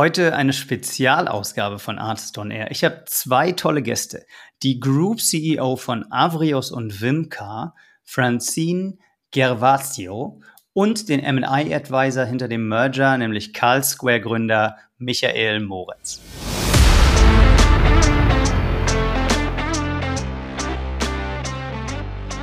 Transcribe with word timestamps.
Heute 0.00 0.34
eine 0.34 0.54
Spezialausgabe 0.54 1.78
von 1.78 1.98
Artist 1.98 2.38
on 2.38 2.50
Air. 2.50 2.70
Ich 2.70 2.84
habe 2.84 3.02
zwei 3.04 3.52
tolle 3.52 3.82
Gäste. 3.82 4.24
Die 4.62 4.80
Group 4.80 5.20
CEO 5.20 5.76
von 5.76 6.10
Avrios 6.10 6.70
und 6.70 7.02
Vimcar, 7.02 7.74
Francine 8.02 8.96
Gervasio 9.30 10.40
und 10.72 11.10
den 11.10 11.20
M&I 11.20 11.74
Advisor 11.74 12.24
hinter 12.24 12.48
dem 12.48 12.66
Merger, 12.66 13.18
nämlich 13.18 13.52
Carl 13.52 13.84
Square 13.84 14.22
Gründer 14.22 14.78
Michael 14.96 15.60
Moritz. 15.60 16.22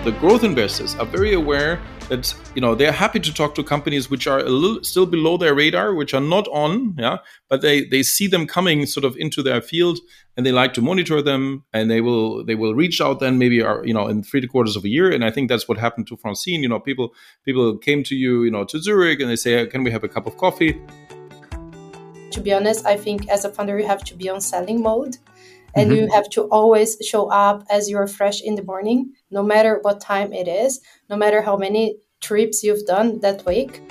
The 0.05 0.11
growth 0.21 0.43
investors 0.43 0.95
are 0.99 1.07
very 1.07 1.33
aware 1.33 1.79
that 2.09 2.33
you 2.55 2.61
know 2.61 2.75
they're 2.75 2.91
happy 2.91 3.19
to 3.19 3.33
talk 3.33 3.55
to 3.55 3.63
companies 3.63 4.09
which 4.09 4.27
are 4.27 4.39
a 4.39 4.49
little 4.49 4.83
still 4.83 5.05
below 5.05 5.37
their 5.37 5.53
radar, 5.53 5.93
which 5.93 6.13
are 6.13 6.21
not 6.21 6.47
on, 6.47 6.95
yeah, 6.97 7.17
but 7.49 7.61
they 7.61 7.85
they 7.85 8.03
see 8.03 8.27
them 8.27 8.47
coming 8.47 8.85
sort 8.85 9.03
of 9.03 9.15
into 9.17 9.43
their 9.43 9.61
field 9.61 9.99
and 10.35 10.45
they 10.45 10.51
like 10.51 10.73
to 10.73 10.81
monitor 10.81 11.21
them 11.21 11.63
and 11.73 11.89
they 11.89 12.01
will 12.01 12.45
they 12.45 12.55
will 12.55 12.75
reach 12.75 13.01
out 13.01 13.19
then 13.19 13.37
maybe 13.37 13.61
are 13.61 13.81
uh, 13.81 13.83
you 13.83 13.93
know 13.93 14.07
in 14.07 14.23
three 14.23 14.45
quarters 14.47 14.75
of 14.75 14.85
a 14.85 14.89
year 14.89 15.11
and 15.11 15.23
I 15.23 15.31
think 15.31 15.49
that's 15.49 15.67
what 15.67 15.77
happened 15.77 16.07
to 16.07 16.17
Francine. 16.17 16.63
You 16.63 16.69
know, 16.69 16.79
people 16.79 17.13
people 17.43 17.77
came 17.77 18.03
to 18.03 18.15
you 18.15 18.43
you 18.43 18.51
know 18.51 18.63
to 18.65 18.79
Zurich 18.79 19.19
and 19.19 19.29
they 19.29 19.35
say, 19.35 19.65
can 19.67 19.83
we 19.83 19.91
have 19.91 20.03
a 20.03 20.09
cup 20.09 20.27
of 20.27 20.37
coffee? 20.37 20.81
To 22.31 22.41
be 22.41 22.53
honest, 22.53 22.85
I 22.85 22.97
think 22.97 23.29
as 23.29 23.45
a 23.45 23.49
founder 23.49 23.79
you 23.79 23.87
have 23.87 24.03
to 24.05 24.15
be 24.15 24.29
on 24.29 24.41
selling 24.41 24.81
mode 24.81 25.17
and 25.75 25.91
mm-hmm. 25.91 26.01
you 26.01 26.11
have 26.11 26.29
to 26.29 26.43
always 26.43 26.97
show 27.01 27.29
up 27.29 27.63
as 27.69 27.89
you're 27.89 28.07
fresh 28.07 28.41
in 28.41 28.55
the 28.55 28.63
morning 28.63 29.13
no 29.31 29.43
matter 29.43 29.79
what 29.81 30.01
time 30.01 30.33
it 30.33 30.47
is 30.47 30.81
no 31.09 31.15
matter 31.15 31.41
how 31.41 31.55
many 31.57 31.97
trips 32.21 32.63
you've 32.63 32.85
done 32.85 33.19
that 33.21 33.45
week 33.45 33.81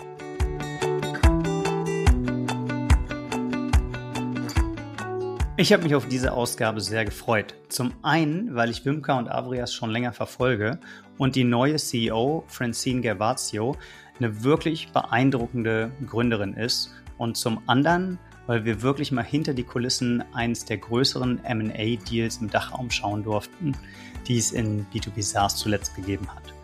Ich 5.58 5.72
habe 5.72 5.84
mich 5.84 5.94
auf 5.94 6.06
diese 6.06 6.34
Ausgabe 6.34 6.82
sehr 6.82 7.06
gefreut. 7.06 7.54
Zum 7.70 7.94
einen, 8.02 8.54
weil 8.54 8.68
ich 8.68 8.84
Wimka 8.84 9.18
und 9.18 9.28
Avrias 9.28 9.72
schon 9.72 9.90
länger 9.90 10.12
verfolge 10.12 10.78
und 11.16 11.34
die 11.34 11.44
neue 11.44 11.76
CEO, 11.76 12.44
Francine 12.46 13.00
Gervazio, 13.00 13.74
eine 14.18 14.44
wirklich 14.44 14.92
beeindruckende 14.92 15.90
Gründerin 16.06 16.52
ist. 16.52 16.90
Und 17.16 17.38
zum 17.38 17.62
anderen, 17.66 18.18
weil 18.46 18.66
wir 18.66 18.82
wirklich 18.82 19.12
mal 19.12 19.24
hinter 19.24 19.54
die 19.54 19.64
Kulissen 19.64 20.22
eines 20.34 20.66
der 20.66 20.76
größeren 20.76 21.40
MA-Deals 21.42 22.36
im 22.36 22.50
Dachraum 22.50 22.90
schauen 22.90 23.24
durften, 23.24 23.74
die 24.28 24.36
es 24.36 24.52
in 24.52 24.84
B2B 24.92 25.22
SaaS 25.22 25.56
zuletzt 25.56 25.96
gegeben 25.96 26.28
hat. 26.28 26.55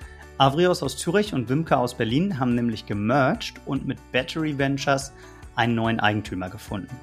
Avrios 0.42 0.82
aus 0.82 0.96
Zürich 0.96 1.34
und 1.34 1.48
Wimka 1.48 1.76
aus 1.76 1.94
Berlin 1.94 2.40
haben 2.40 2.56
nämlich 2.56 2.84
gemerged 2.84 3.60
und 3.64 3.86
mit 3.86 3.98
Battery 4.10 4.58
Ventures 4.58 5.12
einen 5.54 5.76
neuen 5.76 6.00
Eigentümer 6.00 6.50
gefunden. 6.50 6.98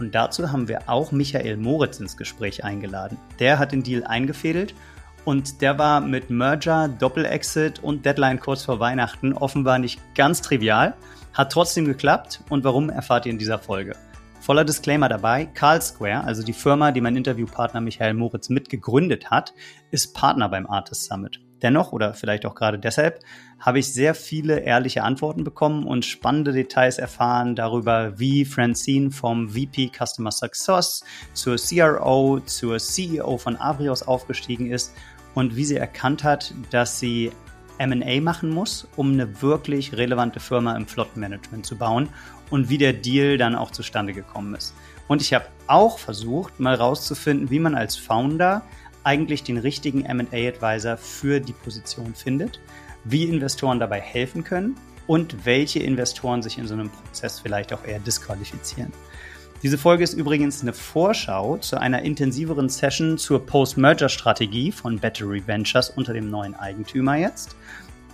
Und 0.00 0.14
dazu 0.14 0.50
haben 0.50 0.68
wir 0.68 0.88
auch 0.88 1.12
Michael 1.12 1.58
Moritz 1.58 2.00
ins 2.00 2.16
Gespräch 2.16 2.64
eingeladen. 2.64 3.18
Der 3.40 3.58
hat 3.58 3.72
den 3.72 3.82
Deal 3.82 4.04
eingefädelt 4.04 4.74
und 5.26 5.60
der 5.60 5.78
war 5.78 6.00
mit 6.00 6.30
Merger, 6.30 6.88
Doppel-Exit 6.88 7.78
und 7.80 8.06
Deadline 8.06 8.40
kurz 8.40 8.64
vor 8.64 8.80
Weihnachten 8.80 9.34
offenbar 9.34 9.78
nicht 9.78 10.00
ganz 10.14 10.40
trivial, 10.40 10.94
hat 11.34 11.52
trotzdem 11.52 11.84
geklappt 11.84 12.40
und 12.48 12.64
warum 12.64 12.88
erfahrt 12.88 13.26
ihr 13.26 13.32
in 13.32 13.38
dieser 13.38 13.58
Folge. 13.58 13.96
Voller 14.40 14.64
Disclaimer 14.64 15.10
dabei, 15.10 15.44
Carl 15.44 15.82
Square, 15.82 16.24
also 16.24 16.42
die 16.42 16.54
Firma, 16.54 16.90
die 16.90 17.02
mein 17.02 17.16
Interviewpartner 17.16 17.82
Michael 17.82 18.14
Moritz 18.14 18.48
mitgegründet 18.48 19.30
hat, 19.30 19.52
ist 19.90 20.14
Partner 20.14 20.48
beim 20.48 20.66
Artist 20.66 21.04
Summit. 21.04 21.38
Dennoch, 21.62 21.92
oder 21.92 22.14
vielleicht 22.14 22.46
auch 22.46 22.54
gerade 22.54 22.78
deshalb, 22.78 23.20
habe 23.58 23.78
ich 23.78 23.92
sehr 23.92 24.14
viele 24.14 24.60
ehrliche 24.60 25.02
Antworten 25.02 25.44
bekommen 25.44 25.84
und 25.84 26.04
spannende 26.04 26.52
Details 26.52 26.98
erfahren 26.98 27.56
darüber, 27.56 28.18
wie 28.18 28.44
Francine 28.44 29.10
vom 29.10 29.50
VP 29.50 29.90
Customer 29.96 30.30
Success 30.30 31.04
zur 31.32 31.56
CRO, 31.56 32.40
zur 32.40 32.78
CEO 32.78 33.38
von 33.38 33.56
Avrios 33.56 34.02
aufgestiegen 34.02 34.70
ist 34.70 34.94
und 35.34 35.56
wie 35.56 35.64
sie 35.64 35.76
erkannt 35.76 36.24
hat, 36.24 36.54
dass 36.70 37.00
sie 37.00 37.32
MA 37.78 38.20
machen 38.20 38.50
muss, 38.50 38.88
um 38.96 39.12
eine 39.12 39.40
wirklich 39.40 39.96
relevante 39.96 40.40
Firma 40.40 40.76
im 40.76 40.86
Flottenmanagement 40.86 41.64
zu 41.64 41.76
bauen 41.76 42.08
und 42.50 42.68
wie 42.68 42.78
der 42.78 42.92
Deal 42.92 43.38
dann 43.38 43.54
auch 43.54 43.70
zustande 43.70 44.12
gekommen 44.12 44.54
ist. 44.54 44.74
Und 45.06 45.22
ich 45.22 45.32
habe 45.32 45.46
auch 45.66 45.98
versucht, 45.98 46.60
mal 46.60 46.74
rauszufinden, 46.74 47.50
wie 47.50 47.60
man 47.60 47.74
als 47.74 47.96
Founder 47.96 48.62
eigentlich 49.04 49.42
den 49.42 49.58
richtigen 49.58 50.00
MA-Advisor 50.00 50.96
für 50.96 51.40
die 51.40 51.52
Position 51.52 52.14
findet, 52.14 52.60
wie 53.04 53.24
Investoren 53.24 53.80
dabei 53.80 54.00
helfen 54.00 54.44
können 54.44 54.76
und 55.06 55.44
welche 55.44 55.80
Investoren 55.80 56.42
sich 56.42 56.58
in 56.58 56.66
so 56.66 56.74
einem 56.74 56.90
Prozess 56.90 57.40
vielleicht 57.40 57.72
auch 57.72 57.84
eher 57.84 57.98
disqualifizieren. 58.00 58.92
Diese 59.62 59.76
Folge 59.76 60.04
ist 60.04 60.14
übrigens 60.14 60.62
eine 60.62 60.72
Vorschau 60.72 61.56
zu 61.56 61.80
einer 61.80 62.02
intensiveren 62.02 62.68
Session 62.68 63.18
zur 63.18 63.44
Post-Merger-Strategie 63.44 64.70
von 64.70 65.00
Battery 65.00 65.44
Ventures 65.44 65.90
unter 65.90 66.12
dem 66.12 66.30
neuen 66.30 66.54
Eigentümer 66.54 67.16
jetzt. 67.16 67.56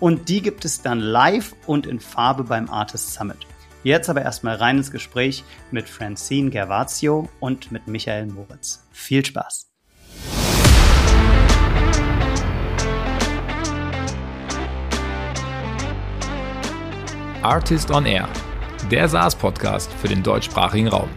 Und 0.00 0.30
die 0.30 0.40
gibt 0.40 0.64
es 0.64 0.80
dann 0.80 1.00
live 1.00 1.54
und 1.66 1.86
in 1.86 2.00
Farbe 2.00 2.44
beim 2.44 2.70
Artist 2.70 3.12
Summit. 3.12 3.38
Jetzt 3.82 4.08
aber 4.08 4.22
erstmal 4.22 4.56
rein 4.56 4.78
ins 4.78 4.90
Gespräch 4.90 5.44
mit 5.70 5.86
Francine 5.86 6.48
Gervazio 6.48 7.28
und 7.40 7.70
mit 7.70 7.86
Michael 7.88 8.26
Moritz. 8.26 8.82
Viel 8.90 9.24
Spaß! 9.24 9.73
Artist 17.44 17.90
on 17.90 18.06
Air, 18.06 18.26
der 18.90 19.06
SaaS-Podcast 19.06 19.92
für 19.92 20.08
den 20.08 20.22
deutschsprachigen 20.22 20.88
Raum. 20.88 21.10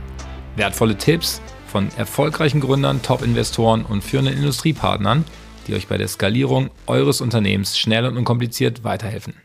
Wertvolle 0.57 0.97
Tipps 0.97 1.41
von 1.67 1.87
erfolgreichen 1.95 2.59
Gründern, 2.59 3.01
Top-Investoren 3.01 3.85
und 3.85 4.03
führenden 4.03 4.35
Industriepartnern, 4.35 5.23
die 5.67 5.73
euch 5.73 5.87
bei 5.87 5.97
der 5.97 6.09
Skalierung 6.09 6.69
eures 6.85 7.21
Unternehmens 7.21 7.79
schnell 7.79 8.05
und 8.05 8.17
unkompliziert 8.17 8.83
weiterhelfen. 8.83 9.35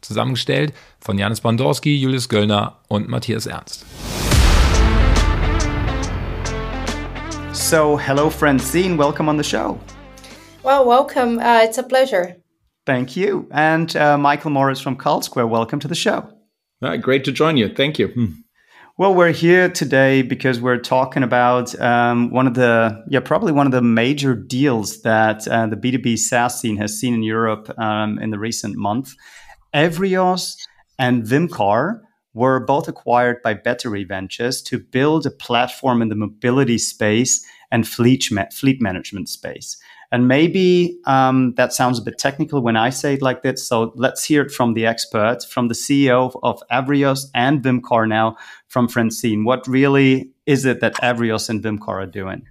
Zusammengestellt 0.00 0.74
von 0.98 1.18
Janis 1.18 1.40
Bandorski, 1.40 1.94
Julius 1.94 2.28
Göllner 2.28 2.78
und 2.88 3.08
Matthias 3.08 3.46
Ernst. 3.46 3.86
So, 7.52 7.96
hello, 7.96 8.28
Francine. 8.28 8.98
Welcome 8.98 9.30
on 9.30 9.40
the 9.40 9.48
show. 9.48 9.78
Well, 10.64 10.84
welcome. 10.84 11.38
Uh, 11.38 11.62
it's 11.62 11.78
a 11.78 11.84
pleasure. 11.84 12.43
Thank 12.86 13.16
you. 13.16 13.48
And 13.50 13.94
uh, 13.96 14.18
Michael 14.18 14.50
Moritz 14.50 14.80
from 14.80 14.96
Carlsquare, 14.96 15.48
welcome 15.48 15.80
to 15.80 15.88
the 15.88 15.94
show. 15.94 16.28
Right, 16.82 17.00
great 17.00 17.24
to 17.24 17.32
join 17.32 17.56
you. 17.56 17.72
Thank 17.74 17.98
you. 17.98 18.08
Hmm. 18.08 18.26
Well, 18.96 19.12
we're 19.12 19.32
here 19.32 19.68
today 19.68 20.22
because 20.22 20.60
we're 20.60 20.78
talking 20.78 21.24
about 21.24 21.78
um, 21.80 22.30
one 22.30 22.46
of 22.46 22.54
the, 22.54 23.02
yeah, 23.08 23.20
probably 23.20 23.50
one 23.50 23.66
of 23.66 23.72
the 23.72 23.82
major 23.82 24.36
deals 24.36 25.02
that 25.02 25.48
uh, 25.48 25.66
the 25.66 25.76
B2B 25.76 26.16
SaaS 26.16 26.60
scene 26.60 26.76
has 26.76 26.96
seen 26.96 27.14
in 27.14 27.22
Europe 27.24 27.76
um, 27.76 28.20
in 28.20 28.30
the 28.30 28.38
recent 28.38 28.76
month. 28.76 29.14
Avrios 29.74 30.54
and 30.96 31.24
Vimcar 31.24 32.02
were 32.34 32.60
both 32.60 32.86
acquired 32.86 33.42
by 33.42 33.54
Battery 33.54 34.04
Ventures 34.04 34.62
to 34.62 34.78
build 34.78 35.26
a 35.26 35.30
platform 35.30 36.00
in 36.00 36.08
the 36.08 36.14
mobility 36.14 36.78
space 36.78 37.44
and 37.72 37.88
fleet, 37.88 38.30
ma- 38.30 38.44
fleet 38.52 38.80
management 38.80 39.28
space. 39.28 39.76
And 40.12 40.28
maybe 40.28 40.98
um, 41.06 41.54
that 41.54 41.72
sounds 41.72 41.98
a 41.98 42.02
bit 42.02 42.18
technical 42.18 42.60
when 42.60 42.76
I 42.76 42.90
say 42.90 43.14
it 43.14 43.22
like 43.22 43.42
this. 43.42 43.66
So 43.66 43.92
let's 43.96 44.24
hear 44.24 44.42
it 44.42 44.50
from 44.50 44.74
the 44.74 44.86
expert, 44.86 45.44
from 45.48 45.68
the 45.68 45.74
CEO 45.74 46.38
of 46.42 46.62
Avrios 46.70 47.26
and 47.34 47.62
Vimcar 47.62 48.08
now, 48.08 48.36
from 48.68 48.88
Francine. 48.88 49.44
What 49.44 49.66
really 49.66 50.30
is 50.46 50.64
it 50.64 50.80
that 50.80 50.94
Avrios 50.94 51.48
and 51.48 51.62
Vimcar 51.62 52.02
are 52.02 52.06
doing? 52.06 52.46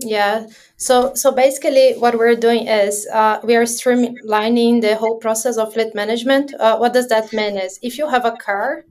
Yeah. 0.00 0.46
So 0.76 1.12
so 1.14 1.32
basically, 1.32 1.94
what 1.94 2.16
we're 2.16 2.36
doing 2.36 2.68
is 2.68 3.06
uh, 3.12 3.40
we 3.42 3.56
are 3.56 3.64
streamlining 3.64 4.80
the 4.80 4.94
whole 4.94 5.18
process 5.18 5.56
of 5.56 5.72
fleet 5.72 5.92
management. 5.92 6.54
Uh, 6.54 6.76
what 6.78 6.92
does 6.92 7.08
that 7.08 7.32
mean? 7.32 7.56
Is 7.56 7.80
if 7.82 7.98
you 7.98 8.08
have 8.08 8.24
a 8.24 8.32
car, 8.32 8.84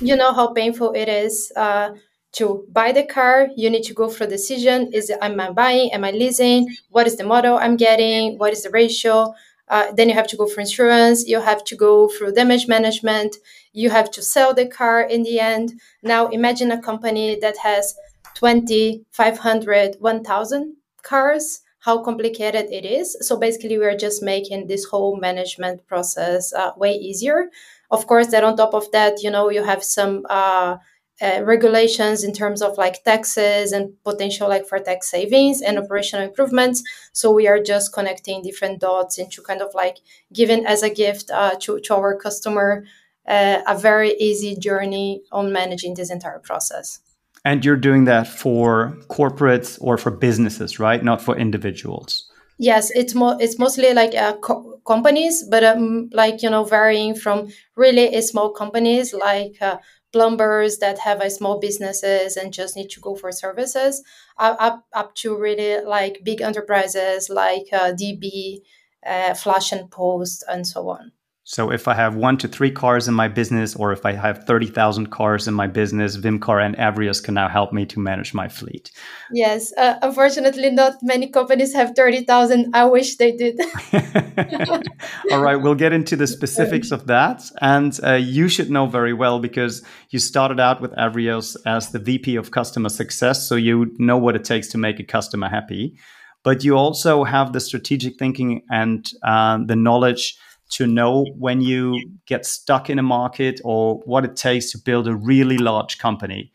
you 0.00 0.14
know 0.14 0.32
how 0.32 0.52
painful 0.52 0.92
it 0.92 1.08
is 1.08 1.52
uh, 1.56 1.90
to 2.32 2.64
buy 2.70 2.92
the 2.92 3.04
car. 3.04 3.48
You 3.56 3.70
need 3.70 3.84
to 3.84 3.94
go 3.94 4.08
for 4.08 4.24
a 4.24 4.26
decision: 4.26 4.92
is 4.92 5.10
am 5.20 5.40
I 5.40 5.50
buying? 5.50 5.92
Am 5.92 6.04
I 6.04 6.10
leasing? 6.10 6.74
What 6.90 7.06
is 7.06 7.16
the 7.16 7.24
model 7.24 7.56
I'm 7.56 7.76
getting? 7.76 8.38
What 8.38 8.52
is 8.52 8.62
the 8.62 8.70
ratio? 8.70 9.34
Uh, 9.68 9.92
then 9.92 10.08
you 10.08 10.14
have 10.14 10.26
to 10.28 10.36
go 10.36 10.46
for 10.46 10.60
insurance. 10.60 11.26
You 11.26 11.40
have 11.40 11.62
to 11.64 11.76
go 11.76 12.08
through 12.08 12.32
damage 12.32 12.68
management. 12.68 13.36
You 13.72 13.90
have 13.90 14.10
to 14.12 14.22
sell 14.22 14.54
the 14.54 14.66
car 14.66 15.02
in 15.02 15.22
the 15.22 15.40
end. 15.40 15.74
Now 16.02 16.28
imagine 16.28 16.70
a 16.70 16.80
company 16.80 17.38
that 17.40 17.58
has 17.58 17.94
20, 18.34 19.04
500, 19.10 19.96
1000 19.98 20.76
cars, 21.02 21.60
how 21.80 22.02
complicated 22.02 22.66
it 22.70 22.84
is. 22.84 23.16
So 23.20 23.36
basically, 23.36 23.78
we're 23.78 23.96
just 23.96 24.22
making 24.22 24.66
this 24.66 24.84
whole 24.84 25.16
management 25.16 25.86
process 25.86 26.52
uh, 26.52 26.72
way 26.76 26.92
easier. 26.92 27.50
Of 27.90 28.06
course, 28.06 28.28
that 28.28 28.44
on 28.44 28.56
top 28.56 28.74
of 28.74 28.90
that, 28.92 29.22
you 29.22 29.30
know, 29.30 29.50
you 29.50 29.64
have 29.64 29.82
some 29.82 30.24
uh, 30.28 30.76
uh, 31.20 31.42
regulations 31.42 32.22
in 32.22 32.32
terms 32.32 32.62
of 32.62 32.78
like 32.78 33.02
taxes 33.04 33.72
and 33.72 33.92
potential 34.04 34.48
like 34.48 34.66
for 34.66 34.78
tax 34.78 35.10
savings 35.10 35.60
and 35.60 35.78
operational 35.78 36.24
improvements. 36.26 36.82
So 37.12 37.32
we 37.32 37.48
are 37.48 37.62
just 37.62 37.92
connecting 37.92 38.42
different 38.42 38.80
dots 38.80 39.18
into 39.18 39.42
kind 39.42 39.60
of 39.60 39.74
like 39.74 39.98
giving 40.32 40.64
as 40.66 40.82
a 40.82 40.90
gift 40.90 41.30
uh, 41.30 41.56
to, 41.60 41.80
to 41.80 41.94
our 41.94 42.16
customer 42.16 42.84
uh, 43.26 43.62
a 43.66 43.76
very 43.76 44.14
easy 44.14 44.56
journey 44.56 45.22
on 45.32 45.52
managing 45.52 45.94
this 45.94 46.10
entire 46.10 46.38
process. 46.38 47.00
And 47.44 47.64
you're 47.64 47.76
doing 47.76 48.04
that 48.04 48.26
for 48.26 48.96
corporates 49.08 49.78
or 49.80 49.96
for 49.96 50.10
businesses, 50.10 50.78
right? 50.78 51.02
Not 51.02 51.22
for 51.22 51.36
individuals. 51.36 52.30
Yes, 52.58 52.90
it's 52.90 53.14
more. 53.14 53.36
It's 53.40 53.58
mostly 53.58 53.94
like 53.94 54.16
uh, 54.16 54.36
co- 54.38 54.80
companies, 54.84 55.44
but 55.48 55.62
um, 55.62 56.10
like 56.12 56.42
you 56.42 56.50
know, 56.50 56.64
varying 56.64 57.14
from 57.14 57.48
really 57.76 58.20
small 58.20 58.50
companies 58.50 59.14
like 59.14 59.56
uh, 59.60 59.76
plumbers 60.12 60.78
that 60.78 60.98
have 61.00 61.20
a 61.20 61.30
small 61.30 61.58
businesses 61.58 62.36
and 62.36 62.52
just 62.52 62.76
need 62.76 62.88
to 62.90 63.00
go 63.00 63.14
for 63.14 63.32
services, 63.32 64.02
up 64.38 64.84
up 64.94 65.14
to 65.16 65.36
really 65.36 65.84
like 65.84 66.20
big 66.24 66.40
enterprises 66.40 67.28
like 67.28 67.66
uh, 67.72 67.92
DB, 67.92 68.60
uh, 69.06 69.30
Flaschenpost, 69.34 70.42
and 70.48 70.66
so 70.66 70.88
on. 70.88 71.12
So 71.50 71.70
if 71.72 71.88
I 71.88 71.94
have 71.94 72.14
one 72.14 72.36
to 72.38 72.46
three 72.46 72.70
cars 72.70 73.08
in 73.08 73.14
my 73.14 73.26
business, 73.26 73.74
or 73.74 73.90
if 73.90 74.04
I 74.04 74.12
have 74.12 74.44
30,000 74.44 75.06
cars 75.06 75.48
in 75.48 75.54
my 75.54 75.66
business, 75.66 76.18
Vimcar 76.18 76.62
and 76.62 76.76
Avrios 76.76 77.24
can 77.24 77.32
now 77.32 77.48
help 77.48 77.72
me 77.72 77.86
to 77.86 77.98
manage 77.98 78.34
my 78.34 78.48
fleet. 78.48 78.90
Yes. 79.32 79.72
Uh, 79.78 79.94
unfortunately, 80.02 80.70
not 80.70 81.02
many 81.02 81.30
companies 81.30 81.72
have 81.72 81.96
30,000. 81.96 82.76
I 82.76 82.84
wish 82.84 83.16
they 83.16 83.32
did. 83.32 83.58
All 85.32 85.40
right. 85.40 85.56
We'll 85.56 85.74
get 85.74 85.94
into 85.94 86.16
the 86.16 86.26
specifics 86.26 86.90
of 86.90 87.06
that. 87.06 87.42
And 87.62 87.98
uh, 88.04 88.16
you 88.16 88.50
should 88.50 88.70
know 88.70 88.84
very 88.84 89.14
well 89.14 89.40
because 89.40 89.82
you 90.10 90.18
started 90.18 90.60
out 90.60 90.82
with 90.82 90.92
Avrios 90.96 91.56
as 91.64 91.92
the 91.92 91.98
VP 91.98 92.36
of 92.36 92.50
customer 92.50 92.90
success. 92.90 93.48
So 93.48 93.54
you 93.54 93.96
know 93.96 94.18
what 94.18 94.36
it 94.36 94.44
takes 94.44 94.68
to 94.68 94.76
make 94.76 95.00
a 95.00 95.04
customer 95.04 95.48
happy. 95.48 95.96
But 96.42 96.62
you 96.62 96.76
also 96.76 97.24
have 97.24 97.54
the 97.54 97.60
strategic 97.60 98.18
thinking 98.18 98.66
and 98.70 99.10
uh, 99.22 99.60
the 99.64 99.76
knowledge 99.76 100.36
to 100.70 100.86
know 100.86 101.24
when 101.38 101.60
you 101.60 101.98
get 102.26 102.44
stuck 102.44 102.90
in 102.90 102.98
a 102.98 103.02
market 103.02 103.60
or 103.64 104.00
what 104.04 104.24
it 104.24 104.36
takes 104.36 104.70
to 104.72 104.78
build 104.78 105.08
a 105.08 105.16
really 105.16 105.58
large 105.58 105.98
company. 105.98 106.52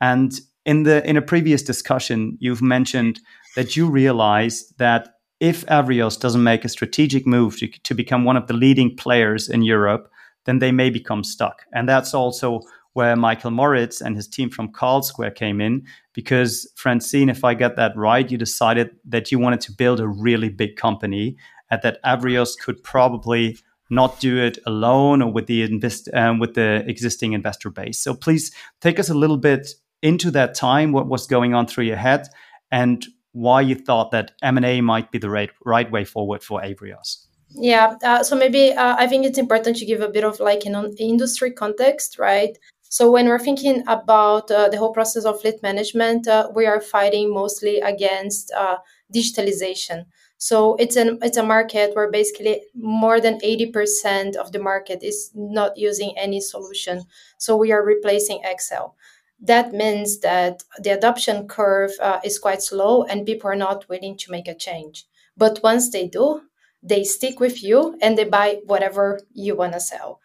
And 0.00 0.32
in 0.64 0.82
the 0.82 1.08
in 1.08 1.16
a 1.16 1.22
previous 1.22 1.62
discussion, 1.62 2.36
you've 2.40 2.62
mentioned 2.62 3.20
that 3.54 3.76
you 3.76 3.88
realized 3.88 4.78
that 4.78 5.08
if 5.40 5.66
Avrios 5.66 6.18
doesn't 6.18 6.42
make 6.42 6.64
a 6.64 6.68
strategic 6.68 7.26
move 7.26 7.58
to, 7.58 7.68
to 7.68 7.94
become 7.94 8.24
one 8.24 8.36
of 8.36 8.46
the 8.46 8.54
leading 8.54 8.96
players 8.96 9.48
in 9.48 9.62
Europe, 9.62 10.10
then 10.44 10.58
they 10.58 10.72
may 10.72 10.90
become 10.90 11.24
stuck. 11.24 11.62
And 11.72 11.88
that's 11.88 12.14
also 12.14 12.60
where 12.94 13.14
Michael 13.14 13.50
Moritz 13.50 14.00
and 14.00 14.16
his 14.16 14.26
team 14.26 14.48
from 14.48 14.72
Carlsquare 14.72 15.34
came 15.34 15.60
in, 15.60 15.84
because 16.14 16.66
Francine, 16.76 17.28
if 17.28 17.44
I 17.44 17.52
get 17.52 17.76
that 17.76 17.94
right, 17.94 18.30
you 18.30 18.38
decided 18.38 18.90
that 19.04 19.30
you 19.30 19.38
wanted 19.38 19.60
to 19.62 19.72
build 19.72 20.00
a 20.00 20.08
really 20.08 20.48
big 20.48 20.76
company 20.76 21.36
and 21.70 21.80
that 21.82 22.02
Avrios 22.04 22.58
could 22.58 22.82
probably 22.82 23.58
not 23.90 24.18
do 24.20 24.38
it 24.38 24.58
alone 24.66 25.22
or 25.22 25.32
with 25.32 25.46
the 25.46 25.62
invest 25.62 26.08
um, 26.12 26.38
with 26.38 26.54
the 26.54 26.84
existing 26.88 27.32
investor 27.32 27.70
base. 27.70 27.98
So 27.98 28.14
please 28.14 28.52
take 28.80 28.98
us 28.98 29.08
a 29.08 29.14
little 29.14 29.36
bit 29.36 29.68
into 30.02 30.30
that 30.32 30.54
time, 30.54 30.92
what 30.92 31.08
was 31.08 31.26
going 31.26 31.54
on 31.54 31.66
through 31.66 31.84
your 31.84 31.96
head, 31.96 32.28
and 32.70 33.06
why 33.32 33.60
you 33.60 33.74
thought 33.74 34.10
that 34.10 34.32
M 34.42 34.56
and 34.56 34.66
A 34.66 34.80
might 34.80 35.10
be 35.10 35.18
the 35.18 35.30
right 35.30 35.50
right 35.64 35.90
way 35.90 36.04
forward 36.04 36.42
for 36.42 36.60
Avrios. 36.60 37.26
Yeah, 37.50 37.96
uh, 38.02 38.22
so 38.22 38.36
maybe 38.36 38.72
uh, 38.72 38.96
I 38.98 39.06
think 39.06 39.24
it's 39.24 39.38
important 39.38 39.76
to 39.76 39.86
give 39.86 40.00
a 40.00 40.08
bit 40.08 40.24
of 40.24 40.40
like 40.40 40.66
an 40.66 40.74
industry 40.98 41.52
context, 41.52 42.18
right? 42.18 42.58
So 42.82 43.10
when 43.10 43.28
we're 43.28 43.38
thinking 43.38 43.82
about 43.86 44.50
uh, 44.50 44.68
the 44.68 44.78
whole 44.78 44.92
process 44.92 45.24
of 45.24 45.40
fleet 45.40 45.62
management, 45.62 46.28
uh, 46.28 46.50
we 46.54 46.66
are 46.66 46.80
fighting 46.80 47.32
mostly 47.32 47.80
against 47.80 48.52
uh, 48.52 48.76
digitalization. 49.14 50.06
So 50.38 50.76
it's 50.76 50.96
an 50.96 51.18
it's 51.22 51.38
a 51.38 51.42
market 51.42 51.94
where 51.94 52.10
basically 52.10 52.62
more 52.74 53.20
than 53.20 53.40
80% 53.40 54.36
of 54.36 54.52
the 54.52 54.58
market 54.58 55.02
is 55.02 55.30
not 55.34 55.76
using 55.76 56.12
any 56.16 56.40
solution. 56.40 57.04
So 57.38 57.56
we 57.56 57.72
are 57.72 57.84
replacing 57.84 58.42
Excel. 58.44 58.96
That 59.40 59.72
means 59.72 60.20
that 60.20 60.62
the 60.78 60.90
adoption 60.90 61.46
curve 61.48 61.92
uh, 62.00 62.20
is 62.24 62.38
quite 62.38 62.62
slow 62.62 63.04
and 63.04 63.26
people 63.26 63.50
are 63.50 63.56
not 63.56 63.88
willing 63.88 64.16
to 64.18 64.30
make 64.30 64.48
a 64.48 64.54
change. 64.54 65.06
But 65.36 65.60
once 65.62 65.90
they 65.90 66.06
do, 66.06 66.42
they 66.82 67.04
stick 67.04 67.40
with 67.40 67.62
you 67.62 67.98
and 68.00 68.16
they 68.16 68.24
buy 68.24 68.60
whatever 68.64 69.20
you 69.32 69.56
want 69.56 69.74
to 69.74 69.80
sell. 69.80 70.20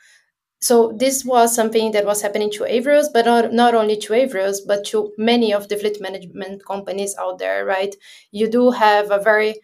So 0.61 0.93
this 0.95 1.25
was 1.25 1.55
something 1.55 1.91
that 1.91 2.05
was 2.05 2.21
happening 2.21 2.51
to 2.51 2.63
Avrios, 2.63 3.07
but 3.11 3.25
not, 3.25 3.51
not 3.51 3.73
only 3.73 3.97
to 3.97 4.13
Avrios, 4.13 4.59
but 4.65 4.85
to 4.85 5.11
many 5.17 5.51
of 5.51 5.67
the 5.67 5.75
fleet 5.75 5.99
management 5.99 6.63
companies 6.65 7.15
out 7.17 7.39
there, 7.39 7.65
right? 7.65 7.95
You 8.31 8.47
do 8.47 8.69
have 8.69 9.09
a 9.09 9.19
very 9.19 9.55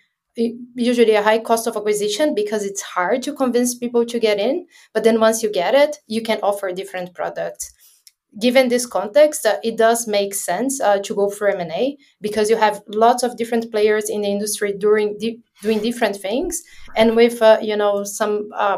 usually 0.75 1.13
a 1.13 1.23
high 1.23 1.39
cost 1.39 1.67
of 1.67 1.75
acquisition 1.75 2.35
because 2.35 2.63
it's 2.63 2.81
hard 2.81 3.21
to 3.23 3.33
convince 3.33 3.75
people 3.75 4.05
to 4.05 4.19
get 4.19 4.39
in 4.39 4.67
but 4.93 5.03
then 5.03 5.19
once 5.19 5.41
you 5.41 5.51
get 5.51 5.73
it 5.73 5.97
you 6.07 6.21
can 6.21 6.39
offer 6.43 6.71
different 6.71 7.13
products 7.13 7.73
given 8.39 8.67
this 8.69 8.85
context 8.85 9.45
uh, 9.45 9.57
it 9.63 9.77
does 9.77 10.07
make 10.07 10.33
sense 10.33 10.79
uh, 10.79 10.99
to 10.99 11.15
go 11.15 11.29
for 11.29 11.47
m&a 11.47 11.97
because 12.21 12.49
you 12.49 12.55
have 12.55 12.81
lots 12.87 13.23
of 13.23 13.35
different 13.35 13.71
players 13.71 14.09
in 14.09 14.21
the 14.21 14.27
industry 14.27 14.73
doing 14.73 15.17
di- 15.19 15.39
doing 15.63 15.81
different 15.81 16.15
things 16.15 16.61
and 16.95 17.15
with 17.15 17.41
uh, 17.41 17.57
you 17.61 17.75
know 17.75 18.03
some 18.03 18.49
uh, 18.55 18.77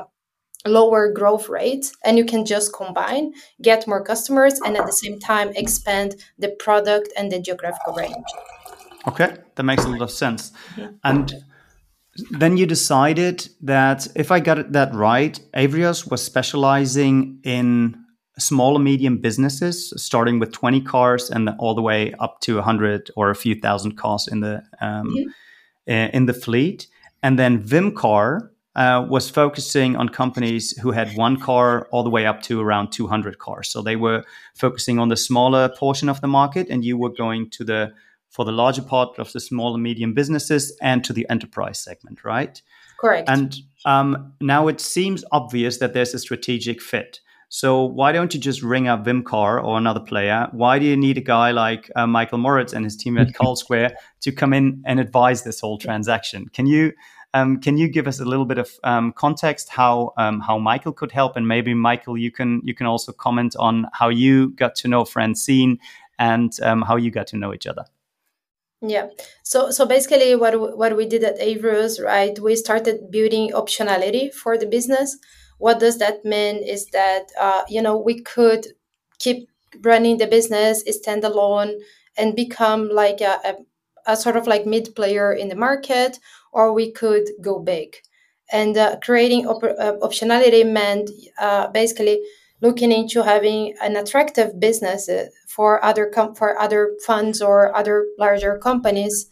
lower 0.65 1.11
growth 1.11 1.49
rates 1.49 1.93
and 2.05 2.17
you 2.17 2.25
can 2.25 2.45
just 2.45 2.73
combine 2.73 3.33
get 3.61 3.87
more 3.87 4.03
customers 4.03 4.59
and 4.65 4.77
at 4.77 4.85
the 4.85 4.93
same 4.93 5.19
time 5.19 5.51
expand 5.55 6.15
the 6.37 6.49
product 6.59 7.09
and 7.17 7.31
the 7.31 7.39
geographical 7.39 7.93
range 7.93 8.31
Okay, 9.07 9.37
that 9.55 9.63
makes 9.63 9.85
a 9.85 9.89
lot 9.89 10.01
of 10.01 10.11
sense. 10.11 10.51
Mm-hmm. 10.75 10.95
And 11.03 11.33
then 12.31 12.57
you 12.57 12.65
decided 12.65 13.49
that 13.61 14.07
if 14.15 14.31
I 14.31 14.39
got 14.39 14.71
that 14.71 14.93
right, 14.93 15.39
Avrios 15.53 16.09
was 16.09 16.23
specializing 16.23 17.39
in 17.43 17.95
small 18.37 18.75
and 18.75 18.83
medium 18.83 19.17
businesses, 19.17 19.93
starting 19.97 20.39
with 20.39 20.51
20 20.51 20.81
cars 20.81 21.29
and 21.29 21.49
all 21.59 21.75
the 21.75 21.81
way 21.81 22.13
up 22.19 22.39
to 22.41 22.55
100 22.55 23.11
or 23.15 23.29
a 23.29 23.35
few 23.35 23.55
thousand 23.55 23.97
cars 23.97 24.27
in 24.27 24.39
the 24.39 24.63
um, 24.81 25.07
mm-hmm. 25.07 26.15
in 26.15 26.25
the 26.25 26.33
fleet. 26.33 26.87
And 27.21 27.37
then 27.37 27.61
Vimcar 27.61 28.49
uh, 28.75 29.05
was 29.09 29.29
focusing 29.29 29.95
on 29.95 30.09
companies 30.09 30.77
who 30.79 30.91
had 30.91 31.15
one 31.17 31.39
car 31.39 31.87
all 31.91 32.03
the 32.03 32.09
way 32.09 32.25
up 32.25 32.41
to 32.43 32.61
around 32.61 32.91
200 32.91 33.37
cars. 33.37 33.69
So 33.69 33.81
they 33.81 33.95
were 33.95 34.23
focusing 34.55 34.99
on 34.99 35.09
the 35.09 35.17
smaller 35.17 35.69
portion 35.69 36.07
of 36.07 36.21
the 36.21 36.27
market, 36.27 36.69
and 36.69 36.85
you 36.85 36.97
were 36.97 37.09
going 37.09 37.49
to 37.51 37.63
the 37.63 37.93
for 38.29 38.45
the 38.45 38.51
larger 38.51 38.81
part 38.81 39.17
of 39.19 39.31
the 39.33 39.39
small 39.39 39.73
and 39.73 39.83
medium 39.83 40.13
businesses 40.13 40.75
and 40.81 41.03
to 41.03 41.13
the 41.13 41.27
enterprise 41.29 41.79
segment, 41.79 42.23
right? 42.23 42.61
Correct. 42.99 43.29
And 43.29 43.55
um, 43.85 44.33
now 44.41 44.67
it 44.67 44.79
seems 44.79 45.23
obvious 45.31 45.77
that 45.77 45.93
there's 45.93 46.13
a 46.13 46.19
strategic 46.19 46.81
fit. 46.81 47.19
So 47.49 47.83
why 47.83 48.11
don't 48.11 48.33
you 48.33 48.39
just 48.39 48.61
ring 48.61 48.87
up 48.87 49.03
Vimcar 49.03 49.63
or 49.63 49.77
another 49.77 49.99
player? 49.99 50.47
Why 50.51 50.77
do 50.77 50.85
you 50.85 50.95
need 50.95 51.17
a 51.17 51.21
guy 51.21 51.49
like 51.49 51.89
uh, 51.95 52.05
Michael 52.05 52.37
Moritz 52.37 52.73
and 52.73 52.85
his 52.85 52.95
team 52.95 53.17
at 53.17 53.27
Carlsquare 53.33 53.93
to 54.21 54.31
come 54.31 54.53
in 54.53 54.83
and 54.85 54.99
advise 54.99 55.43
this 55.43 55.59
whole 55.59 55.79
transaction? 55.79 56.47
Can 56.49 56.67
you 56.67 56.93
um, 57.33 57.59
can 57.59 57.77
you 57.77 57.87
give 57.87 58.07
us 58.07 58.19
a 58.19 58.25
little 58.25 58.45
bit 58.45 58.57
of 58.57 58.71
um, 58.83 59.11
context 59.13 59.69
how 59.69 60.13
um, 60.17 60.39
how 60.39 60.57
Michael 60.57 60.93
could 60.93 61.11
help, 61.11 61.35
and 61.35 61.47
maybe 61.47 61.73
Michael, 61.73 62.17
you 62.17 62.31
can 62.31 62.61
you 62.63 62.73
can 62.73 62.87
also 62.87 63.11
comment 63.11 63.55
on 63.59 63.87
how 63.93 64.09
you 64.09 64.49
got 64.51 64.75
to 64.75 64.87
know 64.87 65.05
Francine 65.05 65.79
and 66.17 66.51
um, 66.63 66.81
how 66.81 66.95
you 66.95 67.11
got 67.11 67.27
to 67.27 67.37
know 67.37 67.53
each 67.53 67.67
other. 67.67 67.85
Yeah. 68.81 69.07
So 69.43 69.71
so 69.71 69.85
basically 69.85 70.35
what 70.35 70.77
what 70.77 70.95
we 70.95 71.05
did 71.05 71.23
at 71.23 71.39
Avrios, 71.39 72.01
right? 72.03 72.37
We 72.39 72.55
started 72.55 73.11
building 73.11 73.51
optionality 73.51 74.33
for 74.33 74.57
the 74.57 74.65
business. 74.67 75.17
What 75.57 75.79
does 75.79 75.97
that 75.97 76.23
mean 76.23 76.57
is 76.63 76.85
that 76.91 77.25
uh, 77.37 77.63
you 77.67 77.81
know 77.81 77.97
we 77.97 78.21
could 78.21 78.67
keep 79.19 79.49
running 79.83 80.17
the 80.17 80.27
business 80.27 80.83
standalone 80.87 81.79
and 82.17 82.35
become 82.35 82.89
like 82.89 83.19
a, 83.21 83.39
a, 83.43 84.13
a 84.13 84.15
sort 84.15 84.37
of 84.37 84.47
like 84.47 84.65
mid 84.65 84.95
player 84.95 85.33
in 85.33 85.49
the 85.49 85.55
market, 85.55 86.17
or 86.53 86.71
we 86.73 86.89
could 86.91 87.27
go 87.41 87.59
big. 87.59 87.97
And 88.51 88.77
uh, 88.77 88.97
creating 89.03 89.45
op- 89.47 89.63
uh, 89.63 89.93
optionality 90.01 90.65
meant 90.69 91.09
uh, 91.37 91.67
basically 91.67 92.21
looking 92.61 92.91
into 92.91 93.23
having 93.23 93.75
an 93.81 93.95
attractive 93.95 94.59
business 94.59 95.07
uh, 95.07 95.27
for 95.49 95.83
other 95.83 96.05
com- 96.05 96.35
for 96.35 96.57
other 96.59 96.95
funds 97.05 97.41
or 97.41 97.75
other 97.75 98.05
larger 98.19 98.57
companies 98.59 99.27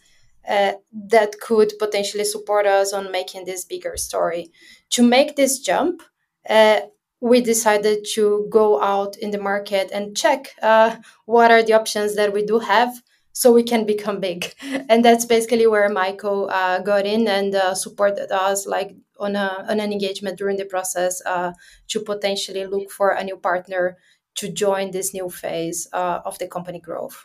uh, 0.48 0.72
that 0.92 1.38
could 1.40 1.72
potentially 1.78 2.24
support 2.24 2.66
us 2.66 2.92
on 2.92 3.12
making 3.12 3.44
this 3.44 3.64
bigger 3.64 3.96
story. 3.96 4.50
To 4.90 5.02
make 5.02 5.36
this 5.36 5.60
jump, 5.60 6.02
uh, 6.48 6.80
we 7.20 7.40
decided 7.40 8.04
to 8.14 8.48
go 8.50 8.82
out 8.82 9.16
in 9.18 9.30
the 9.30 9.38
market 9.38 9.90
and 9.92 10.16
check 10.16 10.54
uh, 10.60 10.96
what 11.26 11.50
are 11.52 11.62
the 11.62 11.74
options 11.74 12.16
that 12.16 12.32
we 12.32 12.44
do 12.44 12.58
have 12.58 13.00
so 13.32 13.52
we 13.52 13.62
can 13.62 13.86
become 13.86 14.18
big. 14.18 14.52
And 14.88 15.04
that's 15.04 15.24
basically 15.24 15.68
where 15.68 15.88
Michael 15.88 16.50
uh, 16.50 16.80
got 16.80 17.06
in 17.06 17.28
and 17.28 17.54
uh, 17.54 17.74
supported 17.74 18.32
us, 18.32 18.66
like 18.66 18.96
on, 19.20 19.36
a, 19.36 19.64
on 19.68 19.78
an 19.78 19.92
engagement 19.92 20.38
during 20.38 20.56
the 20.56 20.64
process 20.64 21.22
uh, 21.24 21.52
to 21.88 22.00
potentially 22.00 22.66
look 22.66 22.90
for 22.90 23.10
a 23.10 23.22
new 23.22 23.36
partner 23.36 23.96
to 24.38 24.48
join 24.48 24.92
this 24.92 25.12
new 25.12 25.28
phase 25.28 25.88
uh, 25.92 26.20
of 26.24 26.38
the 26.38 26.46
company 26.46 26.80
growth. 26.80 27.24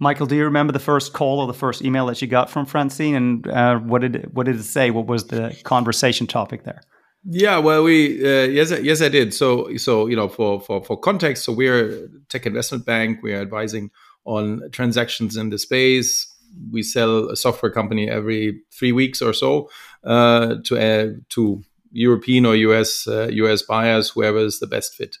Michael, 0.00 0.26
do 0.26 0.36
you 0.36 0.44
remember 0.44 0.72
the 0.72 0.78
first 0.78 1.12
call 1.12 1.40
or 1.40 1.46
the 1.46 1.54
first 1.54 1.82
email 1.82 2.06
that 2.06 2.22
you 2.22 2.28
got 2.28 2.50
from 2.50 2.66
Francine, 2.66 3.14
and 3.14 3.48
uh, 3.48 3.78
what 3.78 4.02
did 4.02 4.16
it, 4.16 4.34
what 4.34 4.46
did 4.46 4.56
it 4.56 4.64
say? 4.64 4.90
What 4.90 5.06
was 5.06 5.26
the 5.26 5.56
conversation 5.64 6.26
topic 6.26 6.64
there? 6.64 6.80
Yeah, 7.24 7.58
well, 7.58 7.82
we 7.82 8.24
uh, 8.24 8.46
yes, 8.46 8.70
yes, 8.82 9.02
I 9.02 9.08
did. 9.08 9.34
So, 9.34 9.76
so 9.76 10.06
you 10.06 10.14
know, 10.14 10.28
for 10.28 10.60
for 10.60 10.84
for 10.84 10.96
context, 10.96 11.44
so 11.44 11.52
we're 11.52 11.88
a 11.88 12.08
tech 12.28 12.46
investment 12.46 12.86
bank. 12.86 13.20
We 13.22 13.34
are 13.34 13.40
advising 13.40 13.90
on 14.24 14.62
transactions 14.70 15.36
in 15.36 15.50
the 15.50 15.58
space. 15.58 16.32
We 16.70 16.82
sell 16.82 17.28
a 17.28 17.36
software 17.36 17.72
company 17.72 18.08
every 18.08 18.62
three 18.72 18.92
weeks 18.92 19.20
or 19.20 19.32
so 19.32 19.68
uh, 20.04 20.56
to 20.64 20.78
uh, 20.78 21.12
to 21.30 21.62
European 21.90 22.46
or 22.46 22.54
US 22.54 23.06
US 23.06 23.62
uh, 23.62 23.64
buyers, 23.68 24.10
whoever 24.10 24.38
is 24.38 24.60
the 24.60 24.68
best 24.68 24.94
fit. 24.94 25.18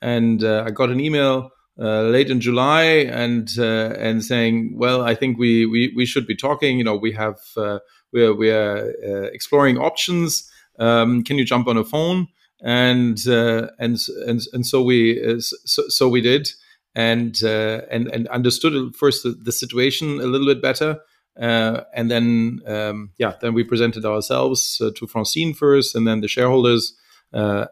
And 0.00 0.44
uh, 0.44 0.64
I 0.66 0.70
got 0.70 0.90
an 0.90 1.00
email 1.00 1.50
uh, 1.78 2.02
late 2.04 2.30
in 2.30 2.40
July 2.40 2.84
and 2.84 3.50
uh, 3.58 3.94
and 3.98 4.24
saying, 4.24 4.78
well, 4.78 5.02
I 5.02 5.14
think 5.14 5.38
we, 5.38 5.66
we 5.66 5.92
we 5.94 6.06
should 6.06 6.26
be 6.26 6.34
talking. 6.34 6.78
You 6.78 6.84
know, 6.84 6.96
we 6.96 7.12
have 7.12 7.38
uh, 7.56 7.80
we're 8.12 8.34
we're 8.34 8.94
uh, 9.04 9.28
exploring 9.32 9.76
options. 9.76 10.50
Um, 10.78 11.22
can 11.22 11.36
you 11.36 11.44
jump 11.44 11.68
on 11.68 11.76
a 11.76 11.84
phone? 11.84 12.28
And 12.62 13.18
uh, 13.28 13.68
and 13.78 13.98
and 14.26 14.40
and 14.54 14.66
so 14.66 14.82
we 14.82 15.38
so, 15.40 15.82
so 15.88 16.08
we 16.08 16.22
did, 16.22 16.48
and 16.94 17.38
and 17.42 18.08
and 18.08 18.26
understood 18.28 18.96
first 18.96 19.22
the, 19.22 19.32
the, 19.32 19.52
situation 19.52 20.18
a 20.20 20.24
little 20.24 20.46
bit 20.46 20.62
better. 20.62 21.00
and 21.36 22.10
then, 22.10 22.60
um, 22.66 23.10
yeah, 23.18 23.34
then 23.42 23.52
we 23.52 23.62
presented 23.62 24.06
ourselves 24.06 24.78
to 24.78 25.06
Francine 25.06 25.52
first, 25.52 25.94
and 25.94 26.06
then 26.06 26.22
the 26.22 26.28
shareholders, 26.28 26.94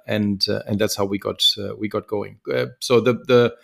and 0.06 0.44
and 0.66 0.78
that's 0.78 0.96
how 0.96 1.04
we 1.04 1.18
got 1.18 1.42
we 1.78 1.88
got 1.88 2.06
going. 2.06 2.38
so 2.80 3.00
the 3.00 3.14
the 3.26 3.54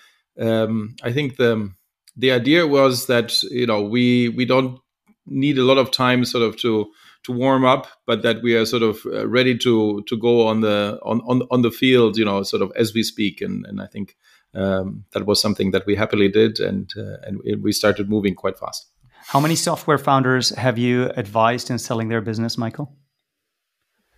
um, 0.41 0.97
I 1.03 1.13
think 1.13 1.37
the 1.37 1.71
the 2.17 2.33
idea 2.33 2.67
was 2.67 3.07
that 3.07 3.43
you 3.45 3.67
know 3.67 3.83
we 3.83 4.29
we 4.31 4.45
don't 4.45 4.81
need 5.27 5.59
a 5.59 5.65
lot 5.65 5.79
of 5.79 5.91
time 5.91 6.25
sort 6.25 6.45
of 6.45 6.57
to 6.59 6.91
to 7.25 7.33
warm 7.33 7.65
up, 7.65 7.87
but 8.07 8.23
that 8.23 8.43
we 8.43 8.55
are 8.55 8.65
sort 8.65 8.83
of 8.83 9.01
uh, 9.07 9.29
ready 9.29 9.57
to 9.59 10.03
to 10.09 10.17
go 10.17 10.47
on 10.47 10.61
the 10.61 10.99
on, 11.03 11.21
on 11.27 11.43
on 11.51 11.63
the 11.63 11.71
field, 11.71 12.17
you 12.17 12.25
know, 12.25 12.43
sort 12.43 12.63
of 12.63 12.73
as 12.77 12.95
we 12.95 13.03
speak. 13.03 13.41
And 13.41 13.67
and 13.67 13.81
I 13.81 13.87
think 13.87 14.17
um, 14.55 15.05
that 15.13 15.27
was 15.27 15.41
something 15.41 15.71
that 15.73 15.87
we 15.87 15.95
happily 15.95 16.29
did, 16.29 16.61
and 16.61 16.91
uh, 16.97 17.19
and 17.23 17.41
we 17.63 17.73
started 17.73 18.09
moving 18.09 18.35
quite 18.35 18.59
fast. 18.59 18.87
How 19.27 19.41
many 19.41 19.55
software 19.55 19.99
founders 19.99 20.49
have 20.51 20.79
you 20.79 21.11
advised 21.17 21.71
in 21.71 21.79
selling 21.79 22.09
their 22.09 22.23
business, 22.23 22.57
Michael? 22.57 22.97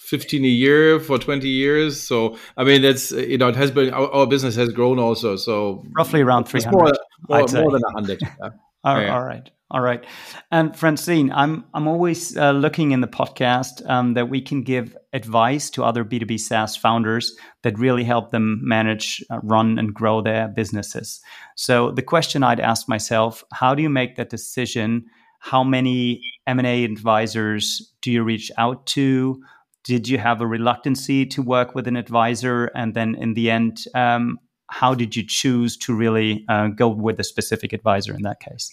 15 0.09 0.45
a 0.45 0.49
year 0.49 0.99
for 1.01 1.19
20 1.19 1.47
years. 1.47 2.01
So, 2.01 2.39
I 2.57 2.65
mean, 2.65 2.81
that's, 2.81 3.11
you 3.11 3.37
know, 3.37 3.49
it 3.49 3.57
has 3.57 3.71
been, 3.71 3.93
our, 3.93 4.11
our 4.11 4.27
business 4.27 4.57
has 4.57 4.71
grown 4.71 4.99
also. 4.99 5.37
So, 5.37 5.85
roughly 5.93 6.23
around 6.23 6.45
300. 6.45 6.73
More, 6.73 6.93
more, 7.29 7.39
more, 7.41 7.73
than 7.73 7.83
100. 7.83 8.23
Yeah. 8.23 8.29
all, 8.85 9.01
yeah. 9.01 9.15
all 9.15 9.23
right. 9.23 9.51
All 9.71 9.83
right. 9.83 10.03
And 10.51 10.75
Francine, 10.75 11.31
I'm, 11.31 11.67
I'm 11.75 11.87
always 11.87 12.35
uh, 12.39 12.53
looking 12.53 12.93
in 12.93 13.03
the 13.03 13.07
podcast 13.07 13.87
um, 13.87 14.15
that 14.15 14.31
we 14.31 14.41
can 14.41 14.63
give 14.63 14.97
advice 15.13 15.69
to 15.71 15.85
other 15.85 16.07
B2B 16.07 16.41
SaaS 16.41 16.75
founders 16.75 17.37
that 17.63 17.79
really 17.79 18.03
help 18.03 18.31
them 18.31 18.61
manage, 18.63 19.23
uh, 19.31 19.41
run, 19.43 19.79
and 19.79 19.93
grow 19.93 20.23
their 20.23 20.49
businesses. 20.49 21.21
So, 21.55 21.91
the 21.91 22.01
question 22.01 22.43
I'd 22.43 22.61
ask 22.61 22.89
myself 22.89 23.45
how 23.53 23.75
do 23.75 23.83
you 23.83 23.91
make 23.91 24.17
that 24.17 24.31
decision? 24.31 25.05
How 25.41 25.63
many 25.63 26.23
M&A 26.47 26.85
advisors 26.85 27.93
do 28.01 28.11
you 28.11 28.23
reach 28.23 28.51
out 28.57 28.87
to? 28.87 29.43
Did 29.89 30.07
you 30.07 30.19
have 30.19 30.43
a 30.43 30.47
reluctancy 30.47 31.25
to 31.25 31.41
work 31.41 31.75
with 31.75 31.89
an 31.89 31.97
advisor? 31.97 32.67
And 32.75 32.93
then 32.93 33.15
in 33.15 33.33
the 33.33 33.51
end 33.51 33.85
um, 33.95 34.39
how 34.71 34.95
did 34.95 35.17
you 35.17 35.25
choose 35.27 35.79
to 35.79 35.95
really 35.95 36.45
uh, 36.49 36.69
go 36.69 36.89
with 36.89 37.19
a 37.19 37.25
specific 37.25 37.73
advisor 37.73 38.15
in 38.15 38.23
that 38.23 38.39
case? 38.41 38.67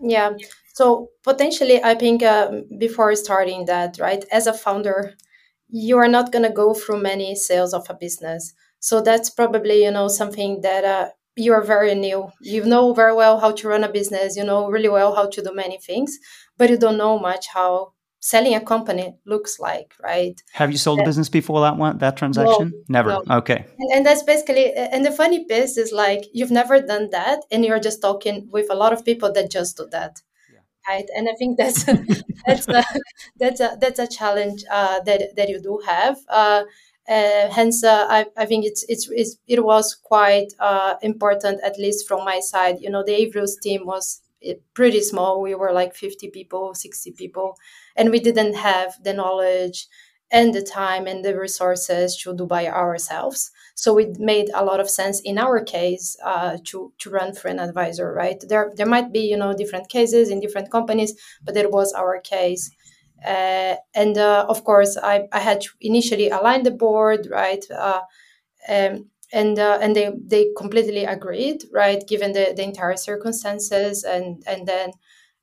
Yeah. 0.00 0.30
So 0.74 1.10
potentially 1.22 1.78
i 1.84 1.94
think 1.94 2.22
um, 2.22 2.64
before 2.78 3.14
starting 3.14 3.66
that 3.66 3.98
right 4.06 4.24
as 4.32 4.46
a 4.46 4.54
founder 4.64 4.98
you 5.68 5.96
are 5.98 6.12
not 6.16 6.32
going 6.32 6.46
to 6.48 6.60
go 6.62 6.74
through 6.74 7.00
many 7.00 7.34
sales 7.34 7.72
of 7.72 7.86
a 7.88 7.94
business. 7.94 8.52
So 8.80 9.00
that's 9.00 9.30
probably 9.30 9.84
you 9.84 9.90
know 9.90 10.08
something 10.08 10.60
that 10.62 10.84
uh, 10.84 11.08
you 11.36 11.52
are 11.56 11.64
very 11.74 11.94
new. 11.94 12.20
You 12.40 12.64
know 12.64 12.94
very 12.94 13.14
well 13.14 13.40
how 13.40 13.52
to 13.58 13.68
run 13.68 13.84
a 13.84 13.92
business. 13.98 14.36
You 14.36 14.44
know 14.44 14.60
really 14.74 14.92
well 14.98 15.14
how 15.14 15.26
to 15.34 15.42
do 15.42 15.52
many 15.54 15.78
things 15.78 16.18
but 16.58 16.70
you 16.70 16.78
don't 16.78 16.98
know 16.98 17.18
much 17.18 17.46
how 17.52 17.92
selling 18.22 18.54
a 18.54 18.60
company 18.60 19.16
looks 19.26 19.58
like, 19.58 19.92
right? 20.00 20.40
Have 20.52 20.70
you 20.70 20.78
sold 20.78 21.00
a 21.00 21.04
business 21.04 21.28
before 21.28 21.60
that 21.62 21.76
one, 21.76 21.98
that 21.98 22.16
transaction? 22.16 22.70
No, 22.70 22.82
never. 22.88 23.08
No. 23.08 23.36
Okay. 23.38 23.66
And, 23.78 23.90
and, 23.94 24.06
that's 24.06 24.22
basically, 24.22 24.72
and 24.72 25.04
the 25.04 25.10
funny 25.10 25.44
piece 25.44 25.76
is 25.76 25.92
like 25.92 26.24
you've 26.32 26.52
never 26.52 26.80
done 26.80 27.10
that, 27.10 27.40
and 27.50 27.64
you're 27.64 27.80
just 27.80 28.00
talking 28.00 28.48
with 28.50 28.70
a 28.70 28.74
lot 28.74 28.92
of 28.92 29.04
people 29.04 29.32
that 29.32 29.50
just 29.50 29.76
do 29.76 29.88
that, 29.90 30.22
yeah. 30.52 30.60
right? 30.88 31.08
And 31.16 31.28
I 31.28 31.34
think 31.36 31.58
that's 31.58 31.82
that's 32.46 32.68
a, 32.68 32.84
that's 33.38 33.60
a 33.60 33.76
that's 33.80 33.98
a 33.98 34.06
challenge 34.06 34.64
uh, 34.70 35.00
that 35.00 35.34
that 35.36 35.48
you 35.48 35.60
do 35.60 35.82
have. 35.84 36.16
Uh, 36.28 36.62
uh, 37.08 37.48
hence, 37.50 37.82
uh, 37.82 38.06
I, 38.08 38.26
I 38.36 38.46
think 38.46 38.64
it's, 38.64 38.84
it's, 38.88 39.10
it's 39.10 39.36
it 39.48 39.64
was 39.64 39.96
quite 39.96 40.52
uh, 40.60 40.94
important, 41.02 41.60
at 41.64 41.76
least 41.76 42.06
from 42.06 42.24
my 42.24 42.38
side. 42.38 42.76
You 42.78 42.90
know, 42.90 43.02
the 43.04 43.26
Avrios 43.26 43.60
team 43.60 43.84
was 43.84 44.22
eh, 44.44 44.54
pretty 44.74 45.00
small. 45.00 45.42
We 45.42 45.56
were 45.56 45.72
like 45.72 45.96
50 45.96 46.30
people, 46.30 46.74
60 46.74 47.10
people 47.12 47.56
and 47.96 48.10
we 48.10 48.20
didn't 48.20 48.54
have 48.54 48.94
the 49.02 49.12
knowledge 49.12 49.86
and 50.30 50.54
the 50.54 50.62
time 50.62 51.06
and 51.06 51.22
the 51.24 51.38
resources 51.38 52.16
to 52.16 52.34
do 52.34 52.46
by 52.46 52.66
ourselves. 52.66 53.50
So 53.74 53.98
it 53.98 54.18
made 54.18 54.50
a 54.54 54.64
lot 54.64 54.80
of 54.80 54.88
sense 54.88 55.20
in 55.20 55.38
our 55.38 55.62
case 55.62 56.16
uh, 56.24 56.56
to 56.64 56.92
to 56.98 57.10
run 57.10 57.34
for 57.34 57.48
an 57.48 57.58
advisor, 57.58 58.12
right? 58.12 58.42
There 58.48 58.72
there 58.76 58.86
might 58.86 59.12
be 59.12 59.20
you 59.20 59.36
know 59.36 59.52
different 59.54 59.88
cases 59.88 60.30
in 60.30 60.40
different 60.40 60.70
companies, 60.70 61.14
but 61.44 61.56
it 61.56 61.70
was 61.70 61.92
our 61.92 62.18
case. 62.20 62.70
Uh, 63.24 63.76
and 63.94 64.18
uh, 64.18 64.46
of 64.48 64.64
course, 64.64 64.96
I, 65.00 65.28
I 65.32 65.38
had 65.38 65.60
to 65.60 65.70
initially 65.80 66.28
align 66.30 66.64
the 66.64 66.72
board, 66.72 67.28
right? 67.30 67.64
Uh, 67.70 68.00
um, 68.68 69.10
and 69.32 69.58
uh, 69.58 69.78
and 69.80 69.96
they 69.96 70.10
they 70.26 70.48
completely 70.56 71.04
agreed, 71.04 71.64
right? 71.72 72.06
Given 72.06 72.32
the, 72.32 72.52
the 72.56 72.62
entire 72.62 72.96
circumstances, 72.96 74.04
and 74.04 74.42
and 74.46 74.66
then 74.66 74.92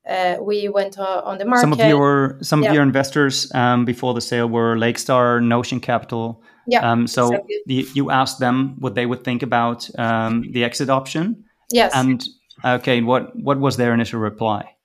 uh, 0.08 0.36
we 0.40 0.68
went 0.68 0.98
uh, 0.98 1.22
on 1.24 1.38
the 1.38 1.44
market. 1.44 1.60
Some 1.60 1.72
of 1.72 1.80
your 1.80 2.38
some 2.42 2.62
yeah. 2.62 2.70
of 2.70 2.74
your 2.74 2.82
investors 2.82 3.52
um, 3.54 3.84
before 3.84 4.14
the 4.14 4.20
sale 4.20 4.48
were 4.48 4.76
Lakestar, 4.76 5.42
Notion 5.42 5.80
Capital. 5.80 6.42
Yeah. 6.66 6.90
Um, 6.90 7.06
so 7.06 7.26
exactly. 7.26 7.56
the, 7.66 7.88
you 7.94 8.10
asked 8.10 8.38
them 8.38 8.76
what 8.78 8.94
they 8.94 9.06
would 9.06 9.24
think 9.24 9.42
about 9.42 9.88
um, 9.98 10.50
the 10.52 10.64
exit 10.64 10.88
option. 10.88 11.44
Yes. 11.70 11.92
And 11.94 12.24
okay, 12.64 13.02
what 13.02 13.36
what 13.36 13.60
was 13.60 13.76
their 13.76 13.92
initial 13.92 14.20
reply? 14.20 14.76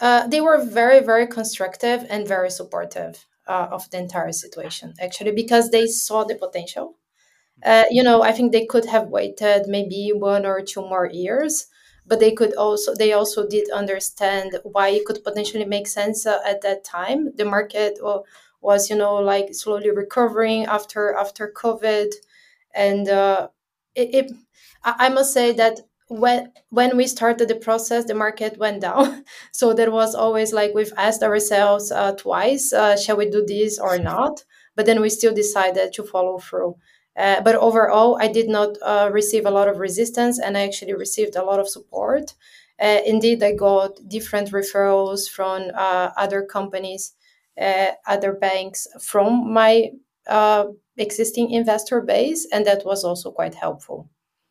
Uh, 0.00 0.26
they 0.26 0.40
were 0.40 0.64
very 0.64 1.00
very 1.00 1.26
constructive 1.26 2.06
and 2.08 2.28
very 2.28 2.50
supportive 2.50 3.26
uh, 3.48 3.68
of 3.70 3.90
the 3.90 3.98
entire 3.98 4.32
situation. 4.32 4.94
Actually, 5.00 5.32
because 5.32 5.70
they 5.70 5.86
saw 5.86 6.24
the 6.24 6.34
potential. 6.34 6.96
Uh, 7.64 7.84
you 7.90 8.02
know, 8.02 8.22
I 8.22 8.32
think 8.32 8.52
they 8.52 8.66
could 8.66 8.84
have 8.84 9.08
waited 9.08 9.66
maybe 9.66 10.12
one 10.14 10.44
or 10.44 10.60
two 10.60 10.82
more 10.82 11.08
years 11.10 11.68
but 12.06 12.20
they 12.20 12.32
could 12.32 12.54
also 12.54 12.94
they 12.94 13.12
also 13.12 13.46
did 13.48 13.70
understand 13.70 14.58
why 14.62 14.88
it 14.88 15.04
could 15.04 15.22
potentially 15.24 15.64
make 15.64 15.86
sense 15.88 16.26
uh, 16.26 16.40
at 16.46 16.62
that 16.62 16.84
time. 16.84 17.32
The 17.36 17.44
market 17.44 17.98
uh, 18.04 18.20
was 18.60 18.90
you 18.90 18.96
know 18.96 19.14
like 19.16 19.54
slowly 19.54 19.90
recovering 19.90 20.66
after 20.66 21.14
after 21.14 21.52
covid. 21.54 22.12
And 22.74 23.08
uh, 23.08 23.48
it, 23.94 24.14
it 24.14 24.32
i 24.84 25.08
must 25.08 25.32
say 25.32 25.52
that 25.52 25.80
when 26.08 26.52
when 26.70 26.96
we 26.96 27.06
started 27.06 27.48
the 27.48 27.56
process 27.56 28.04
the 28.04 28.14
market 28.14 28.58
went 28.64 28.80
down. 28.80 29.24
So 29.52 29.72
there 29.72 29.90
was 29.90 30.14
always 30.14 30.52
like 30.52 30.72
we've 30.74 30.92
asked 30.96 31.22
ourselves 31.22 31.90
uh, 31.90 32.12
twice 32.12 32.72
uh, 32.72 32.96
shall 32.96 33.16
we 33.16 33.28
do 33.30 33.44
this 33.46 33.78
or 33.78 33.98
not? 33.98 34.44
But 34.76 34.86
then 34.86 35.00
we 35.00 35.08
still 35.10 35.34
decided 35.34 35.92
to 35.94 36.02
follow 36.04 36.38
through 36.38 36.76
uh, 37.16 37.40
but 37.42 37.54
overall, 37.54 38.18
I 38.20 38.28
did 38.28 38.48
not 38.48 38.76
uh, 38.82 39.10
receive 39.12 39.46
a 39.46 39.50
lot 39.50 39.68
of 39.68 39.78
resistance 39.78 40.38
and 40.38 40.56
I 40.56 40.62
actually 40.62 40.94
received 40.94 41.36
a 41.36 41.44
lot 41.44 41.58
of 41.58 41.68
support. 41.68 42.34
Uh, 42.78 43.00
indeed, 43.06 43.42
I 43.42 43.52
got 43.52 44.06
different 44.06 44.50
referrals 44.50 45.28
from 45.28 45.70
uh, 45.74 46.10
other 46.16 46.42
companies, 46.42 47.14
uh, 47.60 47.92
other 48.06 48.34
banks 48.34 48.86
from 49.00 49.52
my 49.52 49.90
uh, 50.26 50.66
existing 50.98 51.50
investor 51.50 52.02
base, 52.02 52.46
and 52.52 52.66
that 52.66 52.84
was 52.84 53.02
also 53.02 53.30
quite 53.30 53.54
helpful. 53.54 54.10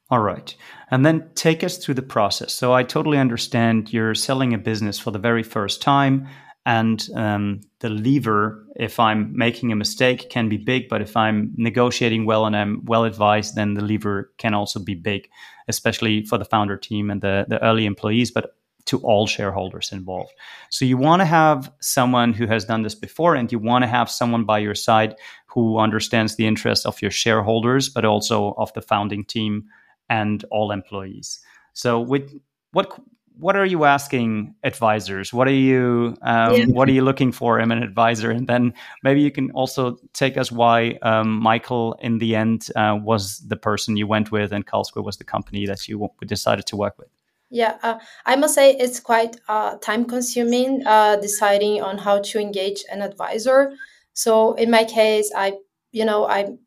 All 0.10 0.22
right. 0.22 0.55
And 0.91 1.05
then 1.05 1.29
take 1.34 1.63
us 1.63 1.77
through 1.77 1.95
the 1.95 2.01
process. 2.03 2.53
So 2.53 2.74
I 2.74 2.84
totally 2.84 3.17
understand 3.17 3.91
you're 3.91 4.13
selling 4.15 4.53
a 4.53 4.57
business 4.57 5.00
for 5.00 5.12
the 5.12 5.19
very 5.19 5.41
first 5.41 5.81
time 5.81 6.27
and 6.65 7.10
um, 7.15 7.62
the 7.79 7.89
lever 7.89 8.65
if 8.75 9.00
i'm 9.00 9.36
making 9.38 9.72
a 9.72 9.75
mistake 9.75 10.29
can 10.29 10.50
be 10.50 10.57
big 10.57 10.89
but 10.89 11.01
if 11.01 11.15
i'm 11.15 11.53
negotiating 11.57 12.25
well 12.25 12.45
and 12.45 12.55
i'm 12.55 12.84
well 12.86 13.03
advised 13.03 13.55
then 13.55 13.74
the 13.74 13.84
lever 13.84 14.31
can 14.38 14.53
also 14.53 14.79
be 14.79 14.95
big 14.95 15.29
especially 15.67 16.24
for 16.25 16.38
the 16.38 16.45
founder 16.45 16.77
team 16.77 17.10
and 17.10 17.22
the, 17.22 17.45
the 17.48 17.63
early 17.63 17.86
employees 17.86 18.31
but 18.31 18.55
to 18.86 19.00
all 19.00 19.25
shareholders 19.27 19.91
involved. 19.91 20.31
So 20.69 20.86
you 20.86 20.98
want 20.98 21.22
to 21.22 21.25
have 21.25 21.72
someone 21.79 22.34
who 22.34 22.48
has 22.48 22.65
done 22.65 22.84
this 22.84 22.95
before 22.95 23.36
and 23.36 23.51
you 23.51 23.60
want 23.60 23.84
to 23.84 23.88
have 23.88 24.10
someone 24.10 24.45
by 24.45 24.60
your 24.60 24.75
side 24.75 25.15
who 25.48 25.79
understands 25.79 26.36
the 26.36 26.45
interests 26.45 26.86
of 26.86 27.01
your 27.01 27.12
shareholders 27.12 27.89
but 27.89 28.05
also 28.05 28.53
of 28.57 28.72
the 28.74 28.81
founding 28.81 29.25
team 29.25 29.65
and 30.10 30.45
all 30.51 30.72
employees. 30.72 31.39
So 31.74 32.00
with 32.00 32.31
what 32.72 32.98
what 33.38 33.56
are 33.56 33.65
you 33.65 33.86
asking 33.86 34.56
advisors? 34.63 35.34
What 35.34 35.48
are 35.48 35.54
you 35.54 36.15
um, 36.22 36.56
yeah. 36.56 36.65
what 36.65 36.88
are 36.88 36.92
you 36.92 37.04
looking 37.04 37.32
for 37.32 37.60
in 37.60 37.72
an 37.72 37.84
advisor? 37.84 38.32
And 38.32 38.48
then 38.48 38.74
maybe 39.04 39.22
you 39.22 39.32
can 39.32 39.51
also 39.51 39.98
take 40.13 40.38
us 40.38 40.51
why 40.51 40.98
um, 41.01 41.39
Michael 41.39 41.98
in 42.01 42.20
the 42.20 42.36
end 42.36 42.70
uh, 42.75 42.98
was 43.01 43.39
the 43.39 43.58
person 43.58 43.98
you 43.98 44.08
went 44.08 44.32
with, 44.32 44.51
and 44.51 44.65
Carlsquare 44.65 45.04
was 45.04 45.18
the 45.18 45.24
company 45.24 45.65
that 45.65 45.88
you 45.88 46.10
decided 46.25 46.65
to 46.68 46.75
work 46.75 46.98
with. 46.98 47.10
Yeah, 47.50 47.77
uh, 47.84 48.00
I 48.25 48.36
must 48.36 48.56
say 48.56 48.75
it's 48.75 49.00
quite 49.00 49.38
uh, 49.48 49.77
time 49.77 50.06
consuming 50.06 50.86
uh, 50.86 51.18
deciding 51.18 51.82
on 51.82 51.98
how 51.98 52.22
to 52.22 52.39
engage 52.39 52.84
an 52.92 53.01
advisor. 53.01 53.74
So 54.13 54.54
in 54.54 54.72
my 54.72 54.84
case, 54.84 55.32
I 55.36 55.54
you 55.92 56.06
know 56.06 56.25
I 56.25 56.58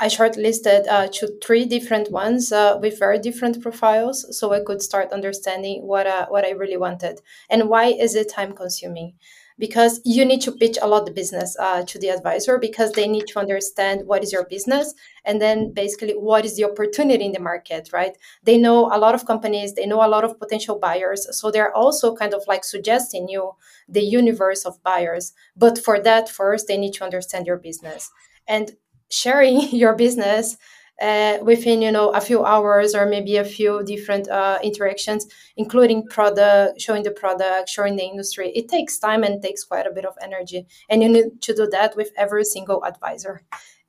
I 0.00 0.08
shortlisted 0.08 0.88
uh, 0.88 1.06
to 1.12 1.38
three 1.44 1.64
different 1.66 2.10
ones 2.10 2.50
uh, 2.50 2.78
with 2.80 2.98
very 2.98 3.18
different 3.18 3.62
profiles, 3.62 4.36
so 4.36 4.52
I 4.52 4.60
could 4.60 4.82
start 4.82 5.12
understanding 5.12 5.86
what 5.86 6.06
uh, 6.06 6.26
what 6.26 6.44
I 6.44 6.50
really 6.50 6.76
wanted 6.76 7.20
and 7.48 7.68
why 7.68 7.86
is 7.86 8.16
it 8.16 8.28
time 8.28 8.54
consuming. 8.54 9.14
Because 9.56 10.00
you 10.04 10.24
need 10.24 10.40
to 10.40 10.50
pitch 10.50 10.78
a 10.82 10.88
lot 10.88 11.06
the 11.06 11.12
business 11.12 11.56
uh, 11.60 11.84
to 11.84 11.96
the 12.00 12.08
advisor 12.08 12.58
because 12.58 12.90
they 12.90 13.06
need 13.06 13.28
to 13.28 13.38
understand 13.38 14.04
what 14.04 14.24
is 14.24 14.32
your 14.32 14.44
business 14.46 14.92
and 15.24 15.40
then 15.40 15.72
basically 15.72 16.14
what 16.14 16.44
is 16.44 16.56
the 16.56 16.64
opportunity 16.64 17.24
in 17.24 17.30
the 17.30 17.38
market, 17.38 17.90
right? 17.92 18.18
They 18.42 18.58
know 18.58 18.86
a 18.92 18.98
lot 18.98 19.14
of 19.14 19.26
companies, 19.26 19.74
they 19.74 19.86
know 19.86 20.04
a 20.04 20.10
lot 20.10 20.24
of 20.24 20.40
potential 20.40 20.80
buyers, 20.80 21.28
so 21.38 21.52
they're 21.52 21.72
also 21.72 22.16
kind 22.16 22.34
of 22.34 22.42
like 22.48 22.64
suggesting 22.64 23.28
you 23.28 23.52
the 23.88 24.02
universe 24.02 24.64
of 24.64 24.82
buyers. 24.82 25.32
But 25.56 25.78
for 25.78 26.00
that, 26.00 26.28
first 26.28 26.66
they 26.66 26.76
need 26.76 26.94
to 26.94 27.04
understand 27.04 27.46
your 27.46 27.58
business 27.58 28.10
and 28.48 28.72
sharing 29.14 29.60
your 29.70 29.94
business 29.94 30.56
uh, 31.00 31.38
within 31.42 31.82
you 31.82 31.90
know 31.90 32.10
a 32.10 32.20
few 32.20 32.44
hours 32.44 32.94
or 32.94 33.06
maybe 33.06 33.36
a 33.36 33.44
few 33.44 33.82
different 33.84 34.28
uh, 34.28 34.58
interactions 34.62 35.26
including 35.56 36.06
product 36.06 36.80
showing 36.80 37.02
the 37.02 37.10
product 37.10 37.68
showing 37.68 37.96
the 37.96 38.04
industry. 38.04 38.50
It 38.54 38.68
takes 38.68 38.98
time 38.98 39.24
and 39.24 39.42
takes 39.42 39.64
quite 39.64 39.86
a 39.86 39.90
bit 39.90 40.04
of 40.04 40.16
energy 40.22 40.66
and 40.88 41.02
you 41.02 41.08
need 41.08 41.42
to 41.42 41.54
do 41.54 41.66
that 41.72 41.96
with 41.96 42.10
every 42.16 42.44
single 42.44 42.84
advisor. 42.84 43.42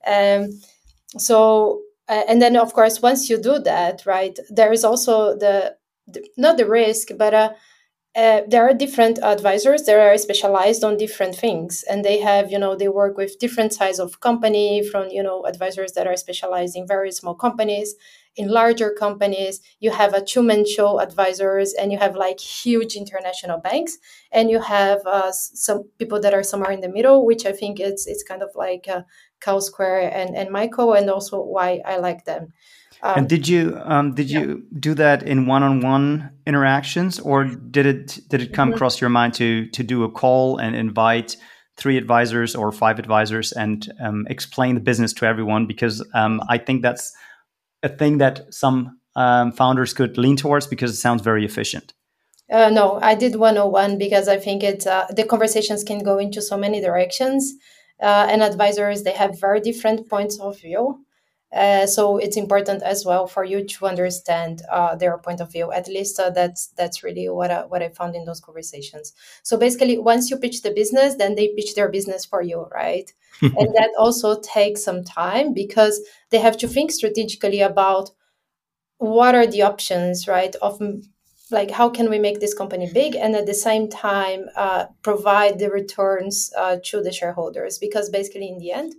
Um, 0.06 0.60
so 1.16 1.82
uh, 2.08 2.22
and 2.28 2.42
then 2.42 2.56
of 2.56 2.72
course 2.72 3.00
once 3.00 3.30
you 3.30 3.40
do 3.40 3.58
that 3.60 4.04
right 4.06 4.38
there 4.50 4.72
is 4.72 4.84
also 4.84 5.36
the, 5.36 5.76
the 6.06 6.26
not 6.36 6.56
the 6.56 6.66
risk 6.66 7.08
but 7.16 7.56
uh, 8.16 8.40
there 8.48 8.66
are 8.66 8.72
different 8.72 9.18
advisors 9.22 9.82
that 9.82 9.98
are 9.98 10.16
specialized 10.16 10.82
on 10.82 10.96
different 10.96 11.34
things 11.34 11.84
and 11.88 12.02
they 12.02 12.18
have 12.18 12.50
you 12.50 12.58
know 12.58 12.74
they 12.74 12.88
work 12.88 13.16
with 13.16 13.38
different 13.38 13.72
size 13.72 13.98
of 13.98 14.20
company 14.20 14.82
from 14.82 15.08
you 15.10 15.22
know 15.22 15.44
advisors 15.44 15.92
that 15.92 16.06
are 16.06 16.16
specialized 16.16 16.74
in 16.74 16.86
very 16.86 17.12
small 17.12 17.34
companies 17.34 17.94
in 18.34 18.48
larger 18.48 18.90
companies 18.90 19.60
you 19.80 19.90
have 19.90 20.14
a 20.14 20.24
two-man 20.24 20.64
show 20.66 20.98
advisors 20.98 21.74
and 21.74 21.92
you 21.92 21.98
have 21.98 22.16
like 22.16 22.40
huge 22.40 22.96
international 22.96 23.58
banks 23.58 23.98
and 24.32 24.50
you 24.50 24.60
have 24.60 25.00
uh, 25.06 25.30
some 25.30 25.84
people 25.98 26.18
that 26.20 26.32
are 26.32 26.42
somewhere 26.42 26.72
in 26.72 26.80
the 26.80 26.88
middle 26.88 27.26
which 27.26 27.44
i 27.44 27.52
think 27.52 27.78
it's 27.78 28.06
it's 28.06 28.22
kind 28.22 28.42
of 28.42 28.50
like 28.54 28.86
uh, 28.88 29.02
Carlsquare 29.40 30.10
and, 30.12 30.34
and 30.34 30.50
Michael 30.50 30.94
and 30.94 31.10
also 31.10 31.42
why 31.42 31.80
I 31.84 31.98
like 31.98 32.24
them. 32.24 32.52
Um, 33.02 33.18
and 33.18 33.28
did 33.28 33.46
you 33.46 33.78
um, 33.84 34.14
did 34.14 34.30
yeah. 34.30 34.40
you 34.40 34.64
do 34.78 34.94
that 34.94 35.22
in 35.22 35.46
one-on-one 35.46 36.30
interactions, 36.46 37.20
or 37.20 37.44
did 37.44 37.86
it 37.86 38.18
did 38.28 38.42
it 38.42 38.52
come 38.52 38.68
mm-hmm. 38.68 38.76
across 38.76 39.00
your 39.00 39.10
mind 39.10 39.34
to 39.34 39.68
to 39.68 39.82
do 39.82 40.04
a 40.04 40.10
call 40.10 40.58
and 40.58 40.74
invite 40.74 41.36
three 41.76 41.98
advisors 41.98 42.54
or 42.54 42.72
five 42.72 42.98
advisors 42.98 43.52
and 43.52 43.92
um, 44.00 44.26
explain 44.30 44.74
the 44.74 44.80
business 44.80 45.12
to 45.14 45.26
everyone? 45.26 45.66
Because 45.66 46.04
um, 46.14 46.40
I 46.48 46.58
think 46.58 46.82
that's 46.82 47.14
a 47.82 47.88
thing 47.88 48.18
that 48.18 48.52
some 48.52 48.98
um, 49.14 49.52
founders 49.52 49.92
could 49.92 50.18
lean 50.18 50.36
towards 50.36 50.66
because 50.66 50.90
it 50.90 50.96
sounds 50.96 51.22
very 51.22 51.44
efficient. 51.44 51.92
Uh, 52.50 52.70
no, 52.70 53.00
I 53.02 53.14
did 53.14 53.36
101 53.36 53.98
because 53.98 54.28
I 54.28 54.38
think 54.38 54.62
it's 54.62 54.86
uh, 54.86 55.06
the 55.10 55.24
conversations 55.24 55.82
can 55.82 55.98
go 55.98 56.18
into 56.18 56.40
so 56.40 56.56
many 56.56 56.80
directions, 56.80 57.52
uh, 58.00 58.26
and 58.30 58.42
advisors 58.42 59.02
they 59.02 59.12
have 59.12 59.40
very 59.40 59.60
different 59.60 60.08
points 60.08 60.38
of 60.38 60.60
view. 60.60 61.04
Uh, 61.56 61.86
so 61.86 62.18
it's 62.18 62.36
important 62.36 62.82
as 62.82 63.06
well 63.06 63.26
for 63.26 63.42
you 63.42 63.64
to 63.64 63.86
understand 63.86 64.60
uh, 64.70 64.94
their 64.94 65.16
point 65.16 65.40
of 65.40 65.50
view. 65.50 65.72
At 65.72 65.88
least 65.88 66.20
uh, 66.20 66.28
that's 66.28 66.68
that's 66.76 67.02
really 67.02 67.28
what 67.30 67.50
I, 67.50 67.64
what 67.64 67.82
I 67.82 67.88
found 67.88 68.14
in 68.14 68.26
those 68.26 68.40
conversations. 68.40 69.14
So 69.42 69.56
basically, 69.56 69.96
once 69.96 70.30
you 70.30 70.36
pitch 70.36 70.60
the 70.62 70.70
business, 70.70 71.14
then 71.14 71.34
they 71.34 71.54
pitch 71.56 71.74
their 71.74 71.88
business 71.88 72.26
for 72.26 72.42
you, 72.42 72.66
right? 72.74 73.10
and 73.40 73.74
that 73.74 73.90
also 73.98 74.38
takes 74.40 74.84
some 74.84 75.02
time 75.02 75.54
because 75.54 76.00
they 76.30 76.38
have 76.38 76.58
to 76.58 76.68
think 76.68 76.90
strategically 76.90 77.60
about 77.60 78.10
what 78.98 79.34
are 79.34 79.46
the 79.46 79.62
options, 79.62 80.28
right? 80.28 80.54
Of 80.56 80.80
like 81.50 81.70
how 81.70 81.88
can 81.88 82.10
we 82.10 82.18
make 82.18 82.40
this 82.40 82.54
company 82.54 82.90
big 82.92 83.14
and 83.14 83.34
at 83.34 83.46
the 83.46 83.54
same 83.54 83.88
time 83.88 84.46
uh, 84.56 84.86
provide 85.02 85.58
the 85.58 85.70
returns 85.70 86.52
uh, 86.58 86.76
to 86.84 87.00
the 87.00 87.12
shareholders 87.12 87.78
because 87.78 88.10
basically 88.10 88.48
in 88.48 88.58
the 88.58 88.72
end 88.72 88.94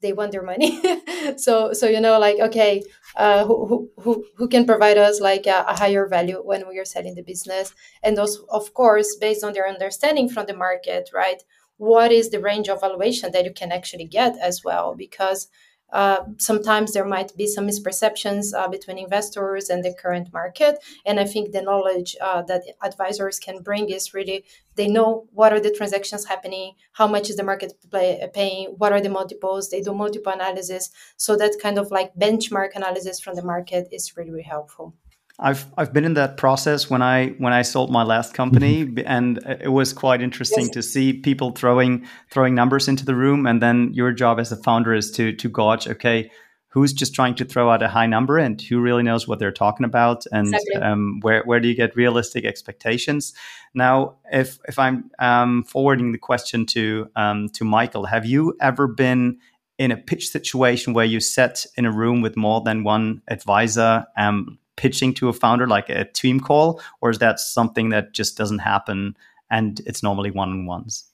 they 0.00 0.12
want 0.12 0.32
their 0.32 0.42
money. 0.42 0.80
So 1.36 1.72
so 1.72 1.86
you 1.86 2.00
know 2.00 2.18
like 2.18 2.38
okay 2.38 2.82
uh, 3.16 3.44
who, 3.44 3.90
who 3.98 4.24
who 4.36 4.48
can 4.48 4.64
provide 4.64 4.96
us 4.96 5.20
like 5.20 5.46
a, 5.46 5.64
a, 5.68 5.76
higher 5.76 6.06
value 6.06 6.40
when 6.42 6.66
we 6.68 6.78
are 6.78 6.84
selling 6.84 7.16
the 7.16 7.22
business? 7.22 7.74
And 8.02 8.16
those 8.16 8.38
of 8.48 8.72
course 8.72 9.16
based 9.16 9.44
on 9.44 9.52
their 9.52 9.68
understanding 9.68 10.28
from 10.28 10.46
the 10.46 10.54
market 10.54 11.10
right 11.12 11.42
what 11.78 12.10
is 12.12 12.30
the 12.30 12.40
range 12.40 12.68
of 12.68 12.80
valuation 12.80 13.32
that 13.32 13.44
you 13.44 13.52
can 13.52 13.72
actually 13.72 14.04
get 14.04 14.36
as 14.38 14.62
well? 14.64 14.94
Because 14.96 15.48
uh, 15.92 16.24
sometimes 16.36 16.92
there 16.92 17.04
might 17.04 17.34
be 17.36 17.46
some 17.46 17.66
misperceptions 17.66 18.54
uh, 18.54 18.68
between 18.68 18.98
investors 18.98 19.70
and 19.70 19.84
the 19.84 19.94
current 19.94 20.32
market. 20.32 20.78
And 21.06 21.18
I 21.18 21.24
think 21.24 21.52
the 21.52 21.62
knowledge 21.62 22.16
uh, 22.20 22.42
that 22.42 22.62
advisors 22.82 23.38
can 23.38 23.62
bring 23.62 23.88
is 23.88 24.12
really 24.12 24.44
they 24.74 24.86
know 24.86 25.26
what 25.32 25.52
are 25.52 25.60
the 25.60 25.70
transactions 25.70 26.26
happening, 26.26 26.74
how 26.92 27.06
much 27.06 27.30
is 27.30 27.36
the 27.36 27.42
market 27.42 27.72
play, 27.90 28.28
paying, 28.32 28.74
what 28.78 28.92
are 28.92 29.00
the 29.00 29.08
multiples. 29.08 29.70
They 29.70 29.80
do 29.80 29.94
multiple 29.94 30.32
analysis. 30.32 30.90
So 31.16 31.36
that 31.36 31.56
kind 31.60 31.78
of 31.78 31.90
like 31.90 32.14
benchmark 32.14 32.76
analysis 32.76 33.18
from 33.18 33.34
the 33.34 33.42
market 33.42 33.88
is 33.90 34.16
really, 34.16 34.30
really 34.30 34.42
helpful. 34.42 34.94
I've 35.40 35.66
I've 35.76 35.92
been 35.92 36.04
in 36.04 36.14
that 36.14 36.36
process 36.36 36.90
when 36.90 37.00
I 37.00 37.28
when 37.38 37.52
I 37.52 37.62
sold 37.62 37.90
my 37.90 38.02
last 38.02 38.34
company, 38.34 38.84
mm-hmm. 38.84 39.06
and 39.06 39.38
it 39.60 39.70
was 39.70 39.92
quite 39.92 40.20
interesting 40.20 40.64
yes. 40.64 40.70
to 40.70 40.82
see 40.82 41.12
people 41.12 41.52
throwing 41.52 42.06
throwing 42.30 42.54
numbers 42.54 42.88
into 42.88 43.04
the 43.04 43.14
room, 43.14 43.46
and 43.46 43.62
then 43.62 43.90
your 43.92 44.12
job 44.12 44.40
as 44.40 44.50
a 44.50 44.56
founder 44.56 44.92
is 44.92 45.12
to 45.12 45.32
to 45.32 45.48
gauge, 45.48 45.86
okay, 45.86 46.30
who's 46.70 46.92
just 46.92 47.14
trying 47.14 47.36
to 47.36 47.44
throw 47.44 47.70
out 47.70 47.84
a 47.84 47.88
high 47.88 48.06
number, 48.06 48.36
and 48.36 48.60
who 48.60 48.80
really 48.80 49.04
knows 49.04 49.28
what 49.28 49.38
they're 49.38 49.52
talking 49.52 49.84
about, 49.84 50.24
and 50.32 50.48
exactly. 50.48 50.82
um, 50.82 51.20
where 51.20 51.44
where 51.44 51.60
do 51.60 51.68
you 51.68 51.76
get 51.76 51.94
realistic 51.94 52.44
expectations? 52.44 53.32
Now, 53.74 54.16
if 54.32 54.58
if 54.66 54.76
I'm 54.76 55.08
um, 55.20 55.62
forwarding 55.62 56.10
the 56.10 56.18
question 56.18 56.66
to 56.66 57.10
um, 57.14 57.48
to 57.50 57.64
Michael, 57.64 58.06
have 58.06 58.26
you 58.26 58.56
ever 58.60 58.88
been 58.88 59.38
in 59.78 59.92
a 59.92 59.96
pitch 59.96 60.30
situation 60.30 60.94
where 60.94 61.04
you 61.04 61.20
sat 61.20 61.64
in 61.76 61.86
a 61.86 61.92
room 61.92 62.22
with 62.22 62.36
more 62.36 62.60
than 62.60 62.82
one 62.82 63.22
advisor? 63.28 64.04
Um, 64.16 64.58
pitching 64.78 65.12
to 65.14 65.28
a 65.28 65.32
founder 65.32 65.66
like 65.66 65.90
a 65.90 66.06
team 66.06 66.40
call, 66.40 66.80
or 67.02 67.10
is 67.10 67.18
that 67.18 67.38
something 67.38 67.90
that 67.90 68.14
just 68.14 68.38
doesn't 68.38 68.60
happen 68.60 69.16
and 69.50 69.80
it's 69.84 70.02
normally 70.02 70.30
one 70.30 70.50
on 70.50 70.66
ones? 70.66 71.04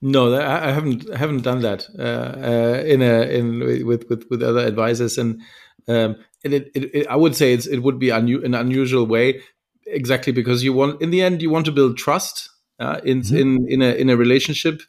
No, 0.00 0.34
I 0.36 0.70
haven't 0.70 1.12
haven't 1.14 1.42
done 1.42 1.62
that 1.62 1.88
uh, 1.98 2.02
uh, 2.02 2.82
in 2.84 3.00
a 3.00 3.22
in 3.22 3.86
with 3.86 4.08
with 4.10 4.26
with 4.28 4.42
other 4.42 4.60
advisors, 4.60 5.16
and 5.16 5.40
um, 5.88 6.16
it, 6.42 6.52
it, 6.52 6.70
it, 6.74 7.06
I 7.06 7.16
would 7.16 7.34
say 7.34 7.54
it's 7.54 7.66
it 7.66 7.78
would 7.78 7.98
be 7.98 8.08
unu- 8.08 8.44
an 8.44 8.54
unusual 8.54 9.06
way, 9.06 9.40
exactly 9.86 10.32
because 10.32 10.62
you 10.62 10.74
want 10.74 11.00
in 11.00 11.10
the 11.10 11.22
end 11.22 11.40
you 11.40 11.48
want 11.48 11.64
to 11.66 11.72
build 11.72 11.96
trust 11.96 12.50
uh, 12.78 13.00
in 13.02 13.22
mm-hmm. 13.22 13.36
in 13.36 13.66
in 13.68 13.82
a 13.82 13.94
in 13.94 14.10
a 14.10 14.16
relationship. 14.16 14.82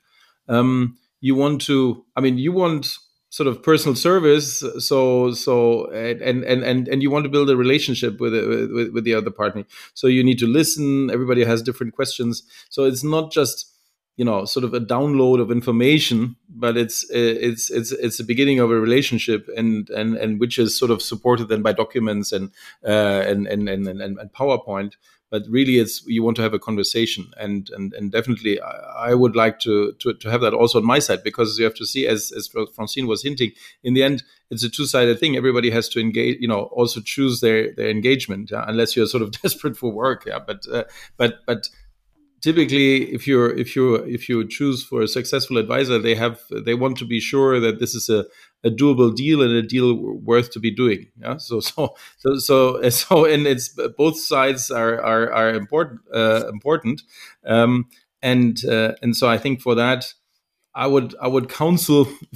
Um, 0.49 0.97
you 1.21 1.33
want 1.33 1.61
to, 1.61 2.05
I 2.15 2.21
mean, 2.21 2.37
you 2.37 2.51
want 2.51 2.97
sort 3.35 3.47
of 3.47 3.61
personal 3.61 3.95
service 3.95 4.63
so 4.79 5.33
so 5.33 5.91
and 5.91 6.41
and 6.45 6.63
and 6.63 6.87
and 6.87 7.03
you 7.03 7.11
want 7.11 7.25
to 7.25 7.29
build 7.29 7.49
a 7.49 7.57
relationship 7.57 8.13
with 8.21 8.33
with, 8.33 8.93
with 8.93 9.03
the 9.03 9.13
other 9.13 9.29
partner. 9.29 9.65
So 9.93 10.07
you 10.07 10.23
need 10.23 10.39
to 10.39 10.47
listen. 10.47 11.11
Everybody 11.11 11.43
has 11.43 11.61
different 11.61 11.95
questions. 11.95 12.43
So 12.69 12.85
it's 12.85 13.03
not 13.03 13.33
just 13.33 13.57
you 14.15 14.23
know 14.23 14.45
sort 14.45 14.63
of 14.63 14.73
a 14.73 14.79
download 14.79 15.41
of 15.41 15.51
information 15.51 16.37
but 16.47 16.77
it's 16.77 17.05
it's 17.09 17.69
it's 17.69 17.91
it's 17.91 18.17
the 18.17 18.23
beginning 18.23 18.59
of 18.61 18.71
a 18.71 18.79
relationship 18.79 19.49
and 19.57 19.89
and 19.89 20.15
and 20.15 20.39
which 20.39 20.57
is 20.57 20.79
sort 20.79 20.91
of 20.91 21.01
supported 21.01 21.49
then 21.49 21.61
by 21.61 21.73
documents 21.73 22.31
and 22.31 22.51
uh, 22.87 23.21
and, 23.29 23.47
and 23.47 23.67
and 23.67 23.87
and 23.89 24.01
and 24.01 24.31
powerpoint 24.31 24.93
but 25.35 25.43
really 25.49 25.79
it's 25.79 26.01
you 26.07 26.23
want 26.23 26.37
to 26.37 26.41
have 26.41 26.53
a 26.53 26.59
conversation 26.67 27.23
and 27.35 27.69
and, 27.75 27.93
and 27.93 28.09
definitely 28.09 28.61
I, 28.61 29.09
I 29.09 29.13
would 29.13 29.35
like 29.35 29.59
to, 29.65 29.91
to, 29.99 30.13
to 30.13 30.31
have 30.31 30.39
that 30.39 30.53
also 30.53 30.79
on 30.79 30.85
my 30.85 30.99
side 30.99 31.25
because 31.25 31.59
you 31.59 31.65
have 31.65 31.75
to 31.75 31.85
see 31.85 32.07
as 32.07 32.31
as 32.37 32.49
Francine 32.75 33.05
was 33.05 33.21
hinting 33.23 33.51
in 33.83 33.95
the 33.95 34.03
end 34.03 34.23
it's 34.49 34.63
a 34.63 34.69
two-sided 34.69 35.19
thing 35.19 35.35
everybody 35.35 35.69
has 35.71 35.89
to 35.89 35.99
engage 35.99 36.37
you 36.39 36.47
know 36.47 36.61
also 36.79 37.01
choose 37.01 37.41
their 37.41 37.73
their 37.73 37.89
engagement 37.89 38.51
yeah? 38.51 38.63
unless 38.65 38.95
you're 38.95 39.07
sort 39.07 39.23
of 39.23 39.31
desperate 39.41 39.75
for 39.75 39.91
work 39.91 40.23
yeah 40.25 40.39
but 40.39 40.61
uh, 40.71 40.85
but 41.17 41.39
but 41.45 41.67
typically 42.39 43.13
if 43.13 43.27
you're 43.27 43.51
if 43.63 43.75
you 43.75 43.95
if 44.17 44.29
you 44.29 44.47
choose 44.47 44.85
for 44.89 45.01
a 45.01 45.07
successful 45.17 45.57
advisor 45.57 45.99
they 45.99 46.15
have 46.15 46.39
they 46.67 46.75
want 46.75 46.97
to 46.97 47.05
be 47.05 47.19
sure 47.19 47.59
that 47.59 47.79
this 47.79 47.93
is 47.93 48.07
a, 48.09 48.23
a 48.65 48.69
doable 48.69 49.15
deal 49.15 49.41
and 49.41 49.53
a 49.53 49.61
deal 49.61 49.95
worth 49.95 50.51
to 50.51 50.59
be 50.59 50.71
doing. 50.71 51.07
Yeah. 51.21 51.37
So 51.37 51.59
so 51.69 51.95
so 52.17 52.37
so 52.37 52.89
so 52.89 53.25
and 53.25 53.47
it's 53.47 53.69
both 53.97 54.19
sides 54.19 54.71
are 54.71 54.99
are, 55.01 55.31
are 55.31 55.49
important 55.53 56.01
uh, 56.13 56.47
important. 56.49 57.03
Um, 57.45 57.87
and 58.21 58.63
uh, 58.65 58.93
and 59.01 59.15
so 59.15 59.29
I 59.29 59.37
think 59.37 59.61
for 59.61 59.75
that. 59.75 60.13
I 60.75 60.87
would 60.87 61.15
I 61.21 61.27
would 61.27 61.47
counsel 61.47 62.05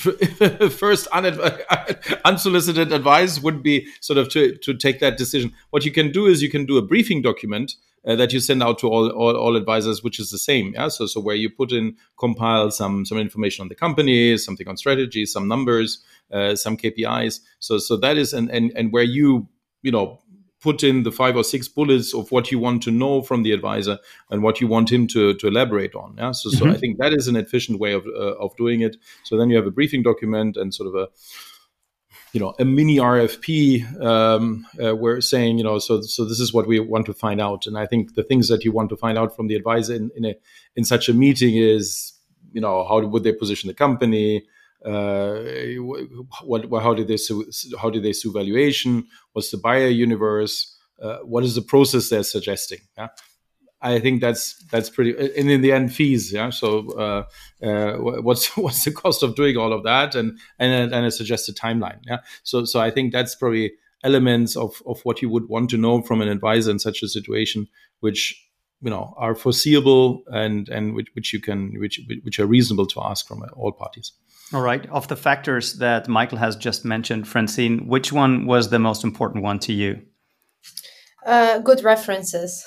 first 0.70 1.08
unsolicited 2.26 2.94
advice 2.94 3.42
would 3.42 3.62
be 3.62 3.88
sort 4.00 4.18
of 4.18 4.30
to 4.30 4.56
to 4.56 4.74
take 4.74 5.00
that 5.00 5.18
decision. 5.18 5.54
What 5.72 5.84
you 5.84 5.92
can 5.92 6.12
do 6.12 6.26
is 6.26 6.42
you 6.42 6.50
can 6.50 6.66
do 6.66 6.78
a 6.78 6.82
briefing 6.82 7.22
document 7.22 7.74
uh, 8.08 8.16
that 8.16 8.32
you 8.32 8.40
send 8.40 8.64
out 8.64 8.80
to 8.80 8.88
all, 8.88 9.10
all, 9.10 9.36
all 9.36 9.58
advisors, 9.58 10.04
which 10.04 10.20
is 10.20 10.32
the 10.32 10.38
same. 10.38 10.74
Yeah. 10.74 10.88
So 10.88 11.06
so 11.06 11.20
where 11.20 11.36
you 11.36 11.50
put 11.50 11.74
in 11.74 11.98
compile 12.18 12.72
some 12.72 13.06
some 13.06 13.18
information 13.18 13.64
on 13.64 13.68
the 13.68 13.76
company, 13.76 14.38
something 14.38 14.68
on 14.70 14.78
strategy, 14.78 15.26
some 15.26 15.48
numbers, 15.50 16.02
uh, 16.32 16.56
some 16.56 16.78
KPIs. 16.78 17.42
So 17.60 17.78
so 17.78 17.98
that 17.98 18.18
is 18.18 18.34
and 18.34 18.50
and 18.50 18.72
and 18.74 18.94
where 18.94 19.04
you 19.04 19.50
you 19.82 19.92
know 19.92 20.22
put 20.62 20.84
in 20.84 21.04
the 21.04 21.12
five 21.12 21.36
or 21.36 21.44
six 21.44 21.68
bullets 21.68 22.14
of 22.14 22.32
what 22.32 22.52
you 22.52 22.60
want 22.60 22.84
to 22.84 22.92
know 22.92 23.22
from 23.22 23.44
the 23.44 23.52
advisor 23.52 23.98
and 24.30 24.44
what 24.44 24.60
you 24.60 24.68
want 24.68 24.92
him 24.92 25.08
to, 25.08 25.34
to 25.36 25.48
elaborate 25.48 25.96
on. 25.96 26.16
Yeah. 26.18 26.32
So, 26.32 26.50
mm-hmm. 26.50 26.66
so 26.66 26.70
I 26.70 26.78
think 26.78 26.98
that 26.98 27.14
is 27.14 27.28
an 27.28 27.36
efficient 27.36 27.80
way 27.80 27.94
of, 27.94 28.06
uh, 28.08 28.36
of 28.38 28.56
doing 28.58 28.82
it. 28.82 28.98
So 29.24 29.38
then 29.38 29.50
you 29.50 29.56
have 29.56 29.68
a 29.68 29.72
briefing 29.72 30.04
document 30.04 30.58
and 30.58 30.74
sort 30.74 30.90
of 30.90 30.96
a, 30.96 31.08
you 32.34 32.40
know 32.40 32.54
a 32.60 32.66
mini 32.66 32.98
RFP 32.98 34.02
um, 34.04 34.66
uh, 34.84 34.96
we're 34.96 35.22
saying 35.22 35.58
you 35.58 35.64
know 35.64 35.80
so 35.80 36.02
so 36.02 36.26
this 36.26 36.40
is 36.40 36.54
what 36.54 36.68
we 36.68 36.80
want 36.80 37.08
to 37.08 37.14
find 37.14 37.42
out 37.42 37.66
and 37.66 37.78
I 37.78 37.88
think 37.88 38.14
the 38.14 38.24
things 38.24 38.50
that 38.50 38.64
you 38.64 38.72
want 38.72 38.90
to 38.90 38.98
find 38.98 39.18
out 39.18 39.36
from 39.36 39.48
the 39.48 39.56
advisor 39.56 39.96
in 39.96 40.12
in, 40.16 40.26
a, 40.26 40.36
in 40.76 40.84
such 40.84 41.10
a 41.10 41.14
meeting 41.14 41.56
is 41.56 42.14
you 42.52 42.62
know 42.62 42.86
how 42.88 43.00
would 43.00 43.24
they 43.24 43.34
position 43.34 43.68
the 43.68 43.74
company 43.74 44.46
what, 44.86 46.70
what 46.70 46.84
how 46.84 46.94
did 46.94 47.08
they 47.08 47.18
how 47.82 47.90
did 47.90 48.04
they 48.04 48.14
sue 48.14 48.32
valuation 48.32 49.06
what's 49.34 49.52
the 49.52 49.58
buyer 49.58 49.88
universe 49.88 50.78
uh, 51.02 51.18
what 51.20 51.44
is 51.44 51.56
the 51.56 51.62
process 51.62 52.10
they're 52.10 52.24
suggesting 52.24 52.80
yeah 52.98 53.08
I 53.82 54.00
think 54.00 54.20
that's 54.22 54.62
that's 54.72 54.90
pretty, 54.90 55.16
and 55.18 55.50
in 55.50 55.62
the 55.62 55.72
end, 55.72 55.94
fees. 55.94 56.34
Yeah. 56.34 56.50
So, 56.50 56.90
uh, 56.98 57.66
uh, 57.66 57.94
what's 58.22 58.58
what's 58.58 58.84
the 58.84 58.92
cost 58.92 59.24
of 59.24 59.36
doing 59.36 59.58
all 59.58 59.72
of 59.72 59.84
that, 59.84 60.16
and 60.16 60.38
and 60.58 60.94
and 60.94 61.06
a 61.06 61.12
suggested 61.12 61.56
timeline. 61.56 62.00
Yeah. 62.06 62.18
So 62.44 62.66
so 62.66 62.80
I 62.80 62.92
think 62.92 63.14
that's 63.14 63.36
probably 63.36 63.72
elements 64.04 64.58
of 64.58 64.82
of 64.86 65.00
what 65.04 65.22
you 65.22 65.30
would 65.30 65.48
want 65.48 65.70
to 65.70 65.78
know 65.78 66.02
from 66.02 66.22
an 66.22 66.28
advisor 66.28 66.72
in 66.72 66.80
such 66.80 67.02
a 67.04 67.08
situation, 67.08 67.68
which 68.02 68.49
you 68.82 68.90
know 68.90 69.14
are 69.18 69.36
foreseeable 69.36 70.24
and 70.28 70.70
and 70.70 70.96
which, 70.96 71.08
which 71.14 71.34
you 71.34 71.40
can 71.40 71.80
which 71.80 72.00
which 72.24 72.40
are 72.40 72.46
reasonable 72.46 72.88
to 72.88 73.02
ask 73.04 73.28
from 73.28 73.44
all 73.56 73.72
parties. 73.72 74.14
All 74.52 74.62
right. 74.62 74.90
Of 74.90 75.08
the 75.08 75.16
factors 75.16 75.76
that 75.76 76.08
Michael 76.08 76.40
has 76.40 76.56
just 76.56 76.84
mentioned, 76.84 77.28
Francine, 77.28 77.88
which 77.88 78.12
one 78.12 78.48
was 78.48 78.70
the 78.70 78.80
most 78.80 79.04
important 79.04 79.44
one 79.44 79.60
to 79.60 79.74
you? 79.74 80.02
Uh, 81.24 81.60
good 81.60 81.84
references. 81.84 82.66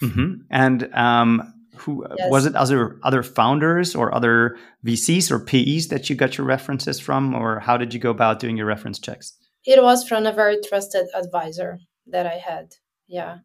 Mm-hmm. 0.00 0.42
And 0.50 0.94
um, 0.94 1.54
who 1.76 2.06
yes. 2.16 2.30
was 2.30 2.46
it? 2.46 2.54
Other 2.54 2.98
other 3.02 3.22
founders 3.22 3.96
or 3.96 4.14
other 4.14 4.56
VCs 4.84 5.30
or 5.30 5.40
PEs 5.40 5.88
that 5.88 6.08
you 6.08 6.14
got 6.14 6.38
your 6.38 6.46
references 6.46 7.00
from, 7.00 7.34
or 7.34 7.58
how 7.60 7.76
did 7.76 7.92
you 7.92 7.98
go 7.98 8.10
about 8.10 8.38
doing 8.38 8.56
your 8.56 8.66
reference 8.66 9.00
checks? 9.00 9.36
It 9.64 9.82
was 9.82 10.06
from 10.06 10.24
a 10.24 10.32
very 10.32 10.58
trusted 10.62 11.06
advisor 11.14 11.80
that 12.06 12.26
I 12.26 12.36
had. 12.36 12.74
Yeah. 13.08 13.38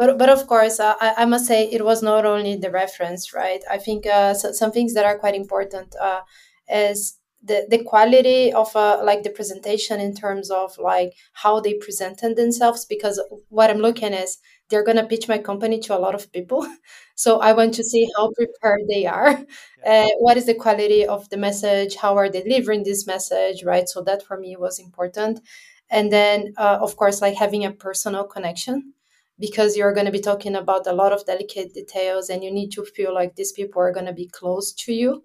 But, 0.00 0.16
but 0.16 0.30
of 0.30 0.46
course, 0.46 0.80
uh, 0.80 0.94
I, 0.98 1.08
I 1.18 1.24
must 1.26 1.46
say 1.46 1.68
it 1.70 1.84
was 1.84 2.02
not 2.02 2.24
only 2.24 2.56
the 2.56 2.70
reference, 2.70 3.34
right? 3.34 3.62
I 3.70 3.76
think 3.76 4.06
uh, 4.06 4.32
so, 4.32 4.50
some 4.52 4.72
things 4.72 4.94
that 4.94 5.04
are 5.04 5.18
quite 5.18 5.34
important 5.34 5.94
uh, 6.00 6.22
is 6.72 7.18
the, 7.42 7.66
the 7.68 7.84
quality 7.84 8.50
of 8.50 8.74
uh, 8.74 9.02
like 9.04 9.24
the 9.24 9.28
presentation 9.30 10.00
in 10.00 10.14
terms 10.14 10.50
of 10.50 10.78
like 10.78 11.12
how 11.34 11.60
they 11.60 11.74
presented 11.74 12.36
themselves 12.36 12.84
because 12.84 13.20
what 13.48 13.70
i'm 13.70 13.78
looking 13.78 14.12
is 14.12 14.38
they're 14.68 14.84
going 14.84 14.98
to 14.98 15.06
pitch 15.06 15.26
my 15.26 15.38
company 15.38 15.80
to 15.80 15.96
a 15.96 15.98
lot 16.04 16.14
of 16.14 16.30
people. 16.32 16.66
So 17.14 17.40
i 17.40 17.52
want 17.52 17.74
to 17.74 17.84
see 17.84 18.08
how 18.16 18.30
prepared 18.36 18.82
they 18.88 19.04
are. 19.06 19.44
Uh, 19.86 20.08
what 20.18 20.36
is 20.38 20.46
the 20.46 20.54
quality 20.54 21.06
of 21.06 21.28
the 21.30 21.38
message? 21.38 21.96
How 21.96 22.16
are 22.16 22.30
they 22.30 22.42
delivering 22.42 22.84
this 22.84 23.06
message 23.06 23.64
right? 23.64 23.88
So 23.88 24.02
that 24.02 24.22
for 24.22 24.36
me 24.38 24.56
was 24.56 24.78
important. 24.78 25.40
And 25.90 26.12
then 26.12 26.54
uh, 26.58 26.78
of 26.80 26.96
course 26.96 27.20
like 27.20 27.36
having 27.36 27.64
a 27.66 27.70
personal 27.72 28.24
connection 28.24 28.94
because 29.40 29.76
you're 29.76 29.94
going 29.94 30.06
to 30.06 30.12
be 30.12 30.20
talking 30.20 30.54
about 30.54 30.86
a 30.86 30.92
lot 30.92 31.12
of 31.12 31.24
delicate 31.24 31.74
details 31.74 32.28
and 32.28 32.44
you 32.44 32.52
need 32.52 32.70
to 32.70 32.84
feel 32.84 33.12
like 33.14 33.34
these 33.34 33.52
people 33.52 33.82
are 33.82 33.92
going 33.92 34.06
to 34.06 34.12
be 34.12 34.28
close 34.28 34.72
to 34.72 34.92
you 34.92 35.22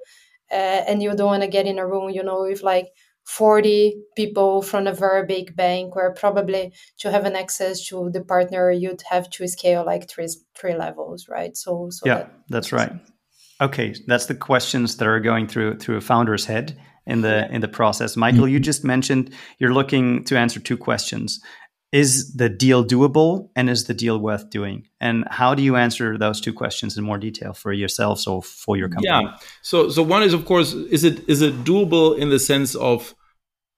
uh, 0.51 0.81
and 0.87 1.03
you 1.03 1.13
don't 1.15 1.27
want 1.27 1.43
to 1.43 1.49
get 1.49 1.67
in 1.67 1.77
a 1.77 1.87
room 1.87 2.09
you 2.09 2.23
know 2.23 2.43
with 2.43 2.63
like 2.63 2.87
40 3.25 4.03
people 4.15 4.61
from 4.61 4.85
a 4.85 4.93
very 4.93 5.25
big 5.25 5.55
bank 5.55 5.95
where 5.95 6.13
probably 6.13 6.71
to 6.99 7.11
have 7.11 7.25
an 7.25 7.35
access 7.35 7.85
to 7.87 8.09
the 8.11 8.23
partner 8.23 8.71
you'd 8.71 9.01
have 9.09 9.29
to 9.31 9.47
scale 9.47 9.83
like 9.83 10.09
three 10.09 10.27
three 10.55 10.75
levels 10.75 11.27
right? 11.27 11.57
So, 11.57 11.89
so 11.89 12.05
yeah 12.05 12.17
that, 12.17 12.31
that's 12.49 12.71
right. 12.71 12.91
okay 13.59 13.95
that's 14.05 14.27
the 14.27 14.35
questions 14.35 14.97
that 14.97 15.07
are 15.07 15.19
going 15.19 15.47
through 15.47 15.79
through 15.79 15.97
a 15.97 16.01
founder's 16.01 16.45
head 16.45 16.77
in 17.07 17.21
the 17.21 17.51
in 17.51 17.61
the 17.61 17.67
process. 17.67 18.15
Michael 18.15 18.41
mm-hmm. 18.41 18.49
you 18.49 18.59
just 18.59 18.83
mentioned 18.83 19.33
you're 19.59 19.73
looking 19.73 20.23
to 20.25 20.37
answer 20.37 20.59
two 20.59 20.77
questions 20.77 21.39
is 21.95 22.33
the 22.33 22.49
deal 22.49 22.83
doable 22.83 23.49
and 23.55 23.69
is 23.69 23.85
the 23.85 23.93
deal 23.93 24.19
worth 24.19 24.49
doing? 24.49 24.85
And 24.99 25.23
how 25.31 25.55
do 25.55 25.63
you 25.63 25.77
answer 25.77 26.17
those 26.17 26.41
two 26.41 26.51
questions 26.51 26.97
in 26.97 27.05
more 27.05 27.17
detail 27.17 27.53
for 27.53 27.71
yourselves 27.71 28.27
or 28.27 28.43
for 28.43 28.75
your 28.75 28.89
company? 28.89 29.07
Yeah. 29.07 29.37
So 29.61 29.87
so 29.87 30.03
one 30.03 30.21
is 30.21 30.33
of 30.33 30.43
course 30.43 30.73
is 30.73 31.05
it 31.05 31.27
is 31.29 31.41
it 31.41 31.63
doable 31.63 32.17
in 32.17 32.29
the 32.29 32.39
sense 32.39 32.75
of 32.75 33.15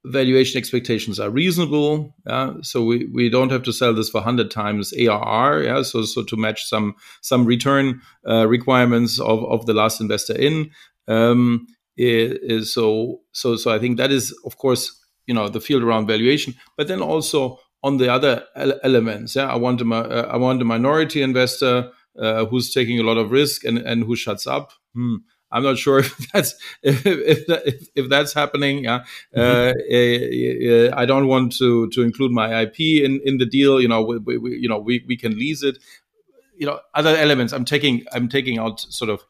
valuation 0.04 0.58
expectations 0.58 1.20
are 1.20 1.30
reasonable? 1.30 2.16
Yeah. 2.26 2.54
So 2.64 2.84
we, 2.84 3.06
we 3.14 3.30
don't 3.30 3.52
have 3.52 3.62
to 3.64 3.72
sell 3.72 3.94
this 3.94 4.10
for 4.10 4.18
100 4.22 4.50
times 4.50 4.94
arr 4.94 5.62
yeah. 5.62 5.84
So 5.84 6.02
so 6.02 6.24
to 6.24 6.36
match 6.36 6.66
some 6.66 6.96
some 7.22 7.46
return 7.46 8.02
uh, 8.28 8.48
requirements 8.48 9.20
of 9.20 9.46
of 9.46 9.68
the 9.68 9.76
last 9.76 10.02
investor 10.02 10.36
in 10.36 10.72
um 11.08 11.68
is 11.98 12.74
so 12.74 13.22
so 13.32 13.56
so 13.56 13.74
i 13.74 13.80
think 13.80 13.98
that 13.98 14.12
is 14.12 14.32
of 14.46 14.58
course 14.58 14.84
you 15.28 15.34
know 15.34 15.48
the 15.50 15.62
field 15.62 15.84
around 15.84 16.08
valuation. 16.08 16.56
But 16.78 16.88
then 16.88 17.02
also 17.02 17.60
on 17.84 17.98
the 17.98 18.12
other 18.12 18.44
elements. 18.84 19.36
Yeah, 19.36 19.48
I 19.48 19.56
want 19.56 19.82
a 19.82 19.96
uh, 19.96 20.28
I 20.32 20.38
want 20.38 20.62
a 20.62 20.66
minority 20.66 21.22
investor 21.22 21.92
uh, 22.20 22.46
who's 22.46 22.74
taking 22.74 23.00
a 23.00 23.04
lot 23.04 23.18
of 23.18 23.32
risk 23.32 23.64
and 23.64 23.78
and 23.78 24.04
who 24.04 24.16
shuts 24.16 24.48
up. 24.48 24.72
Hmm. 24.94 25.18
I'm 25.50 25.64
not 25.64 25.78
sure 25.78 26.00
if 26.08 26.32
that's 26.32 26.56
if 26.84 27.06
if, 27.06 27.88
if 27.96 28.10
that's 28.10 28.34
happening. 28.34 28.84
Yeah, 28.84 29.04
mm-hmm. 29.36 30.92
uh, 30.94 30.98
I 30.98 31.06
don't 31.06 31.28
want 31.28 31.56
to 31.58 31.90
to 31.90 32.02
include 32.02 32.32
my 32.32 32.62
IP 32.62 32.80
in 32.80 33.22
in 33.24 33.38
the 33.38 33.46
deal. 33.46 33.80
You 33.82 33.88
know, 33.88 34.02
we, 34.02 34.38
we, 34.38 34.58
you 34.58 34.70
know 34.70 34.80
we 34.80 35.04
we 35.08 35.18
can 35.18 35.38
lease 35.38 35.64
it. 35.64 35.78
You 36.58 36.66
know, 36.66 36.80
other 36.94 37.16
elements. 37.16 37.54
I'm 37.54 37.66
taking 37.66 38.06
I'm 38.12 38.28
taking 38.28 38.58
out 38.58 38.80
sort 38.82 39.10
of 39.10 39.24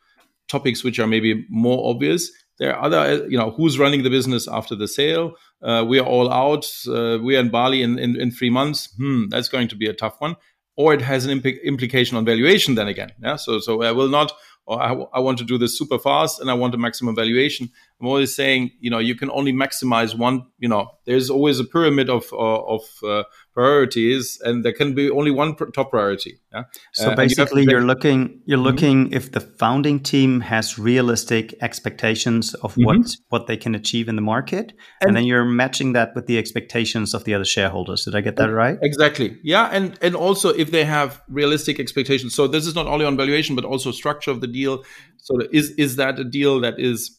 topics 0.47 0.83
which 0.83 0.97
are 0.97 1.07
maybe 1.07 1.45
more 1.49 1.89
obvious 1.89 2.31
there 2.59 2.75
are 2.75 2.83
other, 2.83 3.27
you 3.27 3.37
know, 3.37 3.51
who's 3.51 3.77
running 3.77 4.03
the 4.03 4.09
business 4.09 4.47
after 4.47 4.75
the 4.75 4.87
sale? 4.87 5.33
Uh, 5.61 5.85
we 5.87 5.99
are 5.99 6.05
all 6.05 6.31
out. 6.31 6.65
Uh, 6.87 7.19
we 7.21 7.35
are 7.35 7.39
in 7.39 7.49
Bali 7.49 7.81
in, 7.81 7.99
in, 7.99 8.19
in, 8.19 8.31
three 8.31 8.49
months. 8.49 8.93
Hmm, 8.97 9.29
that's 9.29 9.49
going 9.49 9.67
to 9.69 9.75
be 9.75 9.87
a 9.87 9.93
tough 9.93 10.19
one. 10.19 10.35
Or 10.75 10.93
it 10.93 11.01
has 11.01 11.25
an 11.25 11.31
imp- 11.31 11.63
implication 11.63 12.17
on 12.17 12.25
valuation 12.25 12.75
then 12.75 12.87
again. 12.87 13.11
Yeah. 13.21 13.35
So, 13.35 13.59
so 13.59 13.81
I 13.83 13.91
will 13.91 14.09
not, 14.09 14.31
or 14.65 14.81
I, 14.81 14.93
I 15.13 15.19
want 15.19 15.37
to 15.39 15.43
do 15.43 15.57
this 15.57 15.77
super 15.77 15.99
fast 15.99 16.39
and 16.39 16.49
I 16.49 16.53
want 16.53 16.75
a 16.75 16.77
maximum 16.77 17.15
valuation. 17.15 17.69
I'm 17.99 18.07
always 18.07 18.35
saying, 18.35 18.71
you 18.79 18.91
know, 18.91 18.99
you 18.99 19.15
can 19.15 19.31
only 19.31 19.51
maximize 19.51 20.15
one. 20.15 20.45
You 20.59 20.69
know, 20.69 20.91
there's 21.05 21.31
always 21.31 21.59
a 21.59 21.63
pyramid 21.63 22.11
of 22.11 22.31
uh, 22.31 22.35
of 22.35 22.81
uh, 23.03 23.23
priorities, 23.55 24.39
and 24.43 24.63
there 24.63 24.73
can 24.73 24.93
be 24.93 25.09
only 25.09 25.31
one 25.31 25.55
pr- 25.55 25.65
top 25.65 25.89
priority. 25.89 26.39
Yeah? 26.53 26.63
So 26.93 27.09
uh, 27.09 27.15
basically, 27.15 27.63
you 27.63 27.75
are 27.75 27.81
looking 27.81 28.41
you're 28.45 28.59
mm-hmm. 28.59 28.65
looking 28.65 29.11
if 29.13 29.31
the 29.31 29.39
founding 29.39 29.99
team 29.99 30.41
has 30.41 30.77
realistic 30.77 31.55
expectations 31.61 32.53
of 32.55 32.73
mm-hmm. 32.73 32.83
what 32.83 33.15
what 33.29 33.47
they 33.47 33.57
can 33.57 33.73
achieve 33.73 34.07
in 34.07 34.15
the 34.15 34.21
market, 34.21 34.73
and, 35.01 35.07
and, 35.07 35.17
then 35.17 35.23
you're 35.23 35.45
matching 35.45 35.93
that 35.93 36.13
with 36.13 36.27
the 36.27 36.37
expectations 36.37 37.15
of 37.15 37.23
the 37.23 37.33
other 37.33 37.45
shareholders. 37.45 38.05
Did 38.05 38.15
I 38.15 38.21
get 38.21 38.35
that 38.35 38.51
right? 38.51 38.77
Exactly. 38.83 39.39
Yeah, 39.43 39.69
and 39.71 39.97
and 40.03 40.15
also 40.15 40.49
if 40.49 40.69
they 40.69 40.85
have 40.85 41.19
realistic 41.29 41.79
expectations. 41.79 42.35
So 42.35 42.47
this 42.47 42.67
is 42.67 42.75
not 42.75 42.85
only 42.85 43.05
on 43.05 43.17
valuation, 43.17 43.55
but 43.55 43.65
also 43.65 43.91
structure 43.91 44.29
of 44.29 44.41
the 44.41 44.47
deal. 44.47 44.83
So 45.17 45.39
is 45.51 45.71
is 45.71 45.95
that 45.95 46.19
a 46.19 46.23
deal 46.23 46.59
that 46.61 46.79
is 46.79 47.17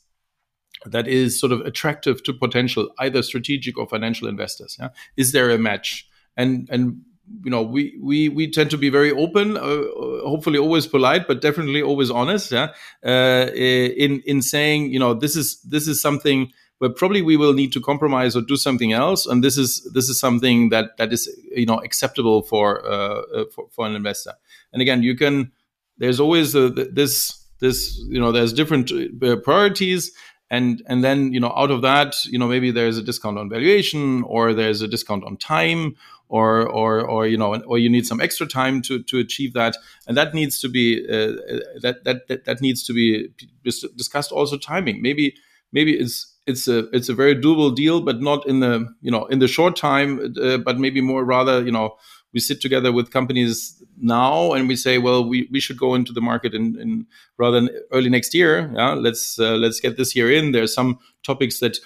that 0.86 1.08
is 1.08 1.38
sort 1.38 1.52
of 1.52 1.60
attractive 1.62 2.22
to 2.22 2.32
potential 2.32 2.90
either 2.98 3.22
strategic 3.22 3.78
or 3.78 3.86
financial 3.86 4.28
investors 4.28 4.76
yeah? 4.80 4.88
Is 5.16 5.32
there 5.32 5.50
a 5.50 5.58
match? 5.58 6.08
And 6.36 6.68
and 6.70 7.02
you 7.44 7.50
know 7.50 7.62
we 7.62 7.98
we 8.00 8.28
we 8.28 8.50
tend 8.50 8.70
to 8.70 8.78
be 8.78 8.88
very 8.88 9.12
open 9.12 9.56
uh, 9.56 9.82
hopefully 10.26 10.58
always 10.58 10.86
polite 10.86 11.26
but 11.26 11.42
definitely 11.42 11.82
always 11.82 12.10
honest 12.10 12.52
yeah? 12.52 12.68
Uh, 13.04 13.46
in 13.54 14.22
in 14.26 14.42
saying 14.42 14.90
you 14.92 14.98
know 14.98 15.14
this 15.14 15.36
is 15.36 15.60
this 15.62 15.86
is 15.88 16.00
something 16.00 16.52
where 16.78 16.90
probably 16.90 17.22
we 17.22 17.36
will 17.36 17.52
need 17.52 17.72
to 17.72 17.80
compromise 17.80 18.36
or 18.36 18.40
do 18.40 18.56
something 18.56 18.92
else 18.92 19.26
and 19.26 19.42
this 19.42 19.58
is 19.58 19.88
this 19.92 20.08
is 20.08 20.18
something 20.18 20.70
that 20.70 20.96
that 20.96 21.12
is 21.12 21.28
you 21.54 21.66
know 21.66 21.78
acceptable 21.80 22.42
for 22.42 22.84
uh, 22.86 23.22
uh 23.34 23.44
for, 23.54 23.68
for 23.70 23.86
an 23.86 23.94
investor. 23.94 24.32
And 24.72 24.80
again 24.80 25.02
you 25.02 25.16
can 25.16 25.52
there's 25.98 26.20
always 26.20 26.54
a, 26.54 26.70
this 26.70 27.44
this 27.60 27.98
you 28.08 28.20
know 28.20 28.32
there's 28.32 28.52
different 28.52 28.92
uh, 28.92 29.36
priorities 29.36 30.12
and 30.50 30.82
and 30.86 31.04
then 31.04 31.32
you 31.32 31.40
know 31.40 31.52
out 31.56 31.70
of 31.70 31.82
that 31.82 32.14
you 32.24 32.38
know 32.38 32.48
maybe 32.48 32.70
there's 32.70 32.98
a 32.98 33.02
discount 33.02 33.38
on 33.38 33.48
valuation 33.48 34.22
or 34.24 34.54
there's 34.54 34.82
a 34.82 34.88
discount 34.88 35.24
on 35.24 35.36
time 35.36 35.94
or 36.28 36.68
or 36.68 37.00
or 37.00 37.26
you 37.26 37.36
know 37.36 37.54
or 37.62 37.78
you 37.78 37.88
need 37.88 38.06
some 38.06 38.20
extra 38.20 38.46
time 38.46 38.82
to 38.82 39.02
to 39.02 39.18
achieve 39.18 39.54
that. 39.54 39.76
And 40.06 40.16
that 40.16 40.34
needs 40.34 40.60
to 40.60 40.68
be 40.68 41.04
uh, 41.08 41.32
that, 41.80 42.00
that 42.04 42.28
that 42.28 42.44
that 42.44 42.60
needs 42.60 42.82
to 42.84 42.92
be 42.92 43.28
discussed 43.64 44.32
also 44.32 44.58
timing. 44.58 45.02
Maybe 45.02 45.34
maybe 45.72 45.94
it's 45.98 46.34
it's 46.46 46.68
a 46.68 46.88
it's 46.94 47.08
a 47.08 47.14
very 47.14 47.34
doable 47.34 47.74
deal 47.74 48.00
but 48.00 48.20
not 48.20 48.46
in 48.46 48.60
the 48.60 48.86
you 49.00 49.10
know 49.10 49.26
in 49.26 49.38
the 49.38 49.48
short 49.48 49.76
time 49.76 50.34
uh, 50.42 50.58
but 50.58 50.78
maybe 50.78 51.00
more 51.00 51.24
rather 51.24 51.62
you 51.62 51.72
know 51.72 51.96
we 52.32 52.40
sit 52.40 52.60
together 52.60 52.92
with 52.92 53.10
companies 53.10 53.77
now 54.00 54.52
and 54.52 54.68
we 54.68 54.76
say, 54.76 54.98
well, 54.98 55.28
we, 55.28 55.48
we 55.50 55.60
should 55.60 55.78
go 55.78 55.94
into 55.94 56.12
the 56.12 56.20
market 56.20 56.54
in, 56.54 56.78
in 56.80 57.06
rather 57.36 57.60
than 57.60 57.70
early 57.92 58.10
next 58.10 58.34
year. 58.34 58.70
Yeah, 58.74 58.94
let's 58.94 59.38
uh, 59.38 59.56
let's 59.56 59.80
get 59.80 59.96
this 59.96 60.14
year 60.14 60.32
in. 60.32 60.52
There's 60.52 60.74
some 60.74 60.98
topics 61.24 61.60
that 61.60 61.78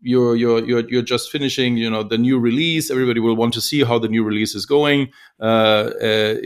you're 0.00 0.36
you're 0.36 0.64
you're 0.64 0.88
you're 0.88 1.02
just 1.02 1.30
finishing. 1.30 1.76
You 1.76 1.90
know, 1.90 2.02
the 2.02 2.18
new 2.18 2.38
release. 2.38 2.90
Everybody 2.90 3.20
will 3.20 3.36
want 3.36 3.54
to 3.54 3.60
see 3.60 3.84
how 3.84 3.98
the 3.98 4.08
new 4.08 4.24
release 4.24 4.54
is 4.54 4.66
going. 4.66 5.12
Uh, 5.40 5.90
uh, 6.00 6.36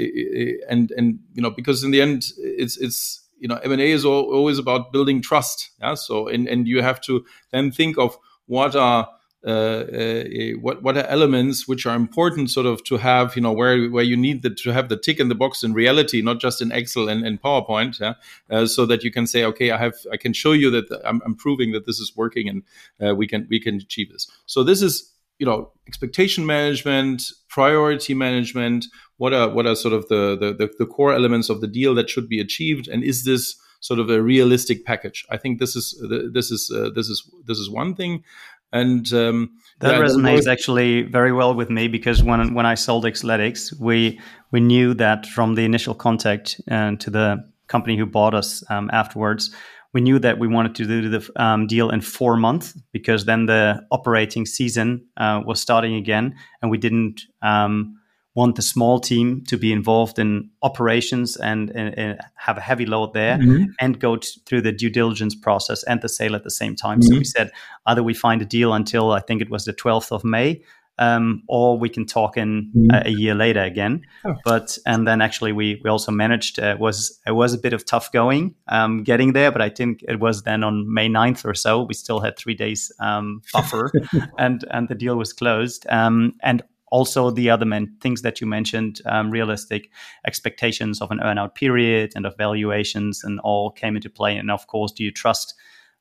and 0.68 0.90
and 0.92 1.18
you 1.34 1.42
know, 1.42 1.50
because 1.50 1.84
in 1.84 1.90
the 1.90 2.00
end, 2.00 2.24
it's 2.38 2.76
it's 2.76 3.28
you 3.38 3.48
know, 3.48 3.56
M 3.56 3.72
and 3.72 3.80
A 3.80 3.90
is 3.90 4.04
always 4.04 4.58
about 4.58 4.92
building 4.92 5.20
trust. 5.20 5.70
Yeah. 5.80 5.94
So 5.94 6.28
and 6.28 6.48
and 6.48 6.66
you 6.68 6.82
have 6.82 7.00
to 7.02 7.24
then 7.50 7.70
think 7.70 7.98
of 7.98 8.16
what 8.46 8.76
are 8.76 9.04
uh, 9.04 9.06
uh, 9.06 9.16
what 9.44 10.82
what 10.82 10.96
are 10.96 11.06
elements 11.06 11.66
which 11.66 11.84
are 11.86 11.96
important 11.96 12.50
sort 12.50 12.66
of 12.66 12.82
to 12.84 12.96
have 12.96 13.34
you 13.34 13.42
know 13.42 13.52
where 13.52 13.88
where 13.90 14.04
you 14.04 14.16
need 14.16 14.42
the, 14.42 14.50
to 14.50 14.72
have 14.72 14.88
the 14.88 14.96
tick 14.96 15.18
in 15.18 15.28
the 15.28 15.34
box 15.34 15.64
in 15.64 15.72
reality 15.72 16.22
not 16.22 16.40
just 16.40 16.62
in 16.62 16.70
excel 16.70 17.08
and, 17.08 17.26
and 17.26 17.42
powerpoint 17.42 17.98
yeah? 17.98 18.14
uh, 18.50 18.66
so 18.66 18.86
that 18.86 19.02
you 19.02 19.10
can 19.10 19.26
say 19.26 19.44
okay 19.44 19.70
i 19.72 19.76
have 19.76 19.94
i 20.12 20.16
can 20.16 20.32
show 20.32 20.52
you 20.52 20.70
that 20.70 20.84
i'm, 21.04 21.20
I'm 21.24 21.34
proving 21.34 21.72
that 21.72 21.86
this 21.86 21.98
is 21.98 22.12
working 22.16 22.48
and 22.48 22.62
uh, 23.04 23.14
we 23.14 23.26
can 23.26 23.46
we 23.50 23.58
can 23.58 23.76
achieve 23.76 24.12
this 24.12 24.28
so 24.46 24.62
this 24.62 24.80
is 24.80 25.12
you 25.38 25.46
know 25.46 25.72
expectation 25.88 26.46
management 26.46 27.24
priority 27.48 28.14
management 28.14 28.86
what 29.16 29.32
are 29.32 29.48
what 29.48 29.66
are 29.66 29.74
sort 29.74 29.94
of 29.94 30.06
the 30.08 30.36
the, 30.38 30.52
the, 30.52 30.72
the 30.78 30.86
core 30.86 31.12
elements 31.12 31.48
of 31.48 31.60
the 31.60 31.66
deal 31.66 31.96
that 31.96 32.08
should 32.08 32.28
be 32.28 32.38
achieved 32.38 32.86
and 32.86 33.02
is 33.02 33.24
this 33.24 33.56
sort 33.82 33.98
of 33.98 34.08
a 34.08 34.22
realistic 34.22 34.86
package. 34.86 35.26
I 35.28 35.36
think 35.36 35.58
this 35.58 35.76
is 35.76 36.00
this 36.32 36.50
is 36.50 36.72
uh, 36.74 36.90
this 36.94 37.08
is 37.08 37.28
this 37.46 37.58
is 37.58 37.68
one 37.68 37.94
thing. 37.94 38.24
And 38.72 39.12
um, 39.12 39.50
that 39.80 39.92
yeah, 39.92 40.00
resonates 40.00 40.46
actually 40.46 41.02
very 41.02 41.32
well 41.32 41.54
with 41.54 41.68
me 41.68 41.88
because 41.88 42.22
when 42.22 42.54
when 42.54 42.66
I 42.66 42.74
sold 42.74 43.04
XLETIX, 43.04 43.80
we 43.80 44.20
we 44.50 44.60
knew 44.60 44.94
that 44.94 45.26
from 45.26 45.54
the 45.54 45.64
initial 45.64 45.94
contact 45.94 46.60
and 46.68 46.96
uh, 46.96 47.04
to 47.04 47.10
the 47.10 47.44
company 47.68 47.98
who 47.98 48.06
bought 48.06 48.34
us 48.34 48.62
um, 48.70 48.90
afterwards, 48.92 49.54
we 49.92 50.00
knew 50.00 50.18
that 50.18 50.38
we 50.38 50.48
wanted 50.48 50.74
to 50.76 50.84
do 50.86 51.08
the 51.08 51.42
um, 51.42 51.66
deal 51.66 51.90
in 51.90 52.00
four 52.00 52.36
months 52.36 52.78
because 52.92 53.24
then 53.24 53.46
the 53.46 53.84
operating 53.90 54.46
season 54.46 55.04
uh, 55.16 55.42
was 55.44 55.60
starting 55.60 55.94
again, 55.94 56.34
and 56.60 56.70
we 56.70 56.78
didn't 56.78 57.22
um, 57.42 57.98
want 58.34 58.56
the 58.56 58.62
small 58.62 58.98
team 58.98 59.44
to 59.44 59.58
be 59.58 59.72
involved 59.72 60.18
in 60.18 60.48
operations 60.62 61.36
and, 61.36 61.70
and, 61.70 61.98
and 61.98 62.20
have 62.36 62.56
a 62.56 62.60
heavy 62.60 62.86
load 62.86 63.12
there 63.12 63.36
mm-hmm. 63.36 63.64
and 63.78 64.00
go 64.00 64.16
t- 64.16 64.40
through 64.46 64.62
the 64.62 64.72
due 64.72 64.88
diligence 64.88 65.34
process 65.34 65.82
and 65.84 66.00
the 66.00 66.08
sale 66.08 66.34
at 66.34 66.42
the 66.42 66.50
same 66.50 66.74
time. 66.74 67.00
Mm-hmm. 67.00 67.12
So 67.12 67.18
we 67.18 67.24
said 67.24 67.50
either 67.86 68.02
we 68.02 68.14
find 68.14 68.40
a 68.40 68.46
deal 68.46 68.72
until 68.72 69.12
I 69.12 69.20
think 69.20 69.42
it 69.42 69.50
was 69.50 69.64
the 69.64 69.74
12th 69.74 70.12
of 70.12 70.24
May. 70.24 70.62
Um, 70.98 71.42
or 71.48 71.78
we 71.78 71.88
can 71.88 72.04
talk 72.04 72.36
in 72.36 72.70
mm-hmm. 72.76 72.94
a, 72.94 73.08
a, 73.08 73.10
year 73.10 73.34
later 73.34 73.62
again. 73.62 74.02
Oh. 74.26 74.34
But 74.44 74.76
and 74.84 75.06
then 75.06 75.22
actually 75.22 75.50
we 75.50 75.80
we 75.82 75.88
also 75.88 76.12
managed 76.12 76.58
uh, 76.58 76.76
was 76.78 77.18
it 77.26 77.32
was 77.32 77.54
a 77.54 77.58
bit 77.58 77.72
of 77.72 77.86
tough 77.86 78.12
going 78.12 78.54
um, 78.68 79.02
getting 79.02 79.32
there, 79.32 79.50
but 79.50 79.62
I 79.62 79.70
think 79.70 80.04
it 80.06 80.20
was 80.20 80.42
then 80.42 80.62
on 80.62 80.92
May 80.92 81.08
9th 81.08 81.46
or 81.46 81.54
so 81.54 81.82
we 81.82 81.94
still 81.94 82.20
had 82.20 82.36
three 82.36 82.54
days 82.54 82.92
um, 83.00 83.40
buffer, 83.54 83.90
and 84.38 84.66
and 84.70 84.86
the 84.86 84.94
deal 84.94 85.16
was 85.16 85.32
closed. 85.32 85.86
Um, 85.88 86.34
and 86.42 86.62
also 86.92 87.30
the 87.30 87.48
other 87.48 87.64
men, 87.64 87.96
things 88.02 88.20
that 88.20 88.40
you 88.40 88.46
mentioned, 88.46 89.00
um, 89.06 89.30
realistic 89.30 89.90
expectations 90.26 91.00
of 91.00 91.10
an 91.10 91.20
earnout 91.20 91.54
period 91.54 92.12
and 92.14 92.26
of 92.26 92.36
valuations, 92.36 93.24
and 93.24 93.40
all 93.40 93.70
came 93.70 93.96
into 93.96 94.10
play. 94.10 94.36
And 94.36 94.50
of 94.50 94.66
course, 94.66 94.92
do 94.92 95.02
you 95.02 95.10
trust 95.10 95.54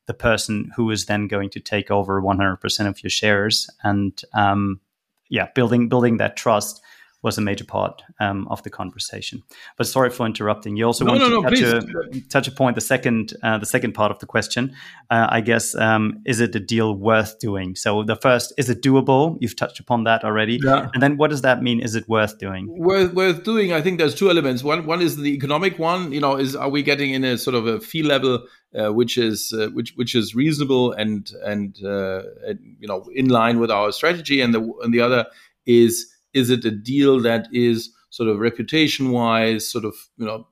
the 0.06 0.12
person 0.12 0.70
who 0.76 0.90
is 0.90 1.06
then 1.06 1.28
going 1.28 1.48
to 1.50 1.60
take 1.60 1.90
over 1.90 2.20
100% 2.20 2.86
of 2.86 3.02
your 3.02 3.10
shares? 3.10 3.70
And 3.82 4.20
um, 4.34 4.80
yeah, 5.30 5.48
building 5.54 5.88
building 5.88 6.18
that 6.18 6.36
trust 6.36 6.82
was 7.22 7.38
a 7.38 7.40
major 7.40 7.64
part 7.64 8.02
um, 8.20 8.48
of 8.48 8.62
the 8.62 8.70
conversation. 8.70 9.42
But 9.76 9.86
sorry 9.86 10.10
for 10.10 10.26
interrupting. 10.26 10.76
You 10.76 10.86
also 10.86 11.04
no, 11.04 11.12
want 11.12 11.22
no, 11.22 11.28
to 11.28 11.42
no, 11.42 11.42
touch, 11.42 11.60
a, 11.60 12.20
touch, 12.28 12.48
a, 12.48 12.50
point. 12.50 12.74
The 12.74 12.80
second, 12.80 13.34
uh, 13.42 13.58
the 13.58 13.66
second 13.66 13.92
part 13.92 14.10
of 14.10 14.18
the 14.18 14.26
question, 14.26 14.74
uh, 15.10 15.28
I 15.30 15.40
guess, 15.40 15.74
um, 15.74 16.20
is 16.26 16.40
it 16.40 16.54
a 16.54 16.60
deal 16.60 16.94
worth 16.94 17.38
doing? 17.38 17.76
So 17.76 18.02
the 18.02 18.16
first, 18.16 18.52
is 18.58 18.68
it 18.68 18.82
doable? 18.82 19.38
You've 19.40 19.56
touched 19.56 19.78
upon 19.80 20.04
that 20.04 20.24
already. 20.24 20.58
Yeah. 20.62 20.88
And 20.92 21.02
then, 21.02 21.16
what 21.16 21.30
does 21.30 21.42
that 21.42 21.62
mean? 21.62 21.80
Is 21.80 21.94
it 21.94 22.08
worth 22.08 22.38
doing? 22.38 22.66
Worth 22.68 23.14
worth 23.14 23.44
doing. 23.44 23.72
I 23.72 23.80
think 23.80 23.98
there's 23.98 24.14
two 24.14 24.30
elements. 24.30 24.64
One 24.64 24.86
one 24.86 25.00
is 25.00 25.16
the 25.16 25.32
economic 25.32 25.78
one. 25.78 26.12
You 26.12 26.20
know, 26.20 26.36
is 26.36 26.56
are 26.56 26.68
we 26.68 26.82
getting 26.82 27.12
in 27.12 27.24
a 27.24 27.38
sort 27.38 27.54
of 27.54 27.66
a 27.66 27.80
fee 27.80 28.02
level 28.02 28.44
uh, 28.78 28.92
which 28.92 29.18
is 29.18 29.52
uh, 29.52 29.68
which 29.68 29.92
which 29.96 30.14
is 30.14 30.34
reasonable 30.34 30.92
and 30.92 31.30
and, 31.44 31.78
uh, 31.84 32.22
and, 32.46 32.76
you 32.78 32.88
know 32.88 33.04
in 33.14 33.28
line 33.28 33.58
with 33.58 33.70
our 33.70 33.92
strategy, 33.92 34.40
and 34.40 34.54
the 34.54 34.72
and 34.82 34.92
the 34.92 35.00
other 35.00 35.26
is 35.66 36.11
is 36.34 36.50
it 36.50 36.64
a 36.64 36.70
deal 36.70 37.20
that 37.20 37.48
is 37.52 37.90
sort 38.10 38.28
of 38.28 38.38
reputation 38.38 39.10
wise, 39.10 39.68
sort 39.68 39.84
of 39.84 39.94
you 40.16 40.26
know, 40.26 40.46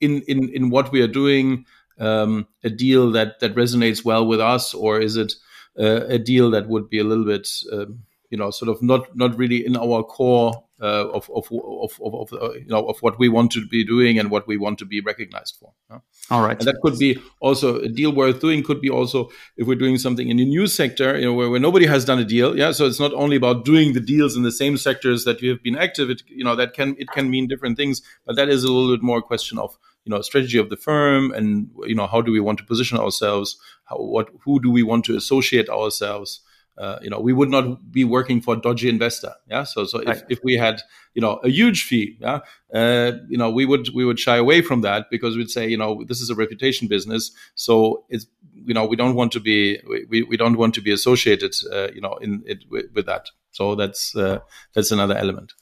in 0.00 0.22
in 0.22 0.48
in 0.50 0.70
what 0.70 0.92
we 0.92 1.00
are 1.00 1.08
doing, 1.08 1.64
um, 1.98 2.46
a 2.64 2.70
deal 2.70 3.10
that 3.12 3.40
that 3.40 3.54
resonates 3.54 4.04
well 4.04 4.26
with 4.26 4.40
us, 4.40 4.74
or 4.74 5.00
is 5.00 5.16
it 5.16 5.34
uh, 5.78 6.06
a 6.06 6.18
deal 6.18 6.50
that 6.50 6.68
would 6.68 6.88
be 6.90 6.98
a 6.98 7.04
little 7.04 7.24
bit, 7.24 7.48
um, 7.72 8.00
you 8.30 8.38
know, 8.38 8.50
sort 8.50 8.68
of 8.68 8.82
not 8.82 9.16
not 9.16 9.36
really 9.38 9.64
in 9.64 9.76
our 9.76 10.02
core 10.02 10.64
uh, 10.80 11.08
of, 11.08 11.28
of, 11.34 11.48
of, 11.50 11.98
of, 12.00 12.32
uh, 12.32 12.52
you 12.52 12.66
know 12.66 12.86
of 12.86 13.00
what 13.00 13.18
we 13.18 13.28
want 13.28 13.50
to 13.50 13.66
be 13.66 13.84
doing 13.84 14.18
and 14.18 14.30
what 14.30 14.46
we 14.46 14.56
want 14.56 14.78
to 14.78 14.84
be 14.84 15.00
recognized 15.00 15.56
for. 15.58 15.72
Yeah? 15.90 15.98
All 16.30 16.42
right, 16.42 16.56
and 16.56 16.68
that 16.68 16.78
could 16.82 16.98
be 16.98 17.18
also 17.40 17.80
a 17.80 17.88
deal 17.88 18.12
worth 18.12 18.40
doing. 18.40 18.62
Could 18.62 18.80
be 18.80 18.90
also 18.90 19.30
if 19.56 19.66
we're 19.66 19.74
doing 19.74 19.98
something 19.98 20.28
in 20.28 20.36
the 20.36 20.44
news 20.44 20.74
sector, 20.74 21.18
you 21.18 21.24
know, 21.24 21.34
where, 21.34 21.50
where 21.50 21.60
nobody 21.60 21.86
has 21.86 22.04
done 22.04 22.18
a 22.18 22.24
deal. 22.24 22.56
Yeah, 22.56 22.72
so 22.72 22.86
it's 22.86 23.00
not 23.00 23.12
only 23.14 23.36
about 23.36 23.64
doing 23.64 23.92
the 23.92 24.00
deals 24.00 24.36
in 24.36 24.42
the 24.42 24.52
same 24.52 24.76
sectors 24.76 25.24
that 25.24 25.42
you 25.42 25.50
have 25.50 25.62
been 25.62 25.76
active. 25.76 26.10
It, 26.10 26.22
you 26.28 26.44
know, 26.44 26.54
that 26.54 26.74
can 26.74 26.94
it 26.98 27.08
can 27.10 27.30
mean 27.30 27.48
different 27.48 27.76
things, 27.76 28.02
but 28.24 28.36
that 28.36 28.48
is 28.48 28.62
a 28.62 28.72
little 28.72 28.94
bit 28.94 29.02
more 29.02 29.18
a 29.18 29.22
question 29.22 29.58
of 29.58 29.76
you 30.04 30.14
know 30.14 30.20
strategy 30.22 30.58
of 30.58 30.70
the 30.70 30.76
firm 30.76 31.32
and 31.32 31.70
you 31.86 31.94
know 31.94 32.06
how 32.06 32.20
do 32.20 32.32
we 32.32 32.40
want 32.40 32.58
to 32.58 32.64
position 32.64 32.98
ourselves 32.98 33.58
how 33.84 33.96
what 33.96 34.28
who 34.44 34.58
do 34.60 34.70
we 34.70 34.82
want 34.82 35.04
to 35.04 35.16
associate 35.16 35.68
ourselves 35.68 36.40
uh, 36.78 36.98
you 37.02 37.10
know, 37.10 37.20
we 37.20 37.32
would 37.32 37.50
not 37.50 37.90
be 37.90 38.04
working 38.04 38.40
for 38.40 38.54
a 38.54 38.60
dodgy 38.60 38.88
investor. 38.88 39.34
Yeah. 39.50 39.64
So, 39.64 39.84
so 39.84 39.98
if, 39.98 40.22
if 40.28 40.38
we 40.44 40.54
had, 40.54 40.80
you 41.14 41.20
know, 41.20 41.40
a 41.44 41.48
huge 41.48 41.84
fee, 41.84 42.16
yeah, 42.20 42.40
uh, 42.72 43.12
you 43.28 43.36
know, 43.36 43.50
we 43.50 43.66
would, 43.66 43.88
we 43.94 44.04
would 44.04 44.18
shy 44.18 44.36
away 44.36 44.62
from 44.62 44.82
that 44.82 45.06
because 45.10 45.36
we'd 45.36 45.50
say, 45.50 45.68
you 45.68 45.76
know, 45.76 46.04
this 46.06 46.20
is 46.20 46.30
a 46.30 46.34
reputation 46.34 46.88
business. 46.88 47.32
So 47.54 48.04
it's, 48.08 48.26
you 48.54 48.74
know, 48.74 48.86
we 48.86 48.96
don't 48.96 49.14
want 49.14 49.32
to 49.32 49.40
be, 49.40 49.80
we, 50.08 50.22
we 50.22 50.36
don't 50.36 50.56
want 50.56 50.74
to 50.74 50.80
be 50.80 50.92
associated, 50.92 51.54
uh, 51.72 51.88
you 51.92 52.00
know, 52.00 52.16
in 52.20 52.42
it 52.46 52.64
with, 52.70 52.86
with 52.94 53.06
that. 53.06 53.30
So 53.50 53.74
that's, 53.74 54.14
uh, 54.14 54.38
that's 54.74 54.92
another 54.92 55.16
element. 55.16 55.54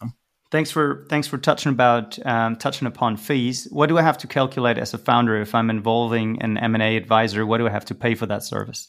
Thanks 0.52 0.70
for 0.70 1.06
thanks 1.08 1.26
for 1.26 1.38
touching 1.38 1.72
about 1.72 2.24
um, 2.24 2.54
touching 2.54 2.86
upon 2.86 3.16
fees. 3.16 3.66
What 3.72 3.88
do 3.88 3.98
I 3.98 4.02
have 4.02 4.16
to 4.18 4.28
calculate 4.28 4.78
as 4.78 4.94
a 4.94 4.98
founder 4.98 5.40
if 5.40 5.56
I'm 5.56 5.70
involving 5.70 6.40
an 6.40 6.56
M 6.56 6.74
and 6.74 6.82
A 6.82 6.96
advisor? 6.96 7.44
What 7.44 7.58
do 7.58 7.66
I 7.66 7.70
have 7.70 7.84
to 7.86 7.96
pay 7.96 8.14
for 8.14 8.26
that 8.26 8.44
service? 8.44 8.88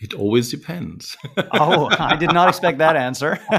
It 0.00 0.14
always 0.14 0.50
depends. 0.50 1.16
oh, 1.52 1.88
I 1.98 2.16
did 2.16 2.32
not 2.32 2.48
expect 2.48 2.78
that 2.78 2.96
answer. 3.08 3.38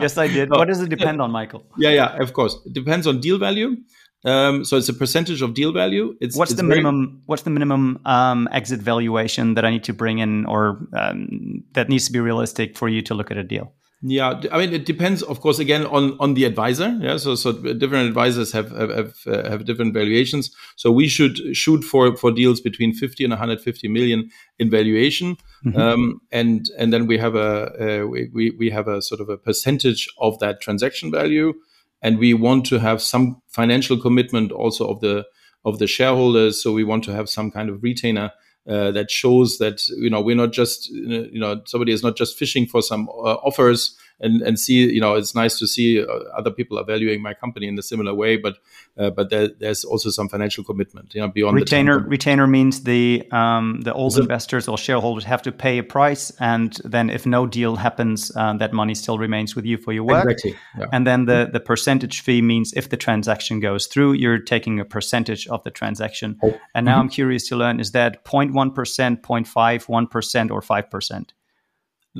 yes, 0.00 0.18
I 0.18 0.28
did. 0.28 0.50
What 0.50 0.68
does 0.68 0.80
it 0.80 0.88
depend 0.88 1.20
on, 1.20 1.30
Michael? 1.30 1.64
Yeah, 1.78 1.90
yeah, 1.90 2.16
of 2.22 2.32
course. 2.32 2.56
It 2.66 2.72
depends 2.72 3.06
on 3.06 3.20
deal 3.20 3.38
value. 3.38 3.76
Um, 4.24 4.64
so 4.64 4.78
it's 4.78 4.88
a 4.88 4.94
percentage 4.94 5.42
of 5.42 5.52
deal 5.52 5.72
value. 5.72 6.16
It's, 6.20 6.36
what's 6.36 6.52
it's 6.52 6.60
the 6.60 6.66
minimum? 6.66 7.22
What's 7.26 7.42
the 7.42 7.50
minimum 7.50 8.00
um, 8.06 8.48
exit 8.52 8.80
valuation 8.80 9.54
that 9.54 9.66
I 9.66 9.70
need 9.70 9.84
to 9.84 9.92
bring 9.92 10.18
in, 10.18 10.46
or 10.46 10.88
um, 10.94 11.62
that 11.72 11.90
needs 11.90 12.06
to 12.06 12.12
be 12.12 12.20
realistic 12.20 12.76
for 12.76 12.88
you 12.88 13.02
to 13.02 13.14
look 13.14 13.30
at 13.30 13.36
a 13.36 13.44
deal? 13.44 13.74
Yeah, 14.06 14.42
I 14.52 14.58
mean, 14.58 14.74
it 14.74 14.84
depends, 14.84 15.22
of 15.22 15.40
course, 15.40 15.58
again 15.58 15.86
on 15.86 16.18
on 16.20 16.34
the 16.34 16.44
advisor. 16.44 16.94
Yeah, 17.00 17.16
so 17.16 17.34
so 17.34 17.52
different 17.52 18.06
advisors 18.06 18.52
have 18.52 18.70
have 18.70 18.90
have, 18.90 19.14
uh, 19.26 19.48
have, 19.48 19.64
different 19.64 19.94
valuations. 19.94 20.54
So 20.76 20.92
we 20.92 21.08
should 21.08 21.56
shoot 21.56 21.82
for 21.82 22.14
for 22.14 22.30
deals 22.30 22.60
between 22.60 22.92
50 22.92 23.24
and 23.24 23.30
150 23.30 23.88
million 23.88 24.30
in 24.58 24.68
valuation, 24.70 25.38
mm-hmm. 25.64 25.80
um, 25.80 26.20
and 26.30 26.68
and 26.78 26.92
then 26.92 27.06
we 27.06 27.16
have 27.16 27.34
a 27.34 28.02
uh, 28.02 28.06
we 28.06 28.54
we 28.58 28.68
have 28.68 28.88
a 28.88 29.00
sort 29.00 29.22
of 29.22 29.30
a 29.30 29.38
percentage 29.38 30.06
of 30.18 30.38
that 30.38 30.60
transaction 30.60 31.10
value, 31.10 31.54
and 32.02 32.18
we 32.18 32.34
want 32.34 32.66
to 32.66 32.80
have 32.80 33.00
some 33.00 33.40
financial 33.48 33.96
commitment 33.96 34.52
also 34.52 34.86
of 34.86 35.00
the 35.00 35.24
of 35.64 35.78
the 35.78 35.86
shareholders. 35.86 36.62
So 36.62 36.74
we 36.74 36.84
want 36.84 37.04
to 37.04 37.14
have 37.14 37.30
some 37.30 37.50
kind 37.50 37.70
of 37.70 37.82
retainer 37.82 38.32
uh, 38.68 38.90
that 38.92 39.10
shows 39.10 39.58
that 39.58 39.86
you 39.88 40.08
know 40.08 40.20
we're 40.20 40.36
not 40.36 40.52
just 40.52 40.88
you 40.90 41.38
know 41.38 41.60
somebody 41.66 41.92
is 41.92 42.02
not 42.02 42.16
just 42.16 42.38
fishing 42.38 42.66
for 42.66 42.82
some 42.82 43.08
uh, 43.08 43.36
offers 43.44 43.96
and 44.20 44.42
and 44.42 44.58
see 44.58 44.90
you 44.92 45.00
know 45.00 45.14
it's 45.14 45.34
nice 45.34 45.58
to 45.58 45.66
see 45.66 46.02
uh, 46.02 46.06
other 46.36 46.50
people 46.50 46.78
are 46.78 46.84
valuing 46.84 47.20
my 47.20 47.34
company 47.34 47.66
in 47.66 47.78
a 47.78 47.82
similar 47.82 48.14
way 48.14 48.36
but 48.36 48.58
uh, 48.96 49.10
but 49.10 49.30
there, 49.30 49.48
there's 49.58 49.84
also 49.84 50.10
some 50.10 50.28
financial 50.28 50.62
commitment 50.62 51.14
you 51.14 51.20
know 51.20 51.28
beyond 51.28 51.54
retainer 51.56 51.98
retainer 51.98 52.46
means 52.46 52.84
the 52.84 53.24
um, 53.32 53.80
the 53.82 53.92
old 53.92 54.16
investors 54.18 54.68
or 54.68 54.78
shareholders 54.78 55.24
have 55.24 55.42
to 55.42 55.52
pay 55.52 55.78
a 55.78 55.82
price 55.82 56.32
and 56.40 56.80
then 56.84 57.10
if 57.10 57.26
no 57.26 57.46
deal 57.46 57.76
happens 57.76 58.30
uh, 58.36 58.52
that 58.54 58.72
money 58.72 58.94
still 58.94 59.18
remains 59.18 59.56
with 59.56 59.64
you 59.64 59.76
for 59.76 59.92
your 59.92 60.04
work 60.04 60.24
exactly. 60.24 60.56
yeah. 60.78 60.86
and 60.92 61.06
then 61.06 61.24
the 61.26 61.48
the 61.52 61.60
percentage 61.60 62.20
fee 62.20 62.42
means 62.42 62.72
if 62.74 62.88
the 62.88 62.96
transaction 62.96 63.60
goes 63.60 63.86
through 63.86 64.12
you're 64.12 64.38
taking 64.38 64.80
a 64.80 64.84
percentage 64.84 65.46
of 65.48 65.62
the 65.64 65.70
transaction 65.70 66.38
oh. 66.42 66.58
and 66.74 66.86
now 66.86 66.92
mm-hmm. 66.92 67.00
i'm 67.02 67.08
curious 67.08 67.48
to 67.48 67.56
learn 67.56 67.80
is 67.80 67.92
that 67.92 68.24
0.1% 68.24 69.20
0.5 69.20 69.86
1% 69.86 70.50
or 70.50 70.60
5% 70.60 71.30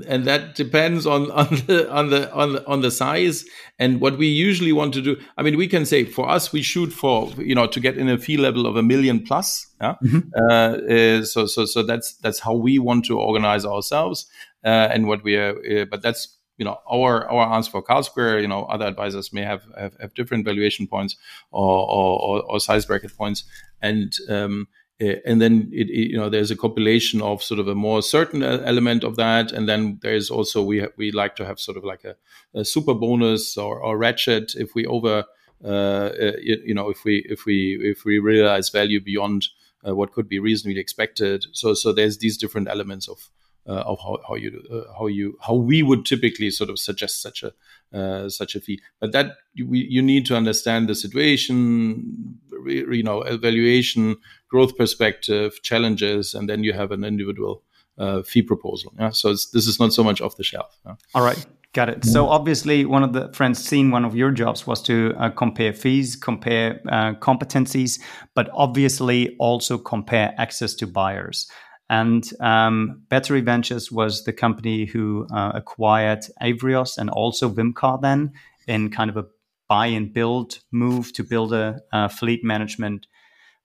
and 0.07 0.25
that 0.25 0.55
depends 0.55 1.07
on 1.07 1.31
on 1.41 1.49
the 1.67 1.91
on 1.91 2.11
the 2.11 2.33
on 2.33 2.53
the 2.53 2.67
on 2.67 2.81
the 2.81 2.91
size 2.91 3.45
and 3.79 4.01
what 4.01 4.19
we 4.19 4.27
usually 4.27 4.73
want 4.73 4.93
to 4.95 5.01
do 5.01 5.17
i 5.39 5.43
mean 5.43 5.57
we 5.57 5.69
can 5.69 5.87
say 5.87 6.05
for 6.05 6.29
us 6.29 6.53
we 6.53 6.63
shoot 6.63 6.93
for 6.93 7.31
you 7.39 7.55
know 7.55 7.67
to 7.67 7.81
get 7.81 7.97
in 7.97 8.09
a 8.09 8.19
fee 8.19 8.37
level 8.37 8.67
of 8.67 8.77
a 8.77 8.83
million 8.83 9.21
plus 9.21 9.67
yeah 9.81 9.95
mm-hmm. 10.03 10.21
uh, 10.41 10.93
uh, 10.93 11.25
so 11.25 11.47
so 11.47 11.65
so 11.65 11.83
that's 11.83 12.15
that's 12.17 12.41
how 12.41 12.55
we 12.55 12.79
want 12.79 13.05
to 13.05 13.19
organize 13.19 13.65
ourselves 13.65 14.27
uh, 14.65 14.89
and 14.93 15.07
what 15.07 15.23
we 15.23 15.37
are 15.37 15.55
uh, 15.73 15.85
but 15.85 16.03
that's 16.03 16.39
you 16.57 16.65
know 16.65 16.79
our 16.91 17.29
our 17.29 17.55
answer 17.55 17.71
for 17.71 17.83
Carlsquare. 17.83 18.41
You 18.41 18.49
know, 18.49 18.65
other 18.65 18.87
advisors 18.87 19.33
may 19.33 19.43
have 19.43 19.63
have, 19.77 19.97
have 20.01 20.15
different 20.15 20.45
valuation 20.45 20.87
points 20.87 21.17
or, 21.51 21.89
or, 21.91 22.43
or 22.43 22.61
size 22.61 22.87
bracket 22.87 23.17
points, 23.17 23.45
and 23.83 24.13
um, 24.29 24.69
uh, 25.03 25.17
and 25.27 25.41
then 25.43 25.69
it, 25.73 25.91
it, 25.91 26.11
you 26.11 26.17
know 26.17 26.29
there's 26.29 26.51
a 26.51 26.57
compilation 26.57 27.21
of 27.21 27.43
sort 27.43 27.59
of 27.59 27.67
a 27.67 27.75
more 27.75 28.01
certain 28.01 28.43
element 28.43 29.03
of 29.03 29.17
that 29.17 29.51
and 29.51 29.69
then 29.69 29.99
there's 30.03 30.31
also 30.31 30.63
we 30.63 30.81
ha- 30.81 30.95
we 30.97 31.11
like 31.11 31.35
to 31.35 31.45
have 31.45 31.59
sort 31.59 31.77
of 31.77 31.85
like 31.85 32.05
a, 32.05 32.15
a 32.55 32.65
super 32.65 32.95
bonus 32.95 33.57
or, 33.57 33.81
or 33.81 33.99
ratchet 33.99 34.55
if 34.55 34.75
we 34.75 34.87
over 34.87 35.25
uh, 35.65 35.69
uh, 35.69 36.33
you, 36.41 36.63
you, 36.65 36.75
know 36.75 36.91
if 36.91 37.05
we 37.05 37.25
if 37.29 37.45
we 37.45 37.79
if 37.83 38.05
we 38.05 38.19
realize 38.19 38.69
value 38.71 39.01
beyond 39.01 39.49
uh, 39.87 39.95
what 39.95 40.13
could 40.13 40.29
be 40.29 40.39
reasonably 40.39 40.81
expected 40.81 41.45
so 41.53 41.75
so 41.75 41.93
there's 41.93 42.19
these 42.19 42.39
different 42.39 42.69
elements 42.69 43.09
of 43.09 43.31
uh, 43.67 43.83
of 43.87 43.99
how, 44.01 44.19
how 44.29 44.35
you 44.35 44.63
uh, 44.71 44.93
how 44.99 45.07
you 45.07 45.39
how 45.41 45.55
we 45.55 45.83
would 45.83 46.05
typically 46.05 46.51
sort 46.51 46.71
of 46.71 46.79
suggest 46.79 47.23
such 47.23 47.43
a 47.43 47.53
uh, 47.97 48.29
such 48.29 48.55
a 48.55 48.61
fee. 48.61 48.81
But 49.01 49.13
that 49.13 49.37
you, 49.55 49.69
you 49.73 50.03
need 50.03 50.27
to 50.27 50.37
understand 50.37 50.89
the 50.89 50.95
situation, 50.95 52.39
you 52.67 53.03
know, 53.03 53.23
evaluation, 53.23 54.17
growth 54.55 54.77
perspective, 54.77 55.61
challenges, 55.63 56.33
and 56.33 56.49
then 56.49 56.63
you 56.63 56.73
have 56.73 56.93
an 56.93 57.03
individual 57.03 57.65
uh, 57.99 58.23
fee 58.23 58.43
proposal. 58.43 58.95
Yeah? 59.01 59.11
So 59.11 59.31
this 59.31 59.67
is 59.67 59.81
not 59.81 59.93
so 59.93 60.05
much 60.05 60.21
off 60.21 60.37
the 60.37 60.45
shelf. 60.45 60.79
Yeah? 60.87 60.95
All 61.13 61.25
right. 61.25 61.45
Got 61.73 61.89
it. 61.89 62.05
So 62.05 62.29
obviously, 62.29 62.85
one 62.85 63.03
of 63.03 63.13
the 63.13 63.23
friends 63.33 63.59
Francine, 63.59 63.91
one 63.91 64.05
of 64.05 64.15
your 64.15 64.31
jobs 64.31 64.65
was 64.65 64.81
to 64.83 65.13
uh, 65.19 65.31
compare 65.31 65.73
fees, 65.73 66.15
compare 66.15 66.81
uh, 66.89 67.15
competencies, 67.15 68.01
but 68.37 68.49
obviously 68.53 69.35
also 69.41 69.77
compare 69.77 70.33
access 70.39 70.73
to 70.75 70.87
buyers. 70.87 71.51
And 71.91 72.23
um, 72.39 73.03
Battery 73.09 73.41
Ventures 73.41 73.91
was 73.91 74.23
the 74.23 74.33
company 74.33 74.87
who 74.87 75.27
uh, 75.35 75.51
acquired 75.57 76.21
Avrios 76.41 76.97
and 76.97 77.11
also 77.11 77.51
Vimcar 77.51 78.01
then 78.01 78.35
in 78.69 78.91
kind 78.91 79.11
of 79.11 79.17
a 79.17 79.27
buy 79.69 79.87
and 79.87 80.15
build 80.15 80.61
move 80.71 81.13
to 81.15 81.25
build 81.25 81.53
a, 81.53 81.81
a 81.93 82.09
fleet 82.09 82.45
management 82.45 83.09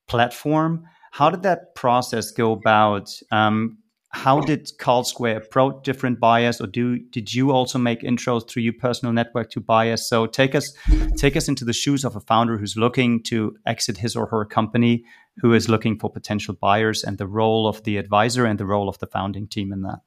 platform. 0.09 0.85
How 1.11 1.29
did 1.29 1.43
that 1.43 1.75
process 1.75 2.31
go 2.31 2.51
about? 2.51 3.09
Um, 3.31 3.77
how 4.11 4.41
did 4.41 4.71
Carlsquare 4.79 5.37
approach 5.37 5.83
different 5.83 6.19
buyers, 6.19 6.59
or 6.59 6.67
do 6.67 6.97
did 6.97 7.33
you 7.33 7.51
also 7.51 7.77
make 7.77 8.01
intros 8.01 8.49
through 8.49 8.63
your 8.63 8.73
personal 8.73 9.13
network 9.13 9.51
to 9.51 9.61
buyers? 9.61 10.07
So 10.07 10.25
take 10.25 10.55
us 10.55 10.73
take 11.15 11.35
us 11.35 11.47
into 11.47 11.63
the 11.63 11.73
shoes 11.73 12.03
of 12.03 12.15
a 12.15 12.19
founder 12.19 12.57
who's 12.57 12.75
looking 12.75 13.21
to 13.23 13.55
exit 13.67 13.97
his 13.97 14.15
or 14.15 14.25
her 14.27 14.45
company, 14.45 15.03
who 15.37 15.53
is 15.53 15.69
looking 15.69 15.99
for 15.99 16.11
potential 16.11 16.55
buyers, 16.59 17.03
and 17.03 17.17
the 17.19 17.27
role 17.27 17.67
of 17.67 17.83
the 17.83 17.97
advisor 17.97 18.45
and 18.45 18.59
the 18.59 18.65
role 18.65 18.89
of 18.89 18.97
the 18.97 19.07
founding 19.07 19.47
team 19.47 19.71
in 19.71 19.83
that. 19.83 19.99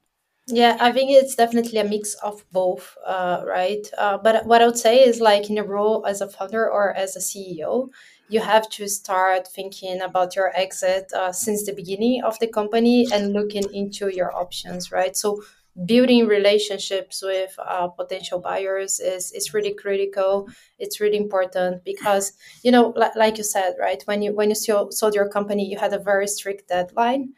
Yeah, 0.47 0.77
I 0.81 0.91
think 0.91 1.11
it's 1.11 1.35
definitely 1.35 1.79
a 1.79 1.85
mix 1.85 2.15
of 2.15 2.43
both, 2.51 2.97
uh, 3.07 3.43
right? 3.47 3.87
Uh, 3.97 4.17
but 4.17 4.45
what 4.45 4.61
I 4.61 4.65
would 4.65 4.77
say 4.77 5.01
is 5.01 5.21
like 5.21 5.49
in 5.49 5.57
a 5.57 5.63
role 5.63 6.05
as 6.05 6.19
a 6.19 6.27
founder 6.27 6.69
or 6.69 6.93
as 6.93 7.15
a 7.15 7.19
CEO, 7.19 7.87
you 8.29 8.39
have 8.39 8.69
to 8.69 8.87
start 8.87 9.47
thinking 9.47 10.01
about 10.01 10.35
your 10.35 10.55
exit 10.55 11.11
uh, 11.13 11.31
since 11.31 11.65
the 11.65 11.73
beginning 11.73 12.23
of 12.23 12.39
the 12.39 12.47
company 12.47 13.07
and 13.11 13.33
looking 13.33 13.63
into 13.73 14.07
your 14.07 14.33
options, 14.35 14.91
right? 14.91 15.15
So 15.15 15.41
building 15.85 16.27
relationships 16.27 17.21
with 17.23 17.55
uh, 17.59 17.87
potential 17.87 18.39
buyers 18.39 18.99
is, 18.99 19.31
is 19.31 19.53
really 19.55 19.73
critical 19.73 20.47
it's 20.77 21.01
really 21.01 21.17
important 21.17 21.83
because 21.83 22.33
you 22.61 22.69
know 22.69 22.93
like, 22.95 23.15
like 23.15 23.37
you 23.39 23.43
said 23.43 23.73
right 23.79 24.03
when 24.05 24.21
you 24.21 24.31
when 24.35 24.49
you 24.49 24.55
sold 24.55 25.15
your 25.15 25.27
company 25.27 25.65
you 25.65 25.75
had 25.75 25.91
a 25.91 25.97
very 25.97 26.27
strict 26.27 26.69
deadline 26.69 27.33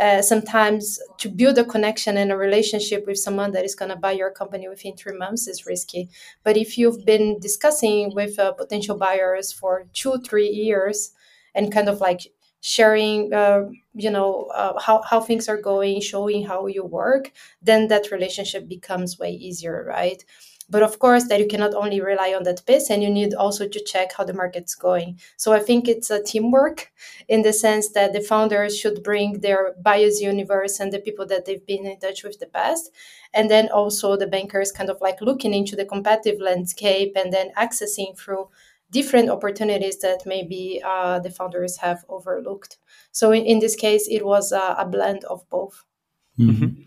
uh, 0.00 0.22
sometimes 0.22 0.98
to 1.18 1.28
build 1.28 1.58
a 1.58 1.64
connection 1.64 2.16
and 2.16 2.32
a 2.32 2.36
relationship 2.36 3.06
with 3.06 3.18
someone 3.18 3.52
that 3.52 3.64
is 3.64 3.74
going 3.74 3.90
to 3.90 3.96
buy 3.96 4.12
your 4.12 4.30
company 4.30 4.68
within 4.68 4.96
three 4.96 5.16
months 5.16 5.46
is 5.46 5.66
risky. 5.66 6.08
But 6.42 6.56
if 6.56 6.78
you've 6.78 7.04
been 7.04 7.38
discussing 7.40 8.14
with 8.14 8.38
uh, 8.38 8.52
potential 8.52 8.96
buyers 8.96 9.52
for 9.52 9.86
two, 9.92 10.18
three 10.18 10.48
years 10.48 11.12
and 11.54 11.72
kind 11.72 11.88
of 11.88 12.00
like 12.00 12.32
sharing, 12.62 13.32
uh, 13.32 13.62
you 13.94 14.10
know, 14.10 14.44
uh, 14.54 14.78
how, 14.80 15.02
how 15.02 15.20
things 15.20 15.48
are 15.48 15.60
going, 15.60 16.00
showing 16.00 16.44
how 16.46 16.66
you 16.66 16.84
work, 16.84 17.32
then 17.62 17.88
that 17.88 18.10
relationship 18.10 18.68
becomes 18.68 19.18
way 19.18 19.30
easier, 19.32 19.84
right? 19.86 20.24
But 20.70 20.84
of 20.84 21.00
course, 21.00 21.24
that 21.28 21.40
you 21.40 21.48
cannot 21.48 21.74
only 21.74 22.00
rely 22.00 22.32
on 22.32 22.44
that 22.44 22.64
piece, 22.64 22.90
and 22.90 23.02
you 23.02 23.10
need 23.10 23.34
also 23.34 23.66
to 23.66 23.84
check 23.84 24.12
how 24.16 24.24
the 24.24 24.32
market's 24.32 24.76
going. 24.76 25.18
So 25.36 25.52
I 25.52 25.58
think 25.58 25.88
it's 25.88 26.10
a 26.10 26.22
teamwork 26.22 26.92
in 27.28 27.42
the 27.42 27.52
sense 27.52 27.90
that 27.90 28.12
the 28.12 28.20
founders 28.20 28.78
should 28.78 29.02
bring 29.02 29.40
their 29.40 29.74
bias 29.82 30.20
universe 30.20 30.78
and 30.78 30.92
the 30.92 31.00
people 31.00 31.26
that 31.26 31.44
they've 31.44 31.66
been 31.66 31.86
in 31.86 31.98
touch 31.98 32.22
with 32.22 32.38
the 32.38 32.46
past, 32.46 32.90
and 33.34 33.50
then 33.50 33.68
also 33.68 34.16
the 34.16 34.26
bankers 34.28 34.70
kind 34.72 34.90
of 34.90 35.00
like 35.00 35.20
looking 35.20 35.52
into 35.54 35.74
the 35.74 35.84
competitive 35.84 36.40
landscape 36.40 37.12
and 37.16 37.32
then 37.32 37.50
accessing 37.56 38.16
through 38.16 38.48
different 38.92 39.30
opportunities 39.30 39.98
that 39.98 40.22
maybe 40.26 40.80
uh, 40.84 41.18
the 41.20 41.30
founders 41.30 41.76
have 41.78 42.04
overlooked. 42.08 42.78
So 43.12 43.32
in, 43.32 43.44
in 43.44 43.58
this 43.60 43.76
case, 43.76 44.08
it 44.08 44.24
was 44.24 44.52
a, 44.52 44.76
a 44.78 44.86
blend 44.86 45.24
of 45.24 45.48
both. 45.48 45.84
Mm-hmm. 46.38 46.82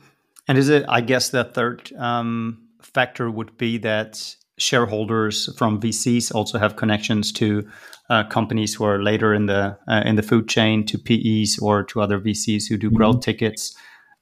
And 0.48 0.58
is 0.58 0.67
it, 0.69 0.84
I 0.89 1.00
guess, 1.00 1.30
the 1.30 1.46
third 1.46 1.93
um, 1.98 2.62
factor 2.84 3.32
would 3.32 3.58
be 3.58 3.78
that 3.80 4.36
shareholders 4.58 5.50
from 5.58 5.82
VCs 5.82 6.34
also 6.34 6.60
have 6.60 6.76
connections 6.76 7.32
to 7.34 7.67
uh, 8.10 8.24
companies 8.26 8.76
who 8.76 8.86
are 8.86 9.02
later 9.02 9.34
in 9.34 9.46
the 9.48 9.78
uh, 9.88 10.04
in 10.06 10.15
the 10.15 10.24
food 10.24 10.48
chain, 10.48 10.86
to 10.86 10.98
PEs 10.98 11.60
or 11.60 11.84
to 11.86 12.02
other 12.02 12.19
VCs 12.19 12.67
who 12.69 12.78
do 12.78 12.88
mm-hmm. 12.88 12.98
growth 12.98 13.22
tickets, 13.22 13.76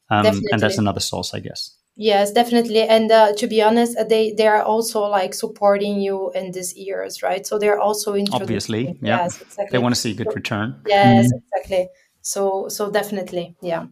um, 0.09 0.25
and 0.51 0.61
that's 0.61 0.77
another 0.77 0.99
source, 0.99 1.33
I 1.33 1.39
guess. 1.39 1.75
Yes, 1.95 2.31
definitely. 2.31 2.83
And 2.83 3.11
uh, 3.11 3.33
to 3.33 3.47
be 3.47 3.61
honest, 3.61 3.97
uh, 3.97 4.03
they 4.03 4.33
they 4.33 4.47
are 4.47 4.61
also 4.61 5.01
like 5.01 5.33
supporting 5.33 5.99
you 5.99 6.31
in 6.31 6.51
these 6.51 6.73
years, 6.75 7.21
right? 7.21 7.45
So 7.45 7.59
they're 7.59 7.79
also 7.79 8.15
interested. 8.15 8.43
obviously, 8.43 8.97
yeah. 9.01 9.23
Yes, 9.23 9.41
exactly. 9.41 9.67
They 9.71 9.77
want 9.77 9.95
to 9.95 10.01
see 10.01 10.11
a 10.11 10.15
good 10.15 10.33
return. 10.33 10.81
Yes, 10.87 11.27
mm-hmm. 11.27 11.37
exactly. 11.37 11.89
So 12.21 12.69
so 12.69 12.89
definitely, 12.89 13.55
yeah. 13.61 13.85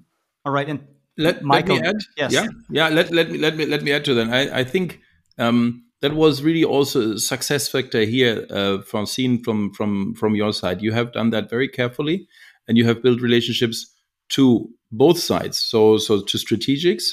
All 0.46 0.54
right, 0.54 0.70
and 0.70 0.80
let, 1.20 1.44
Michael, 1.44 1.76
let 1.76 1.84
me 1.84 1.90
add. 1.90 1.96
Yes. 2.18 2.32
Yeah, 2.32 2.48
yeah. 2.70 2.90
Let, 2.90 3.12
let 3.12 3.30
me 3.30 3.38
let 3.38 3.56
me 3.56 3.66
let 3.66 3.84
me 3.84 3.92
add 3.92 4.06
to 4.06 4.14
that. 4.16 4.30
I, 4.30 4.60
I 4.60 4.64
think 4.64 5.00
um, 5.38 5.84
that 6.02 6.14
was 6.14 6.42
really 6.42 6.64
also 6.64 7.14
a 7.14 7.20
success 7.20 7.68
factor 7.68 8.02
here 8.02 8.48
uh, 8.50 8.82
from 8.82 9.06
from 9.06 9.74
from 9.74 10.16
from 10.16 10.36
your 10.36 10.54
side. 10.54 10.82
You 10.82 10.94
have 10.94 11.12
done 11.12 11.30
that 11.32 11.50
very 11.50 11.68
carefully, 11.68 12.28
and 12.68 12.78
you 12.78 12.86
have 12.86 13.04
built 13.04 13.22
relationships 13.22 13.94
to 14.30 14.70
both 14.92 15.20
sides. 15.20 15.60
So 15.60 15.98
so 15.98 16.22
to 16.22 16.38
strategics, 16.38 17.08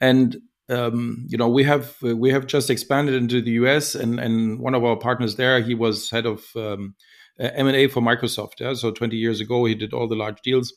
and 0.00 0.36
um, 0.68 1.26
you 1.28 1.36
know 1.36 1.48
we 1.48 1.64
have 1.64 1.96
we 2.02 2.30
have 2.30 2.46
just 2.46 2.70
expanded 2.70 3.14
into 3.14 3.42
the 3.42 3.52
US, 3.52 3.94
and 3.94 4.18
and 4.18 4.58
one 4.58 4.74
of 4.74 4.84
our 4.84 4.96
partners 4.96 5.36
there, 5.36 5.60
he 5.60 5.74
was 5.74 6.10
head 6.10 6.26
of 6.26 6.44
um, 6.56 6.94
M&A 7.38 7.88
for 7.88 8.00
Microsoft. 8.00 8.60
Yeah? 8.60 8.74
So 8.74 8.90
20 8.90 9.16
years 9.16 9.40
ago, 9.40 9.64
he 9.64 9.74
did 9.74 9.92
all 9.92 10.08
the 10.08 10.16
large 10.16 10.40
deals 10.42 10.72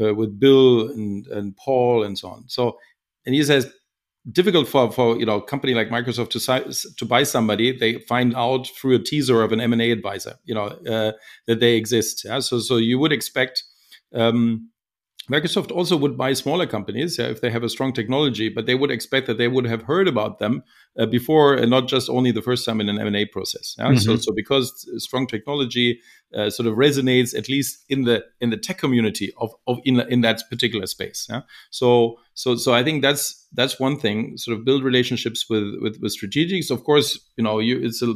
uh, 0.00 0.14
with 0.14 0.38
Bill 0.38 0.88
and, 0.90 1.26
and 1.28 1.56
Paul 1.56 2.02
and 2.02 2.18
so 2.18 2.28
on. 2.28 2.48
So, 2.48 2.78
and 3.24 3.34
he 3.34 3.42
says, 3.44 3.72
difficult 4.30 4.68
for, 4.68 4.92
for 4.92 5.18
you 5.18 5.26
know 5.26 5.38
a 5.38 5.42
company 5.42 5.74
like 5.74 5.88
Microsoft 5.88 6.30
to 6.30 6.94
to 6.96 7.04
buy 7.04 7.22
somebody. 7.22 7.76
They 7.76 7.98
find 8.00 8.34
out 8.36 8.68
through 8.68 8.94
a 8.94 8.98
teaser 8.98 9.42
of 9.42 9.52
an 9.52 9.60
M 9.60 9.72
and 9.72 9.82
A 9.82 9.90
advisor, 9.90 10.36
you 10.44 10.54
know, 10.54 10.66
uh, 10.66 11.12
that 11.46 11.60
they 11.60 11.74
exist. 11.74 12.24
Yeah? 12.24 12.40
So 12.40 12.60
so 12.60 12.76
you 12.76 12.98
would 12.98 13.12
expect 13.12 13.64
um, 14.14 14.70
Microsoft 15.32 15.72
also 15.72 15.96
would 15.96 16.18
buy 16.18 16.34
smaller 16.34 16.66
companies 16.66 17.18
yeah, 17.18 17.26
if 17.26 17.40
they 17.40 17.50
have 17.50 17.62
a 17.62 17.68
strong 17.68 17.92
technology, 17.92 18.48
but 18.50 18.66
they 18.66 18.74
would 18.74 18.90
expect 18.90 19.26
that 19.26 19.38
they 19.38 19.48
would 19.48 19.64
have 19.64 19.82
heard 19.82 20.06
about 20.06 20.38
them 20.38 20.62
uh, 20.98 21.06
before, 21.06 21.54
and 21.54 21.70
not 21.70 21.88
just 21.88 22.10
only 22.10 22.32
the 22.32 22.42
first 22.42 22.66
time 22.66 22.80
in 22.82 22.88
an 22.88 22.98
M 22.98 23.06
and 23.06 23.16
A 23.16 23.24
process. 23.24 23.74
Yeah? 23.78 23.86
Mm-hmm. 23.86 23.96
So, 23.96 24.16
so 24.16 24.32
because 24.32 24.86
strong 24.98 25.26
technology 25.26 26.00
uh, 26.36 26.50
sort 26.50 26.66
of 26.66 26.74
resonates 26.74 27.36
at 27.36 27.48
least 27.48 27.84
in 27.88 28.04
the 28.04 28.24
in 28.40 28.50
the 28.50 28.58
tech 28.58 28.78
community 28.78 29.32
of, 29.38 29.50
of 29.66 29.78
in 29.84 30.00
in 30.00 30.20
that 30.20 30.42
particular 30.50 30.86
space. 30.86 31.26
Yeah? 31.30 31.42
So 31.70 32.18
so 32.34 32.56
so 32.56 32.74
I 32.74 32.82
think 32.84 33.02
that's 33.02 33.46
that's 33.52 33.80
one 33.80 33.98
thing. 33.98 34.36
Sort 34.36 34.56
of 34.58 34.64
build 34.64 34.84
relationships 34.84 35.46
with 35.48 35.76
with, 35.80 35.98
with 36.02 36.14
strategics. 36.14 36.70
Of 36.70 36.84
course, 36.84 37.18
you 37.36 37.44
know, 37.44 37.58
you 37.58 37.80
it's 37.82 38.02
a 38.02 38.14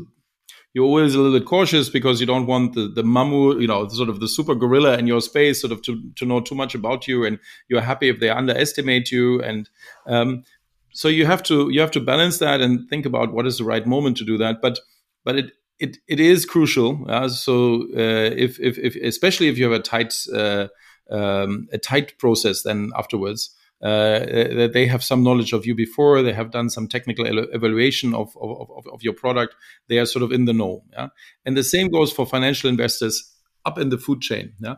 you're 0.77 0.85
always 0.85 1.15
a 1.15 1.19
little 1.19 1.39
bit 1.39 1.49
cautious 1.49 1.89
because 1.89 2.21
you 2.21 2.27
don't 2.27 2.45
want 2.45 2.75
the, 2.75 2.87
the 2.87 3.03
mammoth, 3.03 3.59
you 3.63 3.67
know, 3.67 3.89
sort 3.89 4.11
of 4.11 4.21
the 4.21 4.29
super 4.29 4.55
gorilla 4.55 4.99
in 4.99 5.07
your 5.07 5.23
space 5.23 5.59
sort 5.59 5.73
of 5.73 5.81
to, 5.81 6.03
to 6.17 6.27
know 6.27 6.39
too 6.39 6.55
much 6.55 6.75
about 6.75 7.09
you. 7.09 7.25
And 7.25 7.39
you're 7.71 7.81
happy 7.81 8.11
if 8.11 8.21
they 8.21 8.29
underestimate 8.29 9.11
you. 9.11 9.43
And 9.43 9.71
um, 10.07 10.45
so 10.93 11.09
you 11.09 11.25
have 11.25 11.43
to 11.45 11.71
you 11.71 11.81
have 11.81 11.93
to 11.93 12.01
balance 12.01 12.37
that 12.41 12.61
and 12.61 12.87
think 12.91 13.07
about 13.07 13.33
what 13.33 13.47
is 13.47 13.57
the 13.57 13.65
right 13.65 13.87
moment 13.87 14.19
to 14.19 14.27
do 14.27 14.37
that. 14.37 14.61
But 14.61 14.79
but 15.25 15.37
it 15.37 15.53
it, 15.79 15.97
it 16.09 16.21
is 16.21 16.45
crucial. 16.45 17.07
Uh, 17.09 17.31
so 17.31 17.85
uh, 17.97 18.33
if, 18.37 18.61
if, 18.61 18.77
if 18.77 18.97
especially 18.97 19.49
if 19.49 19.57
you 19.57 19.65
have 19.65 19.81
a 19.81 19.83
tight 19.83 20.13
uh, 20.31 20.69
um, 21.11 21.69
a 21.73 21.79
tight 21.79 22.19
process 22.19 22.65
then 22.65 22.91
afterwards, 22.95 23.56
that 23.81 24.71
they 24.73 24.87
have 24.87 25.05
some 25.05 25.23
knowledge 25.23 25.53
of 25.53 25.67
you 25.67 25.75
before, 25.75 26.23
they 26.23 26.33
have 26.33 26.51
done 26.51 26.71
some 26.71 26.89
technical 26.89 27.27
evaluation 27.27 28.15
of, 28.15 28.37
of, 28.41 28.71
of, 28.71 28.87
of, 28.93 29.03
your 29.03 29.13
product, 29.13 29.55
they 29.89 29.99
are 29.99 30.07
sort 30.07 30.23
of 30.23 30.33
in 30.33 30.47
the 30.47 30.53
know. 30.53 30.83
Yeah? 30.93 31.09
And 31.45 31.57
the 31.57 31.63
same 31.63 31.89
goes 31.89 32.13
for 32.13 32.27
financial 32.27 32.71
investors 32.71 33.33
up 33.65 33.79
in 33.79 33.91
the 33.91 33.99
food 33.99 34.21
chain. 34.21 34.53
Yeah? 34.61 34.77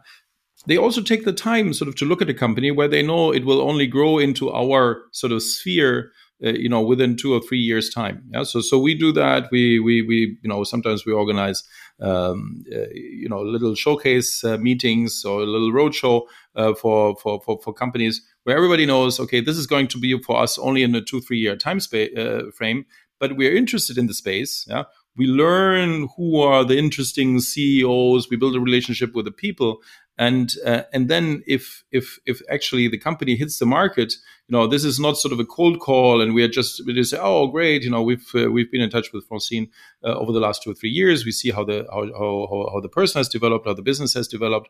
They 0.66 0.76
also 0.76 1.02
take 1.02 1.24
the 1.24 1.32
time 1.32 1.72
sort 1.72 1.88
of 1.88 1.94
to 1.96 2.04
look 2.04 2.20
at 2.20 2.30
a 2.30 2.34
company 2.34 2.70
where 2.70 2.88
they 2.88 3.02
know 3.02 3.32
it 3.32 3.44
will 3.44 3.60
only 3.60 3.86
grow 3.86 4.18
into 4.18 4.50
our 4.50 5.02
sort 5.12 5.32
of 5.32 5.42
sphere 5.42 6.10
uh, 6.44 6.50
you 6.50 6.68
know 6.68 6.80
within 6.80 7.16
two 7.16 7.34
or 7.34 7.40
three 7.40 7.58
years 7.58 7.90
time 7.90 8.22
yeah 8.32 8.44
so 8.44 8.60
so 8.60 8.78
we 8.78 8.94
do 8.94 9.10
that 9.10 9.48
we 9.50 9.80
we 9.80 10.02
we 10.02 10.38
you 10.40 10.48
know 10.48 10.62
sometimes 10.62 11.04
we 11.04 11.12
organize 11.12 11.64
um, 12.00 12.62
uh, 12.72 12.86
you 12.92 13.28
know 13.28 13.40
little 13.40 13.74
showcase 13.74 14.44
uh, 14.44 14.56
meetings 14.58 15.24
or 15.24 15.40
a 15.40 15.46
little 15.46 15.72
roadshow 15.72 16.22
uh, 16.54 16.74
for, 16.74 17.16
for 17.16 17.40
for 17.40 17.58
for 17.60 17.74
companies 17.74 18.22
where 18.48 18.56
everybody 18.56 18.86
knows 18.86 19.20
okay 19.20 19.40
this 19.42 19.58
is 19.58 19.66
going 19.66 19.86
to 19.86 19.98
be 19.98 20.18
for 20.22 20.40
us 20.40 20.56
only 20.58 20.82
in 20.82 20.94
a 20.94 21.02
two 21.02 21.20
three 21.20 21.38
year 21.38 21.54
time 21.54 21.78
spa- 21.78 22.14
uh, 22.16 22.50
frame 22.50 22.86
but 23.20 23.36
we're 23.36 23.54
interested 23.54 23.98
in 23.98 24.06
the 24.06 24.14
space 24.14 24.66
yeah 24.68 24.84
we 25.18 25.26
learn 25.26 26.08
who 26.16 26.40
are 26.40 26.64
the 26.64 26.78
interesting 26.78 27.40
CEOs. 27.40 28.30
We 28.30 28.36
build 28.36 28.54
a 28.54 28.60
relationship 28.60 29.16
with 29.16 29.24
the 29.24 29.32
people, 29.32 29.78
and 30.16 30.54
uh, 30.64 30.82
and 30.92 31.08
then 31.08 31.42
if 31.46 31.82
if 31.90 32.20
if 32.24 32.40
actually 32.48 32.86
the 32.88 32.98
company 32.98 33.34
hits 33.36 33.58
the 33.58 33.66
market 33.66 34.14
you 34.48 34.52
know 34.56 34.66
this 34.66 34.84
is 34.84 34.98
not 34.98 35.16
sort 35.16 35.32
of 35.32 35.40
a 35.40 35.44
cold 35.44 35.78
call 35.80 36.20
and 36.20 36.34
we 36.34 36.42
are 36.42 36.48
just 36.48 36.84
we 36.86 36.92
just 36.92 37.10
say 37.10 37.18
oh 37.20 37.46
great 37.46 37.82
you 37.82 37.90
know 37.90 38.02
we've 38.02 38.28
uh, 38.34 38.50
we've 38.50 38.70
been 38.72 38.80
in 38.80 38.90
touch 38.90 39.12
with 39.12 39.26
Francine 39.28 39.70
uh, 40.04 40.14
over 40.14 40.32
the 40.32 40.40
last 40.40 40.62
two 40.62 40.70
or 40.70 40.74
three 40.74 40.90
years 40.90 41.24
we 41.24 41.30
see 41.30 41.50
how 41.50 41.62
the 41.62 41.86
how, 41.92 42.02
how 42.18 42.70
how 42.72 42.80
the 42.80 42.88
person 42.88 43.20
has 43.20 43.28
developed 43.28 43.66
how 43.66 43.74
the 43.74 43.82
business 43.82 44.14
has 44.14 44.26
developed 44.26 44.68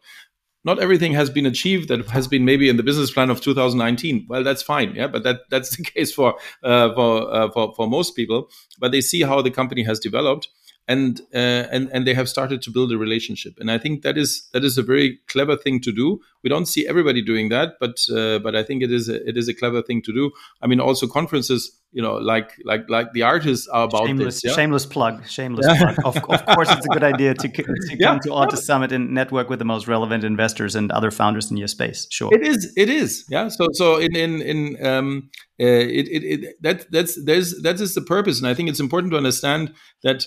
not 0.65 0.79
everything 0.79 1.13
has 1.13 1.31
been 1.31 1.47
achieved 1.47 1.89
that 1.89 2.05
has 2.11 2.29
been 2.29 2.45
maybe 2.45 2.69
in 2.69 2.77
the 2.77 2.83
business 2.83 3.11
plan 3.11 3.31
of 3.31 3.41
2019 3.41 4.27
well 4.29 4.43
that's 4.43 4.63
fine 4.63 4.95
yeah 4.95 5.07
but 5.07 5.23
that 5.23 5.41
that's 5.51 5.77
the 5.77 5.83
case 5.83 6.13
for 6.13 6.35
uh, 6.63 6.93
for, 6.95 7.35
uh, 7.35 7.51
for 7.51 7.75
for 7.75 7.89
most 7.89 8.17
people. 8.17 8.51
But 8.79 8.93
they 8.93 9.01
see 9.01 9.23
how 9.23 9.43
the 9.43 9.51
company 9.51 9.83
has 9.85 9.99
developed 9.99 10.49
and 10.89 11.21
uh, 11.35 11.69
and 11.71 11.89
and 11.93 12.07
they 12.07 12.15
have 12.15 12.29
started 12.29 12.63
to 12.63 12.71
build 12.71 12.91
a 12.91 12.99
relationship. 12.99 13.55
And 13.61 13.71
i 13.71 13.79
think 13.79 14.03
that 14.03 14.17
is 14.19 14.49
that 14.53 14.65
is 14.65 14.79
a 14.79 14.83
very 14.83 15.21
clever 15.29 15.57
thing 15.57 15.81
to 15.83 15.93
do. 15.93 16.21
We 16.43 16.51
don't 16.51 16.67
see 16.67 16.87
everybody 16.89 17.23
doing 17.23 17.51
that 17.51 17.75
but 17.79 17.97
uh, 18.11 18.39
but 18.39 18.57
i 18.57 18.63
think 18.63 18.83
it 18.83 18.91
is 18.91 19.09
a, 19.09 19.17
it 19.29 19.37
is 19.37 19.49
a 19.49 19.55
clever 19.55 19.83
thing 19.83 20.03
to 20.03 20.13
do. 20.13 20.31
I 20.63 20.67
mean 20.67 20.81
also 20.81 21.07
conferences 21.07 21.71
you 21.93 22.03
know 22.03 22.15
like 22.15 22.53
like 22.65 22.89
like 22.89 23.13
the 23.13 23.23
artists 23.23 23.67
are 23.69 23.85
about 23.85 24.07
shameless, 24.07 24.37
this 24.37 24.45
yeah? 24.45 24.57
shameless 24.57 24.87
plug 24.87 25.27
shameless 25.27 25.67
plug. 25.67 25.97
Of, 26.05 26.17
of 26.17 26.47
course 26.47 26.71
it's 26.71 26.87
a 26.87 26.89
good 26.89 27.05
idea 27.05 27.35
to, 27.35 27.49
to 27.49 27.65
yeah. 27.99 28.09
come 28.09 28.21
to 28.21 28.31
ARRtist 28.31 28.65
Summit 28.71 28.93
and 28.93 29.13
network 29.13 29.49
with 29.51 29.59
the 29.59 29.65
most 29.65 29.89
relevant 29.89 30.25
investors 30.25 30.75
and 30.75 30.91
other 30.93 31.11
founders 31.11 31.51
in 31.51 31.57
your 31.57 31.69
space. 31.69 32.07
Sure. 32.11 32.33
It 32.33 32.43
is 32.43 32.73
it 32.77 32.89
is 32.89 33.25
yeah. 33.29 33.49
So 33.49 33.69
so 33.73 33.99
in 33.99 34.17
in 34.17 34.43
in 34.43 34.87
um 34.87 35.31
uh, 35.61 35.65
it, 35.67 36.07
it, 36.09 36.23
it 36.25 36.63
that 36.63 36.91
that's 36.91 37.23
there's 37.25 37.61
that 37.63 37.81
is 37.81 37.95
the 37.95 38.03
purpose. 38.03 38.39
And 38.39 38.49
i 38.49 38.55
think 38.55 38.69
it's 38.69 38.81
important 38.81 39.11
to 39.13 39.17
understand 39.17 39.75
that 40.03 40.25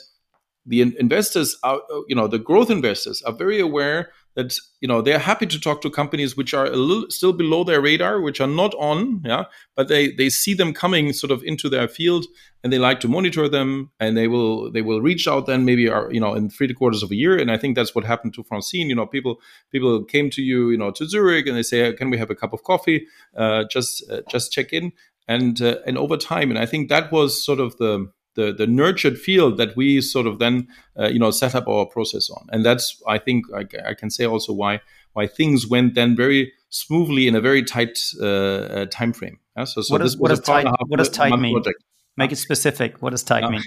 the 0.66 0.82
investors 0.82 1.58
are 1.64 1.80
you 2.08 2.16
know 2.16 2.28
the 2.28 2.40
growth 2.40 2.70
investors 2.70 3.22
are 3.24 3.34
very 3.34 3.60
aware 3.60 4.12
that 4.36 4.56
you 4.80 4.88
know 4.88 5.02
they're 5.02 5.20
happy 5.20 5.46
to 5.46 5.60
talk 5.60 5.82
to 5.82 5.90
companies 5.90 6.38
which 6.38 6.54
are 6.54 6.66
a 6.66 6.76
little 6.76 7.10
still 7.10 7.34
below 7.34 7.64
their 7.64 7.82
radar 7.82 8.22
which 8.22 8.40
are 8.40 8.48
not 8.48 8.74
on 8.76 9.22
yeah 9.26 9.46
but 9.76 9.88
they 9.88 10.12
they 10.12 10.30
see 10.30 10.54
them 10.54 10.74
coming 10.74 11.14
sort 11.14 11.32
of 11.32 11.44
into 11.44 11.68
their 11.68 11.88
field 11.88 12.26
and 12.64 12.72
they 12.72 12.80
like 12.80 13.00
to 13.00 13.08
monitor 13.08 13.50
them 13.50 13.90
and 14.00 14.16
they 14.16 14.28
will 14.28 14.72
they 14.72 14.82
will 14.82 15.02
reach 15.02 15.28
out 15.28 15.48
then 15.48 15.66
maybe 15.66 15.90
are 15.90 16.12
you 16.12 16.20
know 16.20 16.34
in 16.34 16.50
three 16.50 16.74
quarters 16.74 17.04
of 17.04 17.12
a 17.12 17.16
year. 17.16 17.38
And 17.38 17.52
i 17.52 17.58
think 17.58 17.76
that's 17.76 17.96
what 17.96 18.06
happened 18.06 18.34
to 18.36 18.44
francine. 18.44 18.90
You 18.90 18.96
know 18.96 19.06
people 19.06 19.40
people 19.72 20.04
came 20.04 20.30
to 20.32 20.42
you 20.42 20.70
you 20.70 20.78
know 20.78 20.92
to 20.92 21.08
zurich 21.08 21.48
and 21.48 21.58
they 21.58 21.64
say 21.64 21.94
can 21.94 22.10
we 22.10 22.18
have 22.18 22.30
a 22.30 22.36
cup 22.36 22.54
of 22.54 22.64
coffee? 22.64 23.08
Uh, 23.36 23.64
just 23.70 24.10
uh, 24.10 24.22
just 24.30 24.52
check 24.52 24.74
in. 24.74 24.92
And 25.28 25.62
uh, 25.62 25.78
and 25.86 25.98
over 25.98 26.18
time 26.18 26.50
and 26.50 26.60
i 26.60 26.66
think 26.66 26.90
that 26.90 27.12
was 27.12 27.46
sort 27.46 27.60
of 27.60 27.78
the 27.78 28.12
the, 28.36 28.54
the 28.54 28.68
nurtured 28.68 29.18
field 29.18 29.58
that 29.58 29.76
we 29.76 30.02
sort 30.02 30.28
of 30.28 30.40
then 30.40 30.68
uh, 31.00 31.08
you 31.08 31.20
know 31.20 31.32
set 31.32 31.56
up 31.56 31.68
our 31.68 31.86
process 31.86 32.30
on. 32.30 32.48
And 32.52 32.66
that's 32.66 33.02
i 33.08 33.18
think 33.18 33.46
I, 33.54 33.66
I, 33.90 33.94
can 33.94 34.10
say 34.10 34.26
also 34.26 34.54
why 34.54 34.82
why 35.14 35.28
things 35.28 35.68
went 35.68 35.96
then 35.96 36.16
very 36.16 36.54
smoothly 36.70 37.28
in 37.28 37.36
a 37.36 37.42
very 37.42 37.64
tight 37.64 38.00
uh, 38.20 38.26
uh, 38.26 38.86
time 38.88 39.14
frame. 39.14 39.40
Yeah? 39.58 39.66
so, 39.66 39.82
so 39.82 39.94
what, 39.94 40.02
is, 40.02 40.18
what, 40.18 40.30
does 40.30 40.40
tight, 40.40 40.66
what 40.88 40.98
does 40.98 41.10
tight 41.10 41.38
mean? 41.38 41.54
project. 41.54 41.84
make 42.18 42.32
it 42.32 42.38
specific. 42.38 43.02
What 43.02 43.12
does 43.12 43.24
tight 43.24 43.50
mean? 43.50 43.62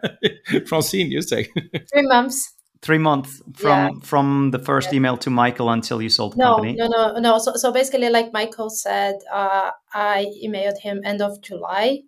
Francine 0.66 1.10
you 1.10 1.22
say. 1.22 1.44
Three 1.92 2.06
months. 2.06 2.52
Three 2.82 2.98
months 2.98 3.42
from 3.54 3.68
yeah. 3.68 4.00
from 4.02 4.50
the 4.50 4.58
first 4.58 4.92
yeah. 4.92 4.98
email 4.98 5.16
to 5.16 5.30
michael 5.30 5.70
until 5.70 6.02
you 6.02 6.10
sold 6.10 6.34
the 6.34 6.36
no, 6.36 6.56
company? 6.56 6.74
no 6.74 6.86
no 6.86 7.18
no. 7.18 7.38
So, 7.38 7.54
so 7.54 7.72
basically 7.72 8.10
like 8.10 8.32
michael 8.34 8.68
said 8.68 9.16
uh, 9.32 9.70
i 9.94 10.26
emailed 10.44 10.78
him 10.78 11.00
end 11.02 11.22
of 11.22 11.40
july 11.40 12.02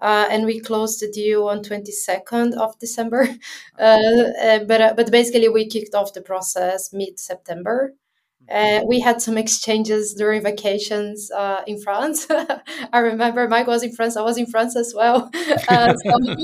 uh, 0.00 0.26
and 0.30 0.44
we 0.44 0.60
closed 0.60 1.00
the 1.00 1.10
deal 1.10 1.48
on 1.48 1.62
22nd 1.62 2.54
of 2.54 2.78
December. 2.78 3.28
Uh, 3.78 4.32
uh, 4.42 4.64
but 4.64 4.80
uh, 4.80 4.94
but 4.96 5.10
basically, 5.10 5.50
we 5.50 5.68
kicked 5.68 5.94
off 5.94 6.14
the 6.14 6.22
process 6.22 6.94
mid 6.94 7.18
September. 7.18 7.92
Uh, 8.48 8.80
we 8.86 9.00
had 9.00 9.20
some 9.20 9.36
exchanges 9.36 10.14
during 10.14 10.42
vacations 10.42 11.30
uh, 11.32 11.62
in 11.66 11.80
France. 11.80 12.26
I 12.92 12.98
remember 13.00 13.48
Mike 13.48 13.66
was 13.66 13.82
in 13.82 13.92
France. 13.92 14.16
I 14.16 14.22
was 14.22 14.38
in 14.38 14.46
France 14.46 14.76
as 14.76 14.94
well. 14.94 15.30
Uh, 15.68 15.94
so 15.96 16.34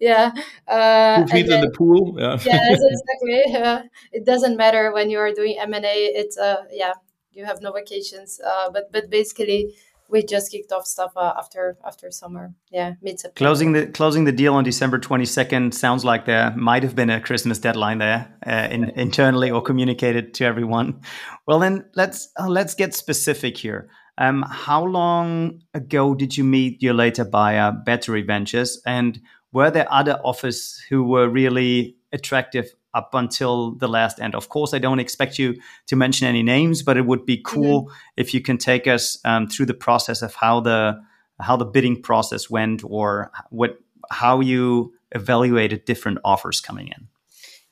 yeah. 0.00 0.30
Uh, 0.68 1.26
feet 1.26 1.48
in 1.48 1.60
the 1.62 1.70
pool. 1.70 2.14
Yeah. 2.18 2.38
yes, 2.44 2.80
exactly. 2.82 3.82
it 4.12 4.24
doesn't 4.24 4.56
matter 4.56 4.92
when 4.92 5.08
you 5.10 5.18
are 5.18 5.32
doing 5.32 5.56
M 5.58 5.72
and 5.72 5.84
A. 5.84 5.94
It's 5.94 6.36
uh, 6.36 6.64
yeah, 6.70 6.92
you 7.32 7.44
have 7.44 7.62
no 7.62 7.72
vacations. 7.72 8.40
but 8.72 8.92
but 8.92 9.10
basically, 9.10 9.74
we 10.08 10.22
just 10.22 10.50
kicked 10.50 10.72
off 10.72 10.86
stuff 10.86 11.12
uh, 11.16 11.32
after 11.36 11.76
after 11.84 12.10
summer. 12.10 12.54
Yeah 12.70 12.94
mid 13.02 13.20
september 13.20 13.36
closing 13.36 13.72
the 13.72 13.86
closing 13.86 14.24
the 14.24 14.32
deal 14.32 14.54
on 14.54 14.64
december 14.64 14.98
22nd 14.98 15.74
sounds 15.74 16.04
like 16.04 16.26
there 16.26 16.54
might 16.56 16.82
have 16.82 16.94
been 16.94 17.10
a 17.10 17.20
christmas 17.20 17.58
deadline 17.58 17.98
there 17.98 18.32
uh, 18.46 18.68
in, 18.70 18.90
internally 18.96 19.50
or 19.50 19.62
communicated 19.62 20.34
to 20.34 20.44
everyone. 20.44 21.00
Well 21.46 21.58
then 21.58 21.84
let's 21.94 22.28
uh, 22.38 22.48
let's 22.48 22.74
get 22.74 22.94
specific 22.94 23.56
here. 23.56 23.88
Um, 24.16 24.44
how 24.48 24.84
long 24.84 25.62
ago 25.74 26.14
did 26.14 26.36
you 26.36 26.44
meet 26.44 26.80
your 26.80 26.94
later 26.94 27.24
buyer 27.24 27.72
battery 27.72 28.22
ventures 28.22 28.80
and 28.86 29.20
were 29.52 29.70
there 29.70 29.92
other 29.92 30.20
offers 30.24 30.80
who 30.88 31.02
were 31.02 31.28
really 31.28 31.96
attractive 32.12 32.74
up 32.94 33.10
until 33.12 33.72
the 33.72 33.88
last 33.88 34.20
end. 34.20 34.34
Of 34.34 34.48
course, 34.48 34.72
I 34.72 34.78
don't 34.78 35.00
expect 35.00 35.38
you 35.38 35.56
to 35.86 35.96
mention 35.96 36.26
any 36.26 36.42
names, 36.42 36.82
but 36.82 36.96
it 36.96 37.06
would 37.06 37.26
be 37.26 37.42
cool 37.44 37.84
mm-hmm. 37.84 37.94
if 38.16 38.32
you 38.32 38.40
can 38.40 38.58
take 38.58 38.86
us 38.86 39.18
um, 39.24 39.48
through 39.48 39.66
the 39.66 39.74
process 39.74 40.22
of 40.22 40.34
how 40.34 40.60
the 40.60 41.00
how 41.40 41.56
the 41.56 41.64
bidding 41.64 42.00
process 42.00 42.48
went, 42.48 42.82
or 42.84 43.32
what 43.50 43.78
how 44.10 44.40
you 44.40 44.94
evaluated 45.12 45.84
different 45.84 46.18
offers 46.24 46.60
coming 46.60 46.88
in. 46.88 47.08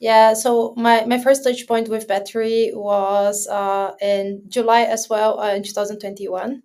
Yeah, 0.03 0.35
so 0.35 0.75
my, 0.77 1.05
my 1.05 1.19
first 1.19 1.45
touch 1.45 1.65
point 1.69 1.89
with 1.89 2.09
battery 2.09 2.73
was 2.75 3.47
uh, 3.47 3.93
in 4.01 4.43
July 4.49 4.83
as 4.83 5.09
well 5.09 5.39
uh, 5.39 5.55
in 5.55 5.63
2021. 5.63 6.61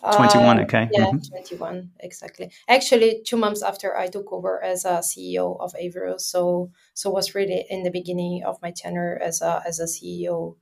21 0.00 0.58
uh, 0.58 0.62
okay 0.62 0.88
yeah 0.92 1.06
mm-hmm. 1.06 1.18
21 1.18 1.90
exactly. 2.00 2.50
Actually 2.68 3.22
two 3.24 3.36
months 3.36 3.62
after 3.62 3.96
i 3.96 4.06
took 4.06 4.32
over 4.32 4.62
as 4.62 4.84
a 4.84 4.98
ceo 4.98 5.58
of 5.60 5.74
Avrios 5.74 6.20
so 6.20 6.70
so 6.94 7.10
was 7.10 7.34
really 7.34 7.64
in 7.68 7.82
the 7.82 7.90
beginning 7.90 8.44
of 8.44 8.60
my 8.62 8.70
tenure 8.70 9.18
as 9.22 9.42
a 9.42 9.62
as 9.66 9.80
a 9.80 9.84
ceo 9.84 10.56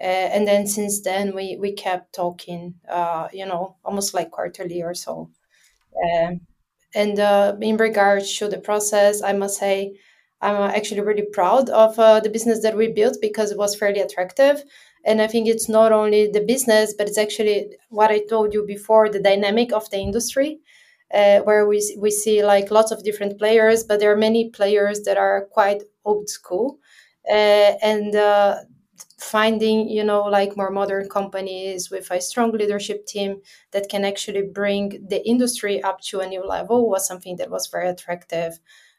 uh, 0.00 0.04
and 0.04 0.46
then 0.48 0.66
since 0.66 1.02
then 1.02 1.34
we 1.34 1.56
we 1.60 1.72
kept 1.72 2.14
talking 2.14 2.74
uh, 2.88 3.28
you 3.32 3.46
know 3.46 3.76
almost 3.84 4.14
like 4.14 4.30
quarterly 4.30 4.82
or 4.82 4.94
so. 4.94 5.30
Um, 6.02 6.40
and 6.94 7.18
uh, 7.20 7.56
in 7.60 7.76
regards 7.76 8.36
to 8.38 8.48
the 8.48 8.58
process 8.58 9.22
i 9.22 9.32
must 9.32 9.58
say 9.58 9.94
i'm 10.40 10.56
actually 10.70 11.00
really 11.00 11.26
proud 11.32 11.68
of 11.70 11.98
uh, 11.98 12.20
the 12.20 12.30
business 12.30 12.62
that 12.62 12.76
we 12.76 12.88
built 12.88 13.16
because 13.20 13.50
it 13.50 13.58
was 13.58 13.76
fairly 13.76 14.00
attractive 14.00 14.62
and 15.04 15.20
i 15.22 15.26
think 15.26 15.48
it's 15.48 15.68
not 15.68 15.92
only 15.92 16.26
the 16.28 16.40
business 16.40 16.94
but 16.96 17.08
it's 17.08 17.18
actually 17.18 17.70
what 17.88 18.10
i 18.10 18.20
told 18.28 18.52
you 18.54 18.64
before 18.66 19.08
the 19.08 19.20
dynamic 19.20 19.72
of 19.72 19.88
the 19.90 19.98
industry 19.98 20.58
uh, 21.12 21.40
where 21.40 21.66
we, 21.66 21.80
we 21.98 22.10
see 22.10 22.44
like 22.44 22.70
lots 22.70 22.92
of 22.92 23.02
different 23.02 23.38
players 23.38 23.82
but 23.84 23.98
there 24.00 24.12
are 24.12 24.16
many 24.16 24.50
players 24.50 25.00
that 25.02 25.16
are 25.18 25.46
quite 25.52 25.82
old 26.04 26.28
school 26.28 26.78
uh, 27.28 27.72
and 27.82 28.14
uh, 28.14 28.56
finding 29.18 29.88
you 29.88 30.04
know 30.04 30.22
like 30.22 30.56
more 30.56 30.70
modern 30.70 31.08
companies 31.08 31.90
with 31.90 32.10
a 32.10 32.20
strong 32.20 32.50
leadership 32.52 33.06
team 33.06 33.40
that 33.72 33.88
can 33.88 34.04
actually 34.04 34.42
bring 34.42 35.06
the 35.08 35.26
industry 35.26 35.82
up 35.82 36.00
to 36.00 36.20
a 36.20 36.26
new 36.26 36.44
level 36.46 36.88
was 36.88 37.06
something 37.06 37.36
that 37.36 37.50
was 37.50 37.66
very 37.66 37.88
attractive 37.88 38.58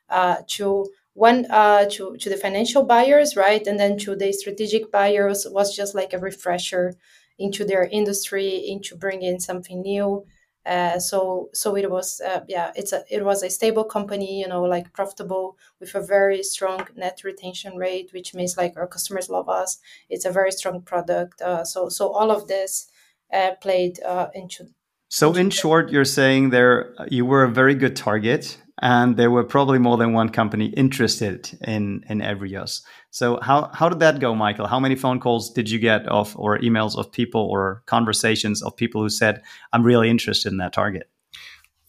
uh, 0.09 0.37
to 0.47 0.87
one 1.13 1.45
uh, 1.49 1.85
to, 1.89 2.15
to 2.17 2.29
the 2.29 2.37
financial 2.37 2.83
buyers 2.83 3.35
right? 3.35 3.65
And 3.67 3.79
then 3.79 3.97
to 3.99 4.15
the 4.15 4.31
strategic 4.31 4.91
buyers 4.91 5.45
was 5.49 5.75
just 5.75 5.93
like 5.95 6.13
a 6.13 6.19
refresher 6.19 6.93
into 7.37 7.65
their 7.65 7.83
industry 7.83 8.49
into 8.67 8.95
bringing 8.95 9.39
something 9.39 9.81
new. 9.81 10.25
Uh, 10.63 10.99
so 10.99 11.49
so 11.53 11.75
it 11.75 11.89
was 11.89 12.21
uh, 12.21 12.41
yeah 12.47 12.71
it's 12.75 12.93
a 12.93 13.03
it 13.09 13.25
was 13.25 13.41
a 13.41 13.49
stable 13.49 13.83
company 13.83 14.39
you 14.39 14.47
know 14.47 14.61
like 14.61 14.93
profitable 14.93 15.57
with 15.79 15.95
a 15.95 16.01
very 16.01 16.43
strong 16.43 16.85
net 16.95 17.19
retention 17.23 17.77
rate 17.77 18.11
which 18.13 18.35
means 18.35 18.57
like 18.57 18.73
our 18.77 18.85
customers 18.85 19.27
love 19.27 19.49
us. 19.49 19.79
It's 20.07 20.23
a 20.23 20.31
very 20.31 20.51
strong 20.51 20.83
product 20.83 21.41
uh, 21.41 21.65
so 21.65 21.89
so 21.89 22.11
all 22.11 22.29
of 22.29 22.47
this 22.47 22.91
uh, 23.33 23.51
played 23.59 24.03
uh, 24.03 24.27
into 24.35 24.67
so 25.09 25.33
in 25.33 25.49
short 25.49 25.89
you're 25.89 26.05
saying 26.05 26.51
there 26.51 26.93
you 27.09 27.25
were 27.25 27.43
a 27.43 27.49
very 27.49 27.73
good 27.73 27.95
target 27.95 28.59
and 28.81 29.15
there 29.15 29.29
were 29.29 29.43
probably 29.43 29.79
more 29.79 29.95
than 29.95 30.13
one 30.13 30.29
company 30.29 30.65
interested 30.75 31.49
in 31.61 32.03
in 32.09 32.19
Avrios. 32.19 32.81
So 33.11 33.39
how 33.41 33.69
how 33.73 33.89
did 33.89 33.99
that 33.99 34.19
go, 34.19 34.35
Michael? 34.35 34.67
How 34.67 34.79
many 34.79 34.95
phone 34.95 35.19
calls 35.19 35.51
did 35.51 35.69
you 35.69 35.79
get 35.79 36.07
of 36.07 36.35
or 36.37 36.57
emails 36.59 36.97
of 36.97 37.11
people 37.11 37.41
or 37.41 37.83
conversations 37.85 38.61
of 38.61 38.75
people 38.75 39.01
who 39.01 39.09
said, 39.09 39.41
"I'm 39.71 39.83
really 39.83 40.09
interested 40.09 40.51
in 40.51 40.57
that 40.57 40.73
target"? 40.73 41.09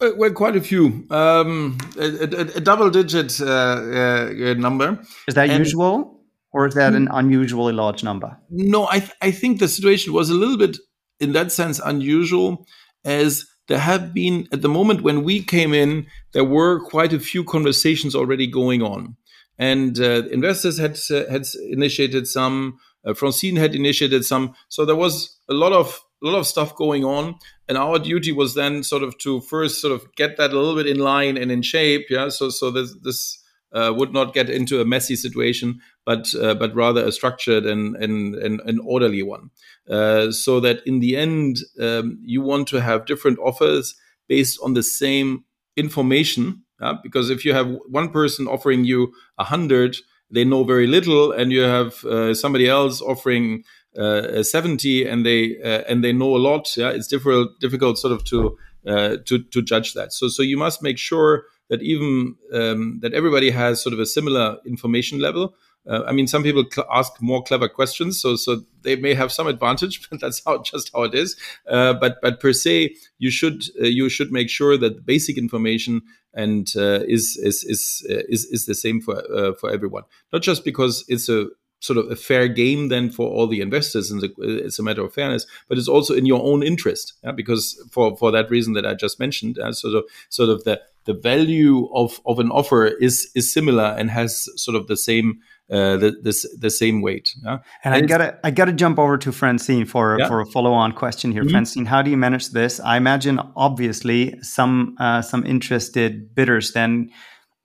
Uh, 0.00 0.10
well, 0.16 0.32
quite 0.32 0.56
a 0.56 0.60
few. 0.60 1.06
Um, 1.10 1.78
a, 1.96 2.24
a, 2.24 2.40
a 2.56 2.60
double-digit 2.60 3.40
uh, 3.40 3.44
uh, 3.46 4.54
number. 4.58 4.98
Is 5.28 5.34
that 5.34 5.48
and 5.48 5.58
usual, 5.58 6.20
or 6.52 6.66
is 6.66 6.74
that 6.74 6.92
an 6.94 7.08
unusually 7.12 7.72
large 7.72 8.02
number? 8.02 8.36
No, 8.50 8.88
I 8.88 8.98
th- 8.98 9.12
I 9.22 9.30
think 9.30 9.60
the 9.60 9.68
situation 9.68 10.12
was 10.12 10.28
a 10.28 10.34
little 10.34 10.58
bit, 10.58 10.76
in 11.20 11.32
that 11.32 11.52
sense, 11.52 11.80
unusual, 11.84 12.66
as 13.04 13.44
there 13.68 13.78
have 13.78 14.12
been 14.12 14.48
at 14.52 14.62
the 14.62 14.68
moment 14.68 15.02
when 15.02 15.22
we 15.22 15.42
came 15.42 15.72
in, 15.72 16.06
there 16.32 16.44
were 16.44 16.80
quite 16.80 17.12
a 17.12 17.20
few 17.20 17.44
conversations 17.44 18.14
already 18.14 18.46
going 18.46 18.82
on, 18.82 19.16
and 19.58 19.98
uh, 20.00 20.24
investors 20.30 20.78
had 20.78 20.98
uh, 21.10 21.30
had 21.30 21.46
initiated 21.70 22.26
some. 22.26 22.78
Uh, 23.04 23.14
Francine 23.14 23.56
had 23.56 23.74
initiated 23.74 24.24
some, 24.24 24.54
so 24.68 24.84
there 24.84 24.96
was 24.96 25.36
a 25.48 25.54
lot 25.54 25.72
of 25.72 26.00
a 26.22 26.26
lot 26.26 26.38
of 26.38 26.46
stuff 26.46 26.74
going 26.76 27.04
on, 27.04 27.36
and 27.68 27.76
our 27.76 27.98
duty 27.98 28.32
was 28.32 28.54
then 28.54 28.82
sort 28.82 29.02
of 29.02 29.16
to 29.18 29.40
first 29.40 29.80
sort 29.80 29.92
of 29.92 30.06
get 30.14 30.36
that 30.36 30.52
a 30.52 30.58
little 30.58 30.76
bit 30.76 30.86
in 30.86 30.98
line 30.98 31.36
and 31.36 31.50
in 31.50 31.62
shape, 31.62 32.06
yeah. 32.10 32.28
So 32.28 32.50
so 32.50 32.70
this 32.70 32.94
this 33.02 33.42
uh, 33.72 33.92
would 33.96 34.12
not 34.12 34.34
get 34.34 34.50
into 34.50 34.80
a 34.80 34.84
messy 34.84 35.16
situation, 35.16 35.80
but 36.04 36.34
uh, 36.34 36.54
but 36.54 36.74
rather 36.74 37.04
a 37.04 37.12
structured 37.12 37.64
and 37.64 37.96
and, 37.96 38.34
and 38.34 38.60
an 38.66 38.80
orderly 38.84 39.22
one, 39.22 39.50
uh, 39.88 40.30
so 40.30 40.60
that 40.60 40.80
in 40.86 41.00
the 41.00 41.16
end 41.16 41.58
um, 41.80 42.18
you 42.24 42.40
want 42.40 42.68
to 42.68 42.80
have 42.80 43.06
different 43.06 43.38
offers 43.38 43.94
based 44.28 44.58
on 44.62 44.74
the 44.74 44.82
same 44.82 45.44
information. 45.76 46.62
because 47.02 47.30
if 47.30 47.44
you 47.44 47.54
have 47.54 47.68
one 47.88 48.10
person 48.10 48.48
offering 48.48 48.84
you 48.84 49.12
a 49.38 49.44
hundred, 49.44 49.96
they 50.30 50.44
know 50.44 50.64
very 50.64 50.86
little, 50.86 51.30
and 51.30 51.52
you 51.52 51.60
have 51.60 52.04
uh, 52.04 52.34
somebody 52.34 52.68
else 52.68 53.00
offering 53.00 53.62
uh, 53.96 54.42
70 54.42 55.04
and 55.06 55.26
they 55.26 55.60
uh, 55.62 55.82
and 55.86 56.02
they 56.02 56.14
know 56.14 56.34
a 56.34 56.38
lot 56.38 56.74
yeah 56.78 56.88
it's 56.88 57.06
difficult 57.06 57.50
difficult 57.60 57.98
sort 57.98 58.10
of 58.10 58.24
to 58.24 58.56
uh, 58.86 59.18
to 59.26 59.42
to 59.52 59.60
judge 59.60 59.92
that 59.92 60.14
so 60.14 60.28
so 60.28 60.42
you 60.42 60.56
must 60.56 60.82
make 60.82 60.96
sure 60.96 61.44
that 61.72 61.82
even 61.82 62.36
um, 62.52 62.98
that 63.00 63.14
everybody 63.14 63.50
has 63.50 63.82
sort 63.82 63.94
of 63.94 63.98
a 63.98 64.04
similar 64.04 64.58
information 64.66 65.18
level. 65.18 65.54
Uh, 65.88 66.02
I 66.06 66.12
mean, 66.12 66.26
some 66.26 66.42
people 66.42 66.64
cl- 66.70 66.86
ask 66.92 67.20
more 67.20 67.42
clever 67.42 67.68
questions, 67.68 68.20
so 68.20 68.36
so 68.36 68.62
they 68.82 68.96
may 68.96 69.14
have 69.14 69.32
some 69.32 69.46
advantage, 69.46 70.06
but 70.10 70.20
that's 70.20 70.42
how 70.44 70.62
just 70.62 70.90
how 70.94 71.02
it 71.02 71.14
is. 71.14 71.36
Uh, 71.68 71.94
but 71.94 72.18
but 72.22 72.40
per 72.40 72.52
se, 72.52 72.94
you 73.18 73.30
should 73.30 73.64
uh, 73.80 73.86
you 73.86 74.08
should 74.08 74.32
make 74.32 74.48
sure 74.48 74.76
that 74.76 74.96
the 74.96 75.02
basic 75.02 75.36
information 75.36 76.02
and 76.34 76.72
uh, 76.76 77.00
is 77.06 77.36
is 77.42 77.64
is 77.64 78.06
uh, 78.10 78.22
is 78.28 78.44
is 78.46 78.66
the 78.66 78.74
same 78.74 79.00
for 79.00 79.22
uh, 79.34 79.52
for 79.54 79.70
everyone, 79.70 80.04
not 80.32 80.42
just 80.42 80.64
because 80.64 81.04
it's 81.08 81.28
a 81.28 81.46
sort 81.82 81.98
of 81.98 82.08
a 82.10 82.16
fair 82.16 82.46
game 82.46 82.88
then 82.88 83.10
for 83.10 83.28
all 83.28 83.48
the 83.48 83.60
investors 83.60 84.08
and 84.10 84.22
it's 84.38 84.78
a 84.78 84.82
matter 84.84 85.02
of 85.02 85.12
fairness 85.12 85.46
but 85.68 85.76
it's 85.76 85.88
also 85.88 86.14
in 86.14 86.24
your 86.24 86.40
own 86.44 86.62
interest 86.62 87.14
yeah? 87.24 87.32
because 87.32 87.76
for 87.90 88.16
for 88.16 88.30
that 88.30 88.48
reason 88.50 88.72
that 88.72 88.86
i 88.86 88.94
just 88.94 89.18
mentioned 89.18 89.58
uh, 89.58 89.72
sort 89.72 89.96
of 89.96 90.04
sort 90.28 90.48
of 90.48 90.62
the 90.62 90.80
the 91.06 91.12
value 91.12 91.88
of 91.92 92.20
of 92.24 92.38
an 92.38 92.52
offer 92.52 92.86
is 92.86 93.28
is 93.34 93.52
similar 93.52 93.96
and 93.98 94.10
has 94.10 94.48
sort 94.54 94.76
of 94.76 94.86
the 94.86 94.96
same 94.96 95.40
uh, 95.72 95.96
the, 95.96 96.10
the, 96.22 96.48
the 96.58 96.70
same 96.70 97.00
weight. 97.00 97.34
Yeah? 97.42 97.58
And, 97.82 97.94
and 97.94 98.04
I 98.04 98.06
gotta 98.06 98.38
I 98.44 98.50
gotta 98.50 98.72
jump 98.72 98.98
over 98.98 99.16
to 99.16 99.32
Francine 99.32 99.86
for 99.86 100.18
yeah. 100.18 100.28
for 100.28 100.40
a 100.40 100.46
follow 100.46 100.72
on 100.72 100.92
question 100.92 101.32
here. 101.32 101.42
Mm-hmm. 101.42 101.50
Francine, 101.50 101.86
how 101.86 102.02
do 102.02 102.10
you 102.10 102.16
manage 102.16 102.50
this? 102.50 102.78
I 102.78 102.98
imagine 102.98 103.40
obviously 103.56 104.38
some 104.42 104.96
uh, 105.00 105.22
some 105.22 105.46
interested 105.46 106.34
bidders 106.34 106.72
then 106.72 107.10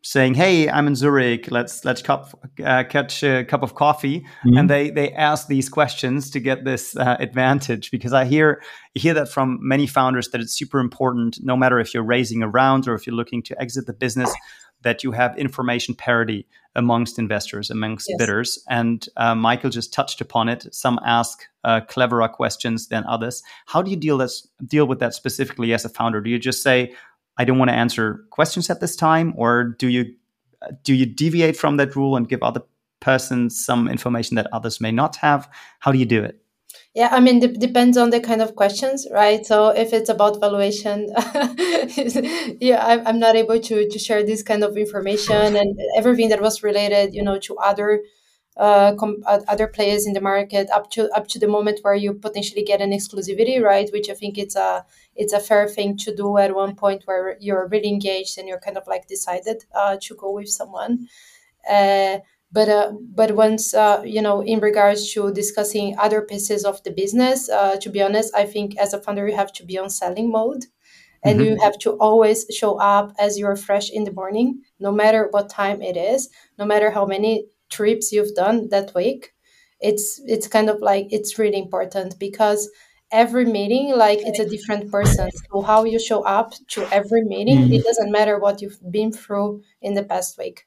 saying, 0.04 0.36
"Hey, 0.36 0.70
I'm 0.70 0.88
in 0.88 0.96
Zurich. 0.96 1.52
Let's 1.52 1.84
let's 1.84 2.02
cup, 2.02 2.30
uh, 2.64 2.86
catch 2.86 3.24
a 3.24 3.44
cup 3.44 3.62
of 3.62 3.76
coffee," 3.76 4.22
mm-hmm. 4.22 4.58
and 4.58 4.70
they 4.70 4.90
they 4.90 5.12
ask 5.12 5.48
these 5.48 5.68
questions 5.68 6.30
to 6.32 6.40
get 6.40 6.64
this 6.64 6.96
uh, 6.96 7.18
advantage. 7.20 7.92
Because 7.92 8.14
I 8.14 8.24
hear 8.24 8.62
I 8.96 9.00
hear 9.00 9.14
that 9.16 9.28
from 9.28 9.60
many 9.62 9.86
founders 9.86 10.30
that 10.30 10.40
it's 10.40 10.54
super 10.54 10.80
important, 10.80 11.40
no 11.42 11.58
matter 11.58 11.78
if 11.78 11.94
you're 11.94 12.06
raising 12.06 12.42
a 12.42 12.48
round 12.48 12.88
or 12.88 12.96
if 12.96 13.06
you're 13.06 13.18
looking 13.18 13.44
to 13.44 13.62
exit 13.62 13.86
the 13.86 13.94
business, 13.94 14.34
that 14.84 15.04
you 15.04 15.12
have 15.12 15.38
information 15.38 15.94
parity 15.94 16.48
amongst 16.78 17.20
investors, 17.20 17.70
amongst 17.70 18.08
yes. 18.08 18.18
bidders. 18.18 18.64
And 18.70 19.08
uh, 19.18 19.36
Michael 19.36 19.70
just 19.70 19.92
touched 19.92 20.22
upon 20.22 20.48
it. 20.48 20.74
Some 20.74 21.00
ask 21.04 21.44
uh, 21.64 21.82
cleverer 21.82 22.30
questions 22.30 22.88
than 22.88 23.04
others. 23.06 23.44
How 23.66 23.82
do 23.82 23.92
you 23.92 23.98
deal 23.98 24.26
deal 24.66 24.86
with 24.86 25.00
that 25.00 25.14
specifically 25.14 25.74
as 25.74 25.84
a 25.84 25.90
founder? 25.90 26.22
Do 26.22 26.30
you 26.30 26.40
just 26.40 26.64
say, 26.64 26.94
I 27.38 27.44
don't 27.44 27.58
want 27.58 27.70
to 27.70 27.76
answer 27.76 28.24
questions 28.30 28.70
at 28.70 28.80
this 28.80 28.96
time, 28.96 29.34
or 29.36 29.76
do 29.78 29.90
you 29.90 30.14
do 30.84 30.94
you 30.94 31.06
deviate 31.06 31.58
from 31.58 31.78
that 31.78 31.96
rule 31.96 32.16
and 32.16 32.30
give 32.30 32.42
other 32.42 32.62
persons 33.00 33.64
some 33.64 33.88
information 33.88 34.36
that 34.36 34.48
others 34.54 34.80
may 34.80 34.92
not 34.92 35.16
have? 35.18 35.50
How 35.80 35.92
do 35.92 36.00
you 36.00 36.06
do 36.06 36.24
it? 36.24 36.42
Yeah, 36.94 37.10
I 37.12 37.20
mean, 37.20 37.44
it 37.44 37.60
depends 37.60 37.96
on 37.96 38.10
the 38.10 38.20
kind 38.20 38.42
of 38.42 38.56
questions, 38.56 39.08
right? 39.12 39.46
So 39.46 39.70
if 39.70 39.94
it's 39.94 40.10
about 40.10 40.40
valuation, 40.40 41.10
yeah, 42.60 43.04
I'm 43.06 43.20
not 43.20 43.36
able 43.36 43.60
to 43.60 43.88
to 43.88 44.00
share 44.00 44.24
this 44.24 44.42
kind 44.42 44.64
of 44.64 44.76
information 44.76 45.56
and 45.56 45.80
everything 45.96 46.30
that 46.30 46.42
was 46.42 46.64
related, 46.64 47.14
you 47.14 47.22
know, 47.22 47.38
to 47.40 47.56
other 47.58 48.02
uh, 48.58 48.96
com- 48.96 49.24
other 49.28 49.68
players 49.68 50.08
in 50.08 50.14
the 50.14 50.22
market 50.22 50.70
up 50.72 50.90
to 50.92 51.10
up 51.16 51.28
to 51.28 51.40
the 51.40 51.48
moment 51.48 51.80
where 51.84 51.94
you 51.94 52.14
potentially 52.14 52.64
get 52.64 52.82
an 52.82 52.92
exclusivity, 52.92 53.62
right? 53.62 53.90
Which 53.94 54.10
I 54.10 54.16
think 54.16 54.38
it's 54.38 54.56
a 54.56 54.84
it's 55.16 55.34
a 55.34 55.40
fair 55.40 55.68
thing 55.68 55.98
to 55.98 56.16
do 56.16 56.38
at 56.38 56.56
one 56.56 56.76
point 56.76 57.04
where 57.06 57.38
you're 57.40 57.68
really 57.68 57.90
engaged 57.90 58.38
and 58.40 58.48
you're 58.48 58.60
kind 58.60 58.78
of 58.78 58.88
like 58.88 59.08
decided 59.08 59.66
uh, 59.76 59.98
to 60.02 60.16
go 60.16 60.32
with 60.32 60.50
someone. 60.50 61.08
Uh, 61.70 62.20
but 62.52 62.70
uh, 62.70 62.94
but 63.16 63.32
once 63.36 63.74
uh, 63.74 64.02
you 64.06 64.22
know 64.22 64.42
in 64.42 64.60
regards 64.60 65.12
to 65.14 65.32
discussing 65.34 65.96
other 66.00 66.22
pieces 66.22 66.66
of 66.66 66.82
the 66.84 66.92
business, 66.92 67.50
uh, 67.50 67.78
to 67.78 67.90
be 67.90 68.02
honest, 68.02 68.34
I 68.36 68.46
think 68.46 68.78
as 68.78 68.94
a 68.94 69.02
founder 69.02 69.28
you 69.28 69.36
have 69.36 69.54
to 69.54 69.66
be 69.66 69.78
on 69.78 69.90
selling 69.90 70.32
mode. 70.32 70.66
And 71.24 71.40
mm-hmm. 71.40 71.50
you 71.50 71.62
have 71.62 71.80
to 71.80 71.94
always 71.94 72.46
show 72.52 72.80
up 72.80 73.12
as 73.20 73.40
you're 73.40 73.56
fresh 73.56 73.90
in 73.90 74.04
the 74.04 74.14
morning, 74.14 74.62
no 74.80 74.92
matter 74.92 75.28
what 75.32 75.50
time 75.50 75.82
it 75.82 75.98
is, 75.98 76.30
no 76.60 76.66
matter 76.66 76.92
how 76.92 77.08
many 77.08 77.48
trips 77.70 78.12
you've 78.12 78.36
done 78.36 78.70
that 78.70 78.94
week 78.94 79.34
it's 79.80 80.22
it's 80.26 80.48
kind 80.48 80.70
of 80.70 80.82
like 80.82 81.08
it's 81.12 81.38
really 81.38 81.58
important 81.58 82.18
because 82.20 82.70
every 83.12 83.46
meeting 83.46 83.96
like 83.96 84.20
it's 84.22 84.40
a 84.40 84.50
different 84.50 84.92
person 84.92 85.30
so 85.32 85.62
how 85.62 85.84
you 85.84 86.00
show 86.00 86.24
up 86.24 86.54
to 86.68 86.86
every 86.94 87.24
meeting 87.24 87.60
mm-hmm. 87.60 87.74
it 87.74 87.84
doesn't 87.84 88.12
matter 88.12 88.40
what 88.40 88.62
you've 88.62 88.80
been 88.92 89.12
through 89.12 89.62
in 89.82 89.94
the 89.94 90.04
past 90.04 90.38
week 90.38 90.67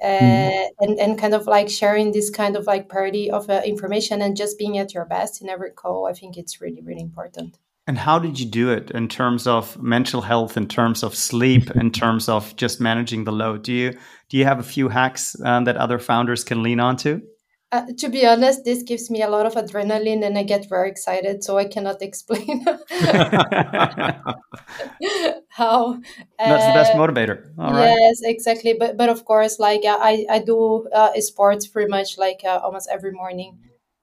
uh, 0.00 0.06
mm-hmm. 0.06 0.84
and 0.84 0.98
and 0.98 1.18
kind 1.18 1.34
of 1.34 1.46
like 1.46 1.68
sharing 1.68 2.12
this 2.12 2.30
kind 2.30 2.56
of 2.56 2.66
like 2.66 2.88
party 2.88 3.30
of 3.30 3.50
uh, 3.50 3.62
information 3.64 4.22
and 4.22 4.36
just 4.36 4.58
being 4.58 4.78
at 4.78 4.94
your 4.94 5.04
best 5.04 5.42
in 5.42 5.48
every 5.48 5.70
call 5.70 6.06
i 6.06 6.12
think 6.12 6.36
it's 6.36 6.60
really 6.60 6.82
really 6.82 7.02
important 7.02 7.58
and 7.86 7.98
how 7.98 8.18
did 8.18 8.38
you 8.38 8.46
do 8.46 8.70
it 8.70 8.92
in 8.92 9.08
terms 9.08 9.48
of 9.48 9.80
mental 9.82 10.20
health, 10.20 10.56
in 10.56 10.68
terms 10.68 11.02
of 11.02 11.16
sleep, 11.16 11.68
in 11.72 11.90
terms 11.90 12.28
of 12.28 12.54
just 12.54 12.80
managing 12.80 13.24
the 13.24 13.32
load? 13.32 13.64
Do 13.64 13.72
you 13.72 13.98
do 14.28 14.36
you 14.36 14.44
have 14.44 14.60
a 14.60 14.62
few 14.62 14.88
hacks 14.88 15.34
um, 15.44 15.64
that 15.64 15.76
other 15.76 15.98
founders 15.98 16.44
can 16.44 16.62
lean 16.62 16.78
onto? 16.78 17.20
Uh, 17.72 17.86
to 17.98 18.08
be 18.10 18.26
honest, 18.26 18.64
this 18.64 18.82
gives 18.82 19.10
me 19.10 19.22
a 19.22 19.28
lot 19.28 19.46
of 19.46 19.54
adrenaline 19.54 20.24
and 20.24 20.36
I 20.38 20.42
get 20.44 20.68
very 20.68 20.90
excited, 20.90 21.42
so 21.42 21.56
I 21.58 21.64
cannot 21.64 22.02
explain 22.08 22.64
how. 25.48 26.00
That's 26.44 26.66
the 26.66 26.72
best 26.72 26.92
uh, 26.92 26.94
motivator. 26.94 27.52
All 27.58 27.72
yes, 27.72 27.74
right. 27.74 28.30
exactly. 28.30 28.74
But 28.78 28.96
but 28.96 29.08
of 29.08 29.24
course, 29.24 29.58
like 29.58 29.82
I 29.84 30.26
I 30.30 30.38
do 30.40 30.88
uh, 30.92 31.12
sports 31.20 31.66
pretty 31.66 31.90
much 31.90 32.18
like 32.18 32.40
uh, 32.44 32.60
almost 32.62 32.88
every 32.90 33.12
morning. 33.12 33.58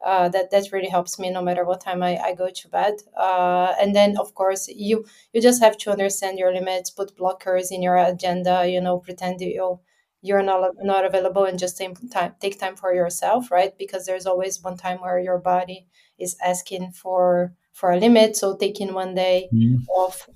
uh, 0.06 0.30
that 0.30 0.50
that 0.52 0.72
really 0.72 0.88
helps 0.90 1.20
me 1.20 1.30
no 1.30 1.42
matter 1.42 1.66
what 1.66 1.82
time 1.82 2.02
I, 2.04 2.18
I 2.30 2.34
go 2.36 2.50
to 2.50 2.68
bed. 2.70 2.96
Uh, 3.18 3.74
and 3.82 3.94
then 3.96 4.18
of 4.18 4.34
course 4.34 4.68
you 4.70 5.06
you 5.34 5.42
just 5.42 5.62
have 5.62 5.78
to 5.80 5.92
understand 5.92 6.40
your 6.40 6.54
limits, 6.54 6.90
put 6.92 7.18
blockers 7.18 7.68
in 7.72 7.82
your 7.84 7.98
agenda. 7.98 8.68
You 8.68 8.82
know, 8.82 9.00
pretend 9.00 9.42
you 9.42 9.80
you're 10.22 10.44
not 10.44 10.72
not 10.82 11.06
available 11.06 11.46
and 11.46 11.60
just 11.60 11.78
take 11.78 11.96
time 12.12 12.36
take 12.40 12.60
time 12.60 12.76
for 12.76 12.94
yourself, 12.94 13.52
right? 13.52 13.78
Because 13.78 14.06
there's 14.06 14.26
always 14.26 14.62
one 14.62 14.78
time 14.78 15.00
where 15.00 15.20
your 15.20 15.38
body 15.38 15.88
is 16.18 16.36
asking 16.44 16.92
for 16.92 17.54
for 17.74 17.92
a 17.92 17.98
limit. 17.98 18.36
So 18.36 18.56
taking 18.58 18.94
one 18.94 19.16
day 19.16 19.50
mm. 19.54 19.78
off 19.90 20.28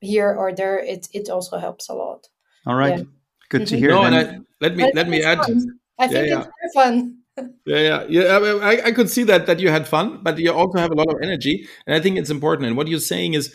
here 0.00 0.34
or 0.34 0.52
there, 0.52 0.78
it 0.78 1.08
it 1.12 1.28
also 1.28 1.58
helps 1.58 1.88
a 1.88 1.94
lot. 1.94 2.28
All 2.66 2.74
right, 2.74 2.98
yeah. 2.98 3.04
good 3.48 3.66
to 3.68 3.74
mm-hmm. 3.74 3.84
hear. 3.84 3.90
No, 3.90 4.02
and 4.02 4.14
I, 4.14 4.38
let 4.60 4.76
me 4.76 4.90
let 4.94 5.08
me 5.08 5.22
add. 5.22 5.38
Fun. 5.38 5.78
I 5.98 6.08
think 6.08 6.28
yeah, 6.28 6.46
it's 6.62 6.74
fun 6.74 7.22
yeah, 7.64 7.78
yeah, 7.78 8.04
yeah. 8.08 8.38
I, 8.62 8.86
I 8.86 8.92
could 8.92 9.08
see 9.08 9.22
that 9.24 9.46
that 9.46 9.58
you 9.58 9.70
had 9.70 9.88
fun, 9.88 10.20
but 10.22 10.38
you 10.38 10.52
also 10.52 10.78
have 10.78 10.90
a 10.90 10.94
lot 10.94 11.08
of 11.08 11.16
energy, 11.22 11.66
and 11.86 11.96
I 11.96 12.00
think 12.00 12.18
it's 12.18 12.28
important. 12.28 12.66
And 12.66 12.76
what 12.76 12.88
you're 12.88 13.00
saying 13.00 13.34
is 13.34 13.54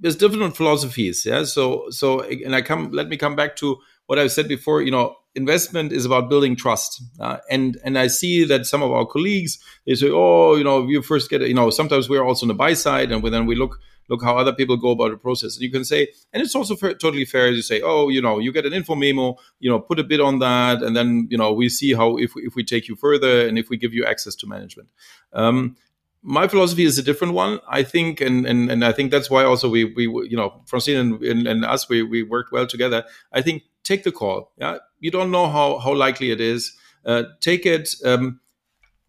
there's 0.00 0.16
different 0.16 0.56
philosophies. 0.56 1.24
Yeah. 1.24 1.44
So 1.44 1.86
so 1.90 2.20
and 2.20 2.54
I 2.54 2.62
come. 2.62 2.90
Let 2.90 3.08
me 3.08 3.16
come 3.16 3.36
back 3.36 3.54
to 3.56 3.76
what 4.06 4.18
I've 4.18 4.32
said 4.32 4.48
before. 4.48 4.82
You 4.82 4.90
know, 4.90 5.16
investment 5.34 5.92
is 5.92 6.04
about 6.04 6.28
building 6.28 6.56
trust, 6.56 7.02
uh, 7.20 7.38
and 7.50 7.78
and 7.84 7.98
I 7.98 8.06
see 8.08 8.44
that 8.44 8.66
some 8.66 8.82
of 8.82 8.90
our 8.90 9.06
colleagues 9.06 9.58
they 9.86 9.94
say, 9.94 10.10
oh, 10.10 10.56
you 10.56 10.64
know, 10.64 10.86
you 10.86 11.02
first 11.02 11.30
get, 11.30 11.42
you 11.42 11.54
know, 11.54 11.70
sometimes 11.70 12.08
we're 12.08 12.24
also 12.24 12.44
on 12.44 12.48
the 12.48 12.54
buy 12.54 12.74
side, 12.74 13.10
and 13.10 13.22
then 13.24 13.46
we 13.46 13.54
look 13.54 13.80
look 14.08 14.22
how 14.22 14.36
other 14.36 14.52
people 14.52 14.76
go 14.76 14.90
about 14.90 15.10
the 15.10 15.16
process. 15.16 15.56
And 15.56 15.62
you 15.62 15.70
can 15.70 15.84
say, 15.84 16.08
and 16.32 16.42
it's 16.42 16.54
also 16.54 16.76
fair, 16.76 16.94
totally 16.94 17.24
fair 17.24 17.48
as 17.48 17.56
you 17.56 17.62
say, 17.62 17.80
oh, 17.82 18.08
you 18.08 18.20
know, 18.20 18.38
you 18.38 18.52
get 18.52 18.66
an 18.66 18.72
info 18.72 18.94
memo, 18.94 19.36
you 19.60 19.70
know, 19.70 19.78
put 19.78 19.98
a 19.98 20.04
bit 20.04 20.20
on 20.20 20.38
that, 20.40 20.82
and 20.82 20.96
then 20.96 21.28
you 21.30 21.38
know 21.38 21.52
we 21.52 21.68
see 21.68 21.94
how 21.94 22.16
if 22.16 22.32
if 22.36 22.54
we 22.54 22.64
take 22.64 22.88
you 22.88 22.96
further 22.96 23.46
and 23.46 23.58
if 23.58 23.68
we 23.68 23.76
give 23.76 23.94
you 23.94 24.04
access 24.04 24.34
to 24.36 24.46
management. 24.46 24.88
Um, 25.32 25.76
my 26.22 26.46
philosophy 26.46 26.84
is 26.84 26.98
a 26.98 27.02
different 27.02 27.34
one. 27.34 27.60
I 27.68 27.82
think, 27.82 28.20
and 28.20 28.46
and, 28.46 28.70
and 28.70 28.84
I 28.84 28.92
think 28.92 29.10
that's 29.10 29.30
why 29.30 29.44
also 29.44 29.68
we 29.68 29.84
we 29.84 30.04
you 30.28 30.36
know 30.36 30.62
Francine 30.66 30.96
and, 30.96 31.22
and, 31.22 31.46
and 31.46 31.64
us 31.64 31.88
we 31.88 32.02
we 32.02 32.22
worked 32.22 32.52
well 32.52 32.66
together. 32.66 33.04
I 33.32 33.42
think 33.42 33.64
take 33.82 34.04
the 34.04 34.12
call. 34.12 34.52
Yeah, 34.56 34.78
you 35.00 35.10
don't 35.10 35.30
know 35.30 35.48
how 35.48 35.78
how 35.78 35.94
likely 35.94 36.30
it 36.30 36.40
is. 36.40 36.76
Uh, 37.04 37.24
take 37.40 37.66
it. 37.66 37.90
Um, 38.04 38.40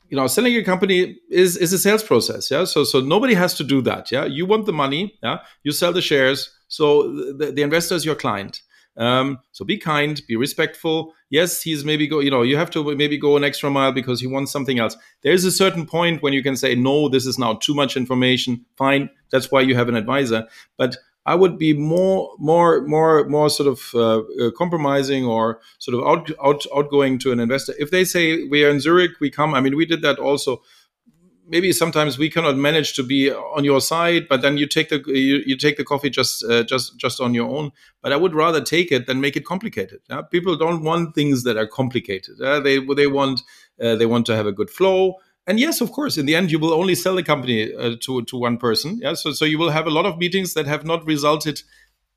you 0.10 0.18
know 0.18 0.28
selling 0.28 0.56
a 0.56 0.64
company 0.64 1.18
is 1.32 1.58
is 1.58 1.74
a 1.74 1.80
sales 1.80 2.04
process 2.04 2.52
yeah 2.52 2.66
so 2.66 2.84
so 2.84 3.00
nobody 3.00 3.34
has 3.34 3.56
to 3.56 3.64
do 3.64 3.82
that 3.82 4.12
yeah 4.12 4.26
you 4.26 4.46
want 4.46 4.68
the 4.68 4.74
money 4.74 5.18
yeah 5.24 5.40
you 5.64 5.72
sell 5.72 5.92
the 5.92 6.04
shares 6.04 6.56
so 6.68 7.12
the, 7.34 7.52
the 7.52 7.64
investor 7.64 7.96
is 7.96 8.06
your 8.06 8.14
client 8.14 8.62
um, 8.96 9.40
so 9.54 9.66
be 9.66 9.76
kind 9.76 10.22
be 10.28 10.36
respectful 10.36 11.16
yes 11.34 11.62
he's 11.64 11.84
maybe 11.84 12.08
go 12.08 12.20
you 12.20 12.32
know 12.32 12.44
you 12.44 12.56
have 12.56 12.70
to 12.70 12.96
maybe 12.96 13.18
go 13.18 13.36
an 13.36 13.44
extra 13.44 13.70
mile 13.70 13.92
because 13.92 14.22
he 14.22 14.28
wants 14.28 14.52
something 14.52 14.80
else 14.80 14.96
there's 15.24 15.44
a 15.44 15.52
certain 15.52 15.86
point 15.86 16.22
when 16.22 16.34
you 16.34 16.44
can 16.44 16.56
say 16.56 16.76
no 16.76 17.10
this 17.10 17.26
is 17.26 17.40
now 17.40 17.54
too 17.56 17.74
much 17.74 17.98
information 17.98 18.64
fine 18.78 19.10
that's 19.32 19.52
why 19.52 19.60
you 19.60 19.76
have 19.76 19.90
an 19.90 19.96
advisor 19.96 20.48
but 20.78 20.96
I 21.26 21.36
would 21.36 21.58
be 21.58 21.72
more, 21.74 22.32
more, 22.38 22.82
more, 22.82 23.26
more 23.30 23.50
sort 23.50 23.70
of 23.70 23.92
uh, 23.96 24.24
uh, 24.46 24.52
compromising 24.58 25.24
or 25.24 25.62
sort 25.80 25.96
of 25.98 26.06
out, 26.06 26.32
out, 26.44 26.66
outgoing 26.76 27.18
to 27.20 27.32
an 27.32 27.40
investor. 27.40 27.74
If 27.80 27.92
they 27.92 28.04
say 28.04 28.44
we 28.44 28.66
are 28.66 28.70
in 28.70 28.82
Zurich, 28.82 29.12
we 29.22 29.30
come. 29.30 29.54
I 29.54 29.62
mean, 29.62 29.78
we 29.78 29.86
did 29.86 30.02
that 30.02 30.20
also. 30.20 30.62
Maybe 31.48 31.74
sometimes 31.74 32.18
we 32.18 32.30
cannot 32.30 32.58
manage 32.58 32.94
to 32.94 33.04
be 33.04 33.32
on 33.32 33.64
your 33.64 33.82
side, 33.82 34.28
but 34.30 34.42
then 34.42 34.58
you 34.58 34.66
take 34.66 34.90
the 34.90 35.04
you, 35.08 35.44
you 35.46 35.58
take 35.58 35.78
the 35.78 35.84
coffee 35.84 36.10
just 36.10 36.44
uh, 36.46 36.64
just 36.64 36.98
just 36.98 37.20
on 37.20 37.34
your 37.34 37.50
own. 37.50 37.72
But 38.02 38.14
I 38.14 38.18
would 38.18 38.34
rather 38.34 38.62
take 38.62 38.92
it 38.92 39.08
than 39.08 39.20
make 39.20 39.36
it 39.36 39.46
complicated. 39.46 40.00
Yeah? 40.10 40.22
People 40.22 40.56
don't 40.56 40.84
want 40.84 41.16
things 41.16 41.44
that 41.44 41.58
are 41.58 41.68
complicated. 41.68 42.38
They 42.40 42.80
they 42.80 43.08
want 43.08 43.42
uh, 43.82 43.96
they 43.96 44.06
want 44.06 44.26
to 44.28 44.36
have 44.36 44.48
a 44.48 44.52
good 44.52 44.70
flow 44.70 45.18
and 45.46 45.60
yes, 45.60 45.82
of 45.82 45.92
course, 45.92 46.18
in 46.18 46.26
the 46.26 46.36
end, 46.36 46.52
you 46.52 46.60
will 46.60 46.74
only 46.74 46.96
sell 46.96 47.16
the 47.16 47.24
company 47.24 47.74
uh, 47.74 47.96
to 48.02 48.24
to 48.24 48.38
one 48.38 48.58
person. 48.58 49.00
Yeah, 49.02 49.14
so 49.14 49.32
so 49.34 49.46
you 49.46 49.60
will 49.60 49.72
have 49.72 49.88
a 49.88 49.92
lot 49.92 50.06
of 50.06 50.18
meetings 50.18 50.54
that 50.54 50.68
have 50.68 50.86
not 50.86 51.06
resulted 51.06 51.62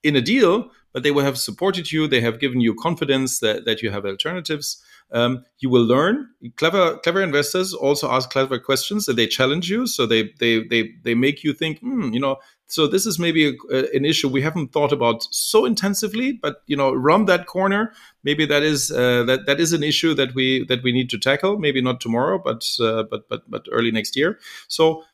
in 0.03 0.14
a 0.14 0.20
deal, 0.20 0.70
but 0.93 1.03
they 1.03 1.11
will 1.11 1.24
have 1.24 1.37
supported 1.37 1.91
you. 1.91 2.07
They 2.07 2.20
have 2.20 2.39
given 2.39 2.61
you 2.61 2.74
confidence 2.74 3.41
that 3.41 3.64
that 3.64 3.83
you 3.83 3.91
have 3.91 4.07
alternatives. 4.07 4.81
Um, 5.12 5.44
you 5.61 5.70
will 5.70 5.84
learn. 5.84 6.28
Clever 6.57 6.98
clever 6.98 7.22
investors 7.22 7.72
also 7.72 8.11
ask 8.11 8.28
clever 8.28 8.59
questions 8.59 9.07
and 9.09 9.16
they 9.16 9.26
challenge 9.26 9.70
you. 9.70 9.86
So 9.86 10.04
they 10.04 10.32
they 10.40 10.64
they 10.64 10.90
they 11.04 11.14
make 11.14 11.44
you 11.44 11.52
think. 11.52 11.78
Hmm, 11.78 12.12
you 12.12 12.20
know, 12.20 12.38
so 12.68 12.86
this 12.86 13.07
is 13.07 13.18
maybe 13.18 13.57
a, 13.70 13.84
an 13.94 14.04
issue 14.04 14.28
we 14.28 14.42
haven't 14.42 14.72
thought 14.72 14.92
about 14.92 15.22
so 15.30 15.64
intensively, 15.64 16.32
but 16.32 16.62
you 16.66 16.76
know, 16.76 16.92
around 16.92 17.26
that 17.26 17.46
corner, 17.46 17.92
maybe 18.24 18.44
that 18.46 18.62
is 18.62 18.90
uh, 18.90 19.22
that 19.24 19.46
that 19.46 19.61
is 19.61 19.72
an 19.72 19.84
issue 19.84 20.14
that 20.14 20.34
we 20.34 20.64
that 20.66 20.82
we 20.82 20.92
need 20.92 21.09
to 21.11 21.18
tackle. 21.18 21.59
Maybe 21.59 21.80
not 21.80 22.00
tomorrow, 22.00 22.38
but 22.42 22.64
uh, 22.80 23.04
but 23.04 23.28
but 23.28 23.48
but 23.48 23.66
early 23.70 23.92
next 23.92 24.16
year. 24.16 24.38
So 24.68 25.04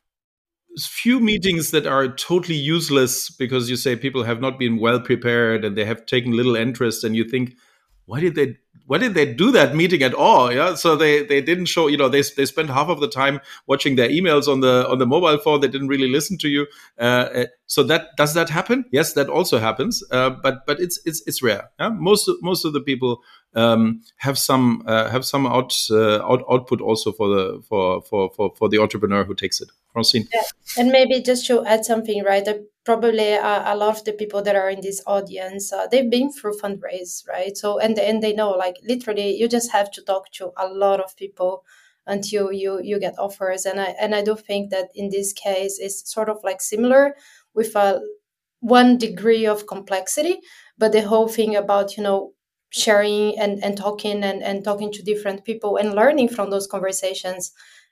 few 0.79 1.19
meetings 1.19 1.69
that 1.69 1.85
are 1.85 2.07
totally 2.07 2.55
useless 2.55 3.29
because 3.29 3.69
you 3.69 3.75
say 3.75 3.95
people 3.95 4.23
have 4.23 4.41
not 4.41 4.57
been 4.57 4.79
well 4.79 4.99
prepared 4.99 5.63
and 5.63 5.77
they 5.77 5.85
have 5.85 6.07
taken 6.07 6.31
little 6.31 6.55
interest, 6.55 7.03
and 7.03 7.15
you 7.15 7.23
think, 7.23 7.53
why 8.05 8.19
did 8.19 8.33
they 8.33 8.57
why 8.85 8.97
did 8.97 9.13
they 9.13 9.33
do 9.33 9.51
that 9.51 9.75
meeting 9.75 10.03
at 10.03 10.13
all? 10.13 10.51
Yeah, 10.51 10.75
so 10.75 10.95
they 10.95 11.23
they 11.23 11.41
didn't 11.41 11.65
show. 11.65 11.87
You 11.87 11.97
know, 11.97 12.09
they 12.09 12.21
they 12.35 12.45
spent 12.45 12.69
half 12.69 12.89
of 12.89 12.99
the 12.99 13.07
time 13.07 13.39
watching 13.65 13.95
their 13.95 14.09
emails 14.09 14.47
on 14.47 14.59
the 14.59 14.87
on 14.89 14.99
the 14.99 15.05
mobile 15.05 15.37
phone. 15.37 15.61
They 15.61 15.67
didn't 15.67 15.87
really 15.87 16.09
listen 16.09 16.37
to 16.39 16.49
you. 16.49 16.67
Uh, 16.99 17.03
uh 17.03 17.45
so 17.65 17.83
that 17.83 18.09
does 18.17 18.33
that 18.33 18.49
happen? 18.49 18.85
Yes, 18.91 19.13
that 19.13 19.29
also 19.29 19.57
happens. 19.59 20.03
Uh, 20.11 20.31
but 20.31 20.65
but 20.67 20.79
it's 20.79 20.99
it's 21.05 21.23
it's 21.25 21.41
rare. 21.41 21.69
Yeah? 21.79 21.89
Most 21.89 22.29
most 22.41 22.65
of 22.65 22.73
the 22.73 22.81
people 22.81 23.21
um, 23.55 24.01
have 24.17 24.37
some 24.37 24.83
uh, 24.85 25.09
have 25.09 25.25
some 25.25 25.47
out, 25.47 25.73
uh, 25.89 26.21
out 26.23 26.43
output 26.49 26.81
also 26.81 27.11
for 27.11 27.29
the 27.29 27.61
for 27.67 28.01
for 28.01 28.31
for 28.35 28.53
for 28.57 28.69
the 28.69 28.79
entrepreneur 28.79 29.23
who 29.23 29.35
takes 29.35 29.61
it. 29.61 29.69
Francine. 29.93 30.27
Yeah. 30.33 30.41
And 30.77 30.91
maybe 30.91 31.21
just 31.21 31.45
to 31.47 31.63
add 31.65 31.85
something, 31.85 32.23
right? 32.23 32.47
Probably 32.85 33.33
uh, 33.35 33.73
a 33.73 33.75
lot 33.77 33.97
of 33.97 34.03
the 34.05 34.13
people 34.13 34.41
that 34.41 34.55
are 34.55 34.69
in 34.69 34.81
this 34.81 35.01
audience 35.07 35.71
uh, 35.73 35.87
they've 35.87 36.09
been 36.09 36.31
through 36.31 36.57
fundraise 36.57 37.27
right? 37.27 37.55
So 37.57 37.79
and 37.79 37.97
and 37.99 38.21
they 38.21 38.33
know 38.33 38.51
like 38.51 38.77
literally 38.83 39.35
you 39.37 39.47
just 39.47 39.71
have 39.71 39.91
to 39.91 40.01
talk 40.03 40.31
to 40.33 40.51
a 40.57 40.67
lot 40.67 40.99
of 40.99 41.15
people 41.15 41.63
until 42.05 42.51
you 42.51 42.81
you 42.83 42.99
get 42.99 43.17
offers. 43.17 43.65
And 43.65 43.79
i 43.79 43.95
and 43.99 44.13
i 44.15 44.21
do 44.23 44.35
think 44.35 44.69
that 44.71 44.89
in 44.95 45.09
this 45.09 45.33
case 45.33 45.79
it's 45.79 46.11
sort 46.11 46.29
of 46.29 46.37
like 46.43 46.61
similar 46.61 47.15
with 47.53 47.75
a 47.75 48.01
one 48.59 48.97
degree 48.97 49.45
of 49.45 49.67
complexity 49.67 50.39
but 50.77 50.91
the 50.91 51.01
whole 51.01 51.27
thing 51.27 51.55
about 51.55 51.97
you 51.97 52.03
know 52.03 52.33
sharing 52.69 53.37
and 53.37 53.63
and 53.63 53.77
talking 53.77 54.23
and 54.23 54.41
and 54.41 54.63
talking 54.63 54.91
to 54.91 55.03
different 55.03 55.43
people 55.45 55.77
and 55.77 55.93
learning 55.93 56.27
from 56.29 56.49
those 56.49 56.65
conversations 56.67 57.51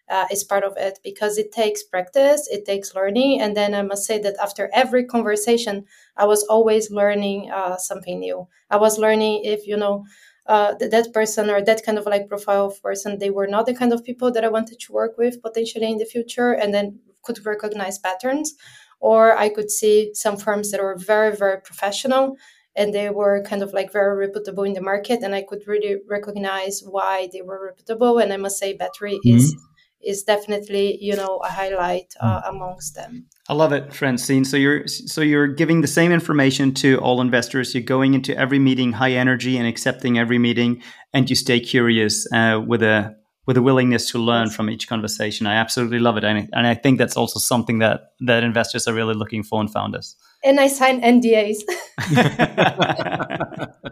uh, 0.09 0.25
is 0.31 0.43
part 0.43 0.63
of 0.63 0.75
it 0.77 0.99
because 1.03 1.37
it 1.37 1.51
takes 1.51 1.83
practice, 1.83 2.47
it 2.51 2.65
takes 2.65 2.95
learning. 2.95 3.41
And 3.41 3.55
then 3.55 3.73
I 3.73 3.81
must 3.81 4.05
say 4.05 4.19
that 4.19 4.35
after 4.41 4.69
every 4.73 5.05
conversation, 5.05 5.85
I 6.17 6.25
was 6.25 6.43
always 6.43 6.91
learning 6.91 7.51
uh, 7.51 7.77
something 7.77 8.19
new. 8.19 8.47
I 8.69 8.77
was 8.77 8.97
learning 8.97 9.43
if, 9.45 9.65
you 9.67 9.77
know, 9.77 10.05
uh, 10.47 10.73
that, 10.75 10.91
that 10.91 11.13
person 11.13 11.49
or 11.49 11.61
that 11.61 11.85
kind 11.85 11.97
of 11.97 12.05
like 12.05 12.27
profile 12.27 12.65
of 12.67 12.81
person, 12.81 13.19
they 13.19 13.29
were 13.29 13.47
not 13.47 13.65
the 13.65 13.73
kind 13.73 13.93
of 13.93 14.03
people 14.03 14.31
that 14.31 14.43
I 14.43 14.49
wanted 14.49 14.79
to 14.79 14.91
work 14.91 15.17
with 15.17 15.41
potentially 15.41 15.89
in 15.89 15.97
the 15.97 16.05
future, 16.05 16.51
and 16.51 16.73
then 16.73 16.99
could 17.23 17.45
recognize 17.45 17.99
patterns. 17.99 18.55
Or 18.99 19.35
I 19.37 19.49
could 19.49 19.71
see 19.71 20.13
some 20.13 20.37
firms 20.37 20.71
that 20.71 20.81
were 20.81 20.97
very, 20.97 21.35
very 21.35 21.61
professional 21.61 22.37
and 22.75 22.93
they 22.93 23.09
were 23.09 23.43
kind 23.43 23.61
of 23.61 23.73
like 23.73 23.91
very 23.91 24.15
reputable 24.15 24.63
in 24.63 24.73
the 24.73 24.81
market 24.81 25.19
and 25.23 25.35
i 25.35 25.41
could 25.41 25.67
really 25.67 25.97
recognize 26.09 26.81
why 26.87 27.27
they 27.33 27.41
were 27.41 27.65
reputable 27.65 28.17
and 28.17 28.31
i 28.31 28.37
must 28.37 28.57
say 28.57 28.73
battery 28.73 29.19
mm-hmm. 29.25 29.37
is 29.37 29.55
is 30.03 30.23
definitely 30.23 30.97
you 31.01 31.15
know 31.15 31.39
a 31.43 31.49
highlight 31.49 32.13
uh, 32.19 32.41
mm. 32.41 32.49
amongst 32.49 32.95
them. 32.95 33.27
I 33.49 33.53
love 33.53 33.73
it, 33.73 33.93
Francine. 33.93 34.45
So 34.45 34.57
you're 34.57 34.87
so 34.87 35.21
you're 35.21 35.47
giving 35.47 35.81
the 35.81 35.87
same 35.87 36.11
information 36.11 36.73
to 36.75 36.97
all 36.99 37.21
investors. 37.21 37.73
You're 37.73 37.83
going 37.83 38.13
into 38.13 38.37
every 38.37 38.59
meeting 38.59 38.93
high 38.93 39.11
energy 39.11 39.57
and 39.57 39.67
accepting 39.67 40.17
every 40.17 40.37
meeting, 40.37 40.81
and 41.13 41.29
you 41.29 41.35
stay 41.35 41.59
curious 41.59 42.27
uh, 42.33 42.61
with 42.65 42.83
a 42.83 43.15
with 43.47 43.57
a 43.57 43.61
willingness 43.61 44.09
to 44.11 44.19
learn 44.19 44.49
from 44.49 44.69
each 44.69 44.87
conversation. 44.87 45.47
I 45.47 45.55
absolutely 45.55 45.99
love 45.99 46.17
it, 46.17 46.23
and 46.23 46.37
I, 46.37 46.47
and 46.53 46.67
I 46.67 46.75
think 46.75 46.97
that's 46.97 47.17
also 47.17 47.39
something 47.39 47.79
that 47.79 48.13
that 48.21 48.43
investors 48.43 48.87
are 48.87 48.93
really 48.93 49.15
looking 49.15 49.43
for 49.43 49.61
in 49.61 49.67
founders. 49.67 50.15
And 50.43 50.59
I 50.59 50.67
sign 50.67 51.01
NDAs. 51.01 51.61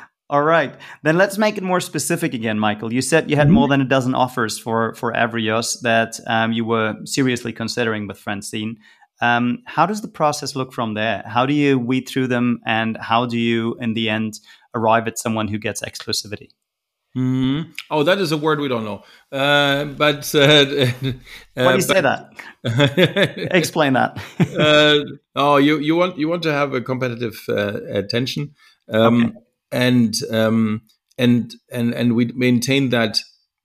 All 0.30 0.44
right. 0.44 0.72
Then 1.02 1.18
let's 1.18 1.38
make 1.38 1.58
it 1.58 1.64
more 1.64 1.80
specific 1.80 2.34
again, 2.34 2.56
Michael. 2.56 2.92
You 2.92 3.02
said 3.02 3.28
you 3.28 3.34
had 3.34 3.48
mm-hmm. 3.48 3.54
more 3.54 3.68
than 3.68 3.80
a 3.80 3.84
dozen 3.84 4.14
offers 4.14 4.60
for 4.60 4.94
for 4.94 5.12
Avrios 5.12 5.80
that 5.80 6.20
um, 6.28 6.52
you 6.52 6.64
were 6.64 6.94
seriously 7.04 7.52
considering 7.52 8.06
with 8.06 8.16
Francine. 8.16 8.76
Um, 9.20 9.58
how 9.66 9.86
does 9.86 10.02
the 10.02 10.08
process 10.08 10.54
look 10.54 10.72
from 10.72 10.94
there? 10.94 11.24
How 11.26 11.46
do 11.46 11.52
you 11.52 11.80
weed 11.80 12.08
through 12.08 12.28
them, 12.28 12.60
and 12.64 12.96
how 12.96 13.26
do 13.26 13.36
you, 13.36 13.76
in 13.80 13.94
the 13.94 14.08
end, 14.08 14.38
arrive 14.72 15.08
at 15.08 15.18
someone 15.18 15.48
who 15.48 15.58
gets 15.58 15.82
exclusivity? 15.82 16.50
Mm-hmm. 17.16 17.72
Oh, 17.90 18.04
that 18.04 18.18
is 18.18 18.30
a 18.30 18.36
word 18.36 18.60
we 18.60 18.68
don't 18.68 18.84
know. 18.84 19.02
Uh, 19.32 19.84
but 19.84 20.32
uh, 20.32 20.38
uh, 20.46 21.12
why 21.54 21.72
do 21.72 21.74
you 21.74 21.80
say 21.80 22.00
that? 22.00 22.30
Explain 23.50 23.94
that. 23.94 24.16
uh, 24.56 25.00
oh, 25.34 25.56
you 25.56 25.80
you 25.80 25.96
want 25.96 26.18
you 26.18 26.28
want 26.28 26.44
to 26.44 26.52
have 26.52 26.72
a 26.72 26.80
competitive 26.80 27.36
uh, 27.48 27.80
attention. 27.90 28.54
Um, 28.88 29.24
okay 29.24 29.38
and 29.72 30.14
um, 30.30 30.82
and 31.18 31.54
and 31.70 31.94
and 31.94 32.14
we 32.14 32.26
maintained 32.34 32.92
that 32.92 33.18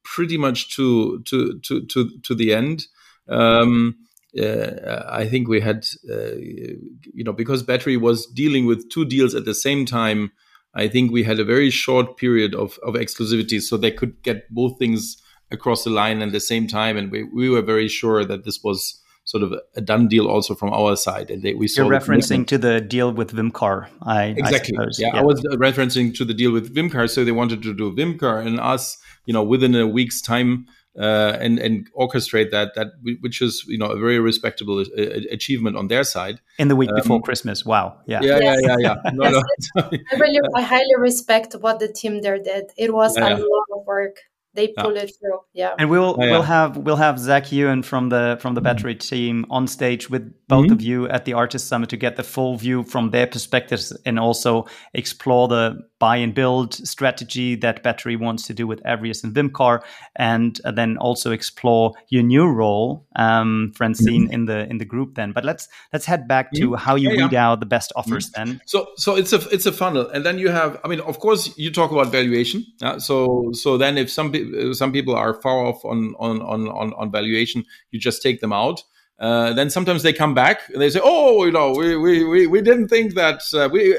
pretty 0.03 0.37
much 0.37 0.75
to 0.75 1.21
to 1.23 1.59
to 1.59 1.85
to 1.85 2.09
to 2.21 2.35
the 2.35 2.53
end. 2.53 2.85
Um, 3.27 3.95
uh, 4.39 5.03
I 5.07 5.27
think 5.27 5.47
we 5.47 5.61
had, 5.61 5.85
uh, 6.11 6.35
you 6.35 7.23
know, 7.23 7.31
because 7.31 7.63
battery 7.63 7.95
was 7.95 8.25
dealing 8.27 8.65
with 8.65 8.89
two 8.89 9.05
deals 9.05 9.33
at 9.33 9.45
the 9.45 9.55
same 9.55 9.85
time. 9.85 10.31
I 10.73 10.89
think 10.89 11.11
we 11.11 11.23
had 11.23 11.39
a 11.39 11.45
very 11.45 11.69
short 11.69 12.17
period 12.17 12.53
of, 12.53 12.77
of 12.83 12.95
exclusivity, 12.95 13.61
so 13.61 13.77
they 13.77 13.91
could 13.91 14.21
get 14.23 14.53
both 14.53 14.77
things 14.77 15.15
across 15.51 15.85
the 15.85 15.89
line 15.89 16.21
at 16.21 16.33
the 16.33 16.41
same 16.41 16.67
time, 16.67 16.97
and 16.97 17.11
we, 17.11 17.23
we 17.23 17.49
were 17.49 17.61
very 17.61 17.87
sure 17.87 18.25
that 18.25 18.43
this 18.43 18.59
was 18.61 19.01
sort 19.25 19.43
of 19.43 19.53
a 19.75 19.81
done 19.81 20.07
deal 20.07 20.27
also 20.27 20.55
from 20.55 20.71
our 20.71 20.95
side. 20.95 21.29
And 21.29 21.43
they, 21.43 21.53
we 21.53 21.67
saw 21.67 21.83
You're 21.83 21.99
referencing 21.99 22.47
to 22.47 22.57
the 22.57 22.79
deal 22.79 23.11
with 23.11 23.33
Vimcar, 23.33 23.89
I 24.01 24.25
exactly. 24.27 24.77
I 24.77 24.83
yeah, 24.97 25.09
yeah, 25.13 25.19
I 25.19 25.23
was 25.23 25.41
referencing 25.43 26.15
to 26.15 26.25
the 26.25 26.33
deal 26.33 26.51
with 26.51 26.73
Vimcar. 26.73 27.09
So 27.09 27.25
they 27.25 27.31
wanted 27.31 27.61
to 27.63 27.73
do 27.73 27.91
Vimcar 27.91 28.45
and 28.45 28.59
us, 28.59 28.97
you 29.25 29.33
know, 29.33 29.43
within 29.43 29.75
a 29.75 29.85
week's 29.85 30.21
time 30.21 30.67
uh, 30.99 31.37
and 31.41 31.59
and 31.59 31.91
orchestrate 31.93 32.51
that 32.51 32.73
that 32.75 32.87
which 33.19 33.41
is 33.41 33.65
you 33.67 33.77
know 33.77 33.87
a 33.87 33.99
very 33.99 34.19
respectable 34.19 34.79
uh, 34.79 35.01
achievement 35.29 35.75
on 35.75 35.87
their 35.87 36.03
side 36.03 36.39
in 36.57 36.67
the 36.69 36.75
week 36.75 36.89
um, 36.89 36.95
before 36.95 37.21
Christmas. 37.21 37.65
Wow, 37.65 37.99
yeah, 38.07 38.21
yeah, 38.21 38.39
yes. 38.39 38.59
yeah, 38.61 38.75
yeah, 38.79 38.95
yeah. 39.03 39.11
No, 39.13 39.23
yes. 39.29 39.43
no. 39.75 39.89
I 40.11 40.15
really, 40.15 40.39
I 40.55 40.61
highly 40.61 40.95
respect 40.97 41.53
what 41.59 41.79
the 41.79 41.91
team 41.91 42.21
there 42.21 42.41
did. 42.41 42.71
It 42.77 42.93
was 42.93 43.17
yeah, 43.17 43.29
a 43.29 43.35
lot 43.35 43.67
of 43.73 43.85
work 43.85 44.17
they 44.55 44.69
pull 44.69 44.95
yeah. 44.95 45.01
it 45.01 45.11
through. 45.19 45.39
Yeah. 45.53 45.75
And 45.77 45.89
we'll 45.89 46.15
yeah, 46.19 46.31
we'll 46.31 46.41
have 46.41 46.77
we'll 46.77 46.95
have 46.95 47.19
Zach 47.19 47.51
Ewan 47.51 47.83
from 47.83 48.09
the 48.09 48.37
from 48.41 48.55
the 48.55 48.61
mm-hmm. 48.61 48.65
battery 48.65 48.95
team 48.95 49.45
on 49.49 49.67
stage 49.67 50.09
with 50.09 50.33
both 50.47 50.65
mm-hmm. 50.65 50.73
of 50.73 50.81
you 50.81 51.09
at 51.09 51.25
the 51.25 51.31
ARRtist 51.31 51.61
Summit 51.61 51.89
to 51.89 51.97
get 51.97 52.15
the 52.15 52.23
full 52.23 52.57
view 52.57 52.83
from 52.83 53.09
their 53.09 53.27
perspectives 53.27 53.91
and 54.05 54.19
also 54.19 54.65
explore 54.93 55.47
the 55.47 55.77
buy 55.99 56.17
and 56.17 56.35
build 56.35 56.73
strategy 56.73 57.55
that 57.55 57.81
battery 57.81 58.15
wants 58.15 58.45
to 58.47 58.53
do 58.53 58.67
with 58.67 58.83
Avrios 58.83 59.23
and 59.23 59.33
Vimcar, 59.33 59.81
and 60.15 60.59
uh, 60.65 60.71
then 60.71 60.97
also 60.97 61.31
explore 61.31 61.93
your 62.09 62.23
new 62.23 62.47
role, 62.47 63.07
um, 63.15 63.71
Francine, 63.75 64.25
mm-hmm. 64.25 64.33
in 64.33 64.45
the 64.45 64.69
in 64.69 64.77
the 64.77 64.85
group. 64.85 65.15
Then, 65.15 65.31
but 65.31 65.45
let's 65.45 65.67
let's 65.93 66.05
head 66.05 66.27
back 66.27 66.51
to 66.53 66.69
mm-hmm. 66.69 66.75
how 66.75 66.95
you 66.95 67.11
yeah, 67.11 67.23
weed 67.23 67.31
yeah. 67.31 67.49
out 67.49 67.59
the 67.59 67.65
best 67.65 67.91
offers. 67.95 68.29
Mm-hmm. 68.29 68.49
Then, 68.49 68.61
so 68.65 68.87
so 68.97 69.15
it's 69.15 69.33
a 69.33 69.39
it's 69.49 69.65
a 69.65 69.71
funnel, 69.71 70.07
and 70.09 70.25
then 70.25 70.37
you 70.37 70.49
have. 70.49 70.79
I 70.83 70.87
mean, 70.87 70.99
of 71.01 71.19
course, 71.19 71.57
you 71.57 71.71
talk 71.71 71.91
about 71.91 72.11
valuation. 72.11 72.65
Yeah? 72.81 72.97
So 72.97 73.51
so 73.53 73.77
then 73.77 73.97
if 73.97 74.11
some 74.11 74.33
some 74.73 74.91
people 74.91 75.15
are 75.15 75.41
far 75.41 75.65
off 75.65 75.83
on 75.85 76.13
on 76.19 76.41
on, 76.41 76.93
on 76.93 77.11
valuation, 77.11 77.65
you 77.91 77.99
just 77.99 78.21
take 78.21 78.41
them 78.41 78.53
out. 78.53 78.83
Uh, 79.19 79.53
then 79.53 79.69
sometimes 79.69 80.03
they 80.03 80.11
come 80.11 80.33
back 80.33 80.67
and 80.69 80.81
they 80.81 80.89
say, 80.89 80.99
"Oh, 81.01 81.45
you 81.45 81.51
know, 81.51 81.71
we 81.71 81.95
we 81.95 82.23
we, 82.25 82.47
we 82.47 82.61
didn't 82.61 82.89
think 82.89 83.13
that 83.13 83.41
uh, 83.53 83.69
we 83.71 83.97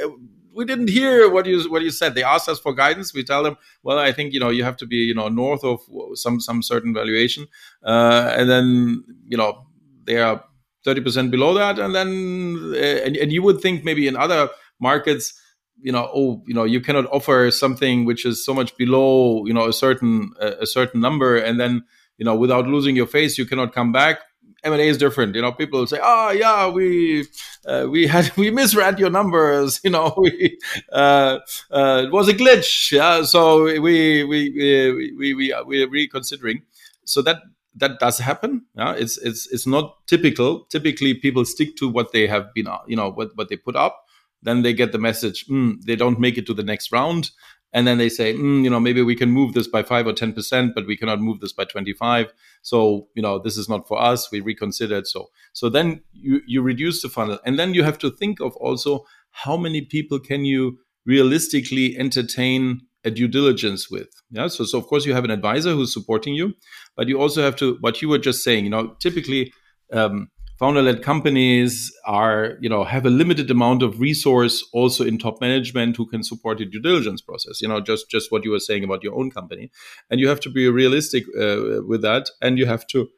we 0.54 0.64
didn't 0.64 0.88
hear 0.88 1.30
what 1.30 1.46
you 1.46 1.70
what 1.70 1.82
you 1.82 1.90
said. 1.90 2.14
They 2.14 2.22
asked 2.22 2.48
us 2.48 2.58
for 2.58 2.74
guidance. 2.74 3.14
We 3.14 3.24
tell 3.24 3.42
them, 3.42 3.56
well, 3.82 3.98
I 3.98 4.12
think 4.12 4.32
you 4.32 4.40
know 4.40 4.50
you 4.50 4.64
have 4.64 4.76
to 4.78 4.86
be 4.86 4.96
you 4.96 5.14
know 5.14 5.28
north 5.28 5.64
of 5.64 5.80
some 6.14 6.40
some 6.40 6.62
certain 6.62 6.92
valuation, 6.92 7.46
uh, 7.84 8.34
and 8.36 8.50
then 8.50 9.04
you 9.26 9.36
know 9.36 9.66
they 10.04 10.18
are 10.18 10.44
thirty 10.84 11.00
percent 11.00 11.30
below 11.30 11.54
that, 11.54 11.78
and 11.78 11.94
then 11.94 12.72
uh, 12.74 13.04
and, 13.04 13.16
and 13.16 13.32
you 13.32 13.42
would 13.42 13.60
think 13.60 13.84
maybe 13.84 14.06
in 14.08 14.16
other 14.16 14.48
markets 14.80 15.40
you 15.82 15.92
know 15.92 16.10
oh 16.14 16.42
you 16.46 16.54
know 16.54 16.64
you 16.64 16.80
cannot 16.80 17.06
offer 17.12 17.50
something 17.50 18.04
which 18.04 18.24
is 18.24 18.44
so 18.44 18.54
much 18.54 18.76
below 18.76 19.44
you 19.46 19.52
know 19.52 19.68
a 19.68 19.72
certain 19.72 20.32
a 20.40 20.66
certain 20.66 21.00
number 21.00 21.36
and 21.36 21.60
then 21.60 21.84
you 22.18 22.24
know 22.24 22.34
without 22.34 22.66
losing 22.66 22.96
your 22.96 23.06
face 23.06 23.36
you 23.36 23.44
cannot 23.44 23.74
come 23.74 23.92
back 23.92 24.20
M&A 24.64 24.88
is 24.88 24.98
different. 24.98 25.34
You 25.34 25.42
know, 25.42 25.52
people 25.52 25.86
say, 25.86 25.98
"Oh, 26.02 26.30
yeah, 26.30 26.68
we 26.68 27.26
uh, 27.66 27.86
we 27.88 28.06
had 28.06 28.30
we 28.36 28.50
misread 28.50 28.98
your 28.98 29.10
numbers. 29.10 29.80
You 29.84 29.90
know, 29.90 30.14
we 30.16 30.58
uh, 30.92 31.38
uh, 31.70 32.02
it 32.06 32.12
was 32.12 32.28
a 32.28 32.34
glitch. 32.34 32.90
Yeah, 32.90 33.22
so 33.22 33.64
we 33.64 34.24
we 34.24 34.24
we 34.24 35.12
we 35.16 35.34
we 35.34 35.54
we're 35.64 35.88
reconsidering. 35.88 36.62
So 37.04 37.22
that 37.22 37.42
that 37.76 38.00
does 38.00 38.18
happen. 38.18 38.66
Yeah, 38.74 38.94
it's 38.94 39.18
it's 39.18 39.46
it's 39.52 39.66
not 39.66 40.06
typical. 40.06 40.64
Typically, 40.70 41.14
people 41.14 41.44
stick 41.44 41.76
to 41.76 41.88
what 41.88 42.12
they 42.12 42.26
have 42.26 42.52
been, 42.54 42.68
you 42.88 42.96
know, 42.96 43.10
what 43.10 43.36
what 43.36 43.48
they 43.48 43.56
put 43.56 43.76
up. 43.76 44.02
Then 44.42 44.62
they 44.62 44.72
get 44.72 44.92
the 44.92 44.98
message. 44.98 45.46
Mm, 45.46 45.82
they 45.82 45.96
don't 45.96 46.20
make 46.20 46.38
it 46.38 46.46
to 46.46 46.54
the 46.54 46.62
next 46.62 46.92
round 46.92 47.30
and 47.76 47.86
then 47.86 47.98
they 47.98 48.08
say, 48.08 48.32
mm, 48.32 48.64
you 48.64 48.70
know, 48.70 48.80
maybe 48.80 49.02
we 49.02 49.14
can 49.14 49.30
move 49.30 49.52
this 49.52 49.68
by 49.68 49.82
five 49.82 50.06
or 50.06 50.14
ten 50.14 50.32
percent, 50.32 50.74
but 50.74 50.86
we 50.86 50.96
cannot 50.96 51.20
move 51.20 51.40
this 51.40 51.52
by 51.52 51.64
twenty-five. 51.64 52.32
So, 52.62 53.08
you 53.14 53.22
know, 53.22 53.38
this 53.38 53.58
is 53.58 53.68
not 53.68 53.86
for 53.86 54.00
us. 54.00 54.30
We 54.32 54.40
reconsidered. 54.40 55.06
So, 55.06 55.28
so 55.52 55.68
then 55.68 56.00
you 56.14 56.40
you 56.46 56.62
reduce 56.62 57.02
the 57.02 57.10
funnel, 57.10 57.38
and 57.44 57.58
then 57.58 57.74
you 57.74 57.84
have 57.84 57.98
to 57.98 58.10
think 58.10 58.40
of 58.40 58.56
also 58.56 59.04
how 59.44 59.58
many 59.58 59.82
people 59.82 60.18
can 60.18 60.46
you 60.46 60.78
realistically 61.04 61.98
entertain 61.98 62.80
a 63.04 63.10
due 63.10 63.28
diligence 63.28 63.90
with. 63.90 64.08
Yeah. 64.30 64.48
So, 64.48 64.64
so 64.64 64.78
of 64.78 64.86
course 64.86 65.04
you 65.06 65.14
have 65.14 65.28
an 65.28 65.30
advisor 65.30 65.72
who's 65.74 65.92
supporting 65.92 66.34
you, 66.34 66.54
but 66.96 67.08
you 67.08 67.20
also 67.20 67.42
have 67.42 67.56
to 67.56 67.76
what 67.82 68.00
you 68.00 68.08
were 68.08 68.22
just 68.30 68.42
saying. 68.42 68.64
You 68.64 68.70
know, 68.70 68.96
typically. 69.00 69.52
Um, 69.92 70.30
founder-led 70.58 71.02
companies 71.02 71.92
are 72.06 72.56
you 72.60 72.68
know 72.68 72.84
have 72.84 73.06
a 73.06 73.10
limited 73.10 73.50
amount 73.50 73.82
of 73.82 74.00
resource 74.00 74.64
also 74.72 75.04
in 75.04 75.18
top 75.18 75.40
management 75.40 75.96
who 75.96 76.06
can 76.06 76.22
support 76.22 76.58
the 76.58 76.64
due 76.64 76.80
diligence 76.80 77.20
process 77.20 77.60
you 77.60 77.68
know 77.68 77.80
just 77.80 78.08
just 78.10 78.32
what 78.32 78.44
you 78.44 78.50
were 78.50 78.60
saying 78.60 78.84
about 78.84 79.02
your 79.02 79.14
own 79.14 79.30
company 79.30 79.70
and 80.10 80.20
you 80.20 80.28
have 80.28 80.40
to 80.40 80.50
be 80.50 80.68
realistic 80.68 81.24
uh, 81.38 81.82
with 81.86 82.02
that 82.02 82.30
and 82.40 82.58
you 82.58 82.66
have 82.66 82.86
to 82.86 83.08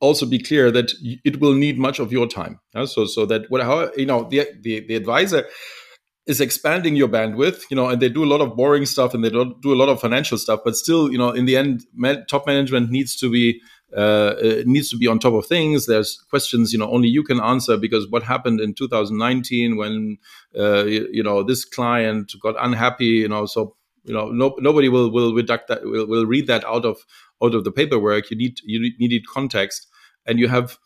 also 0.00 0.24
be 0.24 0.38
clear 0.38 0.70
that 0.70 0.92
it 1.24 1.40
will 1.40 1.54
need 1.54 1.78
much 1.78 1.98
of 1.98 2.10
your 2.10 2.26
time 2.26 2.58
yeah? 2.74 2.84
so 2.84 3.04
so 3.04 3.26
that 3.26 3.50
what 3.50 3.62
how 3.62 3.90
you 3.96 4.06
know 4.06 4.24
the, 4.30 4.46
the 4.62 4.80
the 4.86 4.96
advisor 4.96 5.46
is 6.26 6.40
expanding 6.40 6.94
your 6.94 7.08
bandwidth, 7.08 7.64
you 7.70 7.74
know, 7.74 7.88
and 7.88 8.00
they 8.00 8.08
do 8.08 8.22
a 8.22 8.30
lot 8.32 8.40
of 8.40 8.54
boring 8.54 8.86
stuff 8.86 9.14
and 9.14 9.24
they 9.24 9.30
don't 9.30 9.60
do 9.62 9.72
a 9.72 9.78
lot 9.80 9.88
of 9.88 10.00
financial 10.00 10.38
stuff, 10.38 10.60
but 10.64 10.76
still, 10.76 11.10
you 11.10 11.18
know, 11.18 11.30
in 11.30 11.44
the 11.44 11.56
end, 11.56 11.84
top 12.28 12.46
management 12.46 12.90
needs 12.90 13.16
to 13.16 13.30
be 13.30 13.60
uh, 13.96 14.34
needs 14.64 14.88
to 14.90 14.96
be 14.96 15.06
on 15.06 15.18
top 15.18 15.34
of 15.34 15.46
things. 15.46 15.86
There's 15.86 16.18
questions, 16.30 16.72
you 16.72 16.78
know, 16.78 16.90
only 16.90 17.08
you 17.08 17.22
can 17.22 17.40
answer 17.40 17.76
because 17.76 18.08
what 18.08 18.22
happened 18.22 18.60
in 18.60 18.74
2019 18.74 19.76
when, 19.76 20.18
uh, 20.56 20.84
you, 20.84 21.08
you, 21.10 21.22
know, 21.22 21.42
this 21.42 21.64
client 21.64 22.32
got 22.40 22.54
unhappy, 22.60 23.06
you 23.06 23.28
know, 23.28 23.46
so 23.46 23.76
you 24.04 24.14
know, 24.14 24.30
no, 24.30 24.56
nobody 24.58 24.88
will 24.88 25.10
will 25.10 25.34
that 25.34 25.80
will, 25.82 26.06
will 26.06 26.24
read 26.24 26.46
that 26.46 26.64
out 26.64 26.86
of 26.86 27.04
out 27.42 27.54
of 27.54 27.64
the 27.64 27.72
paperwork. 27.72 28.30
You 28.30 28.36
need 28.38 28.58
you 28.64 28.80
need 28.98 29.26
context, 29.26 29.86
and 30.26 30.38
you 30.38 30.48
have 30.48 30.78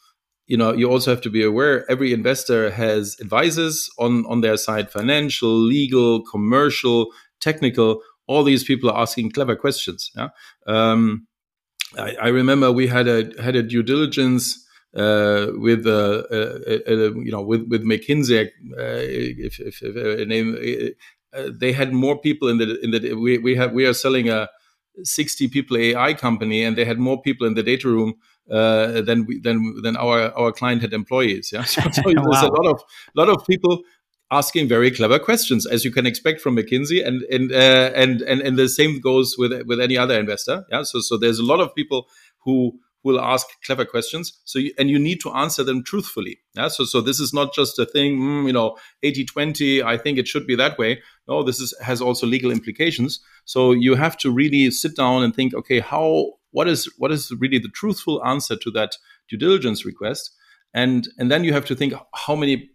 you 0.46 0.56
know 0.56 0.72
you 0.72 0.90
also 0.90 1.10
have 1.10 1.20
to 1.22 1.30
be 1.30 1.42
aware 1.42 1.88
every 1.90 2.12
investor 2.12 2.70
has 2.70 3.16
advisors 3.20 3.88
on 3.98 4.26
on 4.26 4.40
their 4.40 4.56
side 4.56 4.90
financial 4.90 5.48
legal 5.48 6.22
commercial 6.22 7.10
technical 7.40 8.00
all 8.26 8.44
these 8.44 8.64
people 8.64 8.90
are 8.90 9.00
asking 9.00 9.30
clever 9.30 9.56
questions 9.56 10.10
yeah 10.16 10.28
um, 10.66 11.26
I, 11.98 12.16
I, 12.22 12.28
remember 12.28 12.72
we 12.72 12.86
had 12.86 13.08
a 13.08 13.30
had 13.42 13.56
a 13.56 13.62
due 13.62 13.82
diligence 13.82 14.66
uh, 14.96 15.48
with 15.54 15.86
uh, 15.86 16.22
uh, 16.30 17.12
you 17.16 17.30
know 17.30 17.42
with 17.42 17.68
with 17.68 17.84
McKinsey 17.84 18.50
if, 18.76 19.60
if, 19.60 19.82
if 19.82 20.20
a 20.20 20.24
name 20.24 20.56
they 21.60 21.72
had 21.72 21.92
more 21.92 22.20
people 22.20 22.48
in 22.48 22.58
the 22.58 22.78
in 22.80 22.90
the 22.90 23.14
we 23.14 23.38
we 23.38 23.56
have 23.56 23.72
we 23.72 23.86
are 23.86 23.94
selling 23.94 24.28
a 24.28 24.48
60 25.02 25.48
people 25.48 25.76
AI 25.76 26.14
company 26.14 26.62
and 26.62 26.76
they 26.76 26.84
had 26.84 26.98
more 26.98 27.20
people 27.20 27.46
in 27.46 27.54
the 27.54 27.62
data 27.62 27.88
room 27.88 28.14
uh, 28.50 29.00
than 29.00 29.24
we, 29.26 29.40
than 29.40 29.80
than 29.82 29.96
our 29.96 30.32
our 30.38 30.52
client 30.52 30.82
had 30.82 30.92
employees. 30.92 31.50
Yeah, 31.52 31.62
so, 31.64 31.80
so 31.90 32.02
there's 32.04 32.42
a 32.42 32.52
lot 32.52 32.66
of 32.66 32.82
lot 33.14 33.28
of 33.28 33.46
people 33.46 33.82
asking 34.38 34.68
very 34.68 34.90
clever 34.90 35.18
questions, 35.18 35.66
as 35.66 35.84
you 35.84 35.92
can 35.96 36.06
expect 36.06 36.40
from 36.40 36.56
McKinsey, 36.56 37.06
and 37.06 37.22
and 37.34 37.52
uh, 37.52 37.90
and 38.02 38.22
and 38.22 38.40
and 38.40 38.56
the 38.56 38.68
same 38.68 39.00
goes 39.00 39.36
with 39.38 39.52
with 39.66 39.80
any 39.80 39.96
other 39.96 40.18
investor. 40.18 40.64
Yeah, 40.70 40.82
so 40.82 41.00
so 41.00 41.16
there's 41.16 41.38
a 41.38 41.48
lot 41.52 41.60
of 41.60 41.74
people 41.74 42.08
who 42.44 42.56
will 43.04 43.20
ask 43.20 43.46
clever 43.64 43.84
questions 43.84 44.32
so 44.44 44.58
you, 44.58 44.72
and 44.78 44.88
you 44.88 44.98
need 44.98 45.20
to 45.20 45.30
answer 45.32 45.62
them 45.62 45.84
truthfully 45.84 46.38
yeah? 46.56 46.68
So 46.68 46.84
so 46.84 47.00
this 47.00 47.20
is 47.20 47.32
not 47.32 47.54
just 47.54 47.78
a 47.78 47.86
thing 47.86 48.18
mm, 48.18 48.46
you 48.46 48.52
know 48.52 48.76
80 49.02 49.26
20 49.26 49.82
i 49.82 49.96
think 49.96 50.18
it 50.18 50.26
should 50.26 50.46
be 50.46 50.56
that 50.56 50.78
way. 50.78 51.02
No 51.28 51.42
this 51.42 51.60
is 51.60 51.74
has 51.80 52.00
also 52.00 52.26
legal 52.26 52.50
implications. 52.50 53.20
So 53.44 53.72
you 53.72 53.94
have 53.94 54.16
to 54.18 54.30
really 54.30 54.70
sit 54.70 54.96
down 54.96 55.22
and 55.22 55.34
think 55.34 55.54
okay 55.54 55.80
how 55.80 56.32
what 56.50 56.68
is 56.68 56.92
what 56.98 57.12
is 57.12 57.32
really 57.38 57.58
the 57.58 57.68
truthful 57.68 58.24
answer 58.24 58.56
to 58.56 58.70
that 58.72 58.96
due 59.28 59.36
diligence 59.36 59.84
request? 59.84 60.30
And 60.72 61.08
and 61.18 61.30
then 61.30 61.44
you 61.44 61.52
have 61.52 61.66
to 61.66 61.74
think 61.74 61.92
how 62.14 62.36
many 62.36 62.70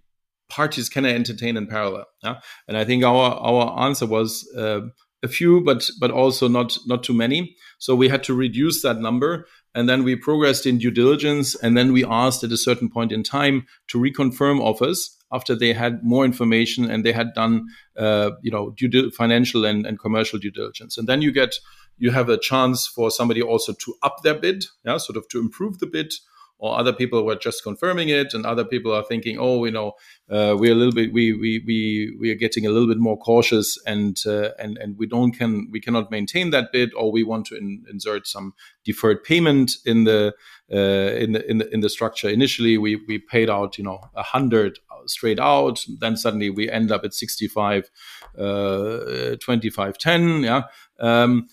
parties 0.49 0.89
can 0.89 1.05
I 1.05 1.13
entertain 1.13 1.57
in 1.57 1.67
parallel? 1.67 2.05
Yeah? 2.23 2.39
And 2.67 2.77
I 2.77 2.85
think 2.85 3.03
our 3.03 3.31
our 3.35 3.79
answer 3.85 4.05
was 4.05 4.47
uh, 4.57 4.81
a 5.23 5.27
few, 5.27 5.61
but 5.61 5.89
but 5.99 6.11
also 6.11 6.47
not 6.47 6.77
not 6.85 7.03
too 7.03 7.13
many. 7.13 7.55
So 7.77 7.95
we 7.95 8.09
had 8.09 8.23
to 8.25 8.33
reduce 8.33 8.81
that 8.81 8.99
number, 8.99 9.45
and 9.73 9.87
then 9.87 10.03
we 10.03 10.15
progressed 10.15 10.65
in 10.65 10.77
due 10.77 10.91
diligence, 10.91 11.55
and 11.55 11.77
then 11.77 11.93
we 11.93 12.05
asked 12.05 12.43
at 12.43 12.51
a 12.51 12.57
certain 12.57 12.89
point 12.89 13.11
in 13.11 13.23
time 13.23 13.65
to 13.87 13.99
reconfirm 13.99 14.59
offers 14.59 15.15
after 15.31 15.55
they 15.55 15.73
had 15.73 16.03
more 16.03 16.25
information 16.25 16.89
and 16.89 17.05
they 17.05 17.11
had 17.11 17.33
done 17.35 17.67
uh, 17.95 18.31
you 18.41 18.51
know 18.51 18.71
due 18.71 19.11
financial 19.11 19.65
and, 19.65 19.85
and 19.85 19.99
commercial 19.99 20.39
due 20.39 20.51
diligence, 20.51 20.97
and 20.97 21.07
then 21.07 21.21
you 21.21 21.31
get 21.31 21.55
you 21.97 22.11
have 22.11 22.29
a 22.29 22.37
chance 22.37 22.87
for 22.87 23.11
somebody 23.11 23.41
also 23.41 23.73
to 23.73 23.93
up 24.01 24.23
their 24.23 24.35
bid, 24.35 24.65
yeah, 24.85 24.97
sort 24.97 25.17
of 25.17 25.27
to 25.29 25.39
improve 25.39 25.79
the 25.79 25.87
bid 25.87 26.13
or 26.59 26.77
other 26.77 26.93
people 26.93 27.25
were 27.25 27.35
just 27.35 27.63
confirming 27.63 28.09
it, 28.09 28.33
and 28.33 28.45
other 28.45 28.65
people 28.65 28.93
are 28.93 29.03
thinking, 29.03 29.37
oh, 29.39 29.65
you 29.65 29.71
know, 29.71 29.93
uh, 30.29 30.55
we're 30.57 30.73
a 30.73 30.75
little 30.75 30.93
bit, 30.93 31.11
we 31.11 31.33
we 31.33 31.63
we 31.65 32.17
we 32.19 32.29
are 32.31 32.35
getting 32.35 32.65
a 32.65 32.69
little 32.69 32.87
bit 32.87 32.99
more 32.99 33.17
cautious, 33.17 33.81
and 33.87 34.17
uh, 34.27 34.49
and 34.59 34.77
and 34.77 34.97
we 34.97 35.07
don't 35.07 35.31
can 35.31 35.69
we 35.71 35.79
cannot 35.79 36.11
maintain 36.11 36.51
that 36.51 36.71
bid, 36.71 36.93
or 36.93 37.11
we 37.11 37.23
want 37.23 37.45
to 37.47 37.55
in, 37.55 37.83
insert 37.89 38.27
some 38.27 38.53
deferred 38.83 39.23
payment 39.23 39.71
in 39.85 40.03
the 40.03 40.33
uh, 40.71 40.77
in 40.77 41.31
the 41.31 41.49
in 41.49 41.57
the 41.57 41.73
in 41.73 41.79
the 41.79 41.89
structure. 41.89 42.29
Initially, 42.29 42.77
we 42.77 42.97
we 43.07 43.17
paid 43.17 43.49
out, 43.49 43.77
you 43.77 43.83
know, 43.83 43.99
a 44.15 44.23
hundred 44.23 44.79
straight 45.05 45.39
out. 45.39 45.85
Then 45.99 46.17
suddenly 46.17 46.49
we 46.49 46.69
end 46.69 46.91
up 46.91 47.03
at 47.03 47.13
65, 47.13 47.89
uh, 48.37 49.35
25, 49.41 49.97
10. 49.97 50.43
Yeah. 50.43 50.63
Um, 50.99 51.47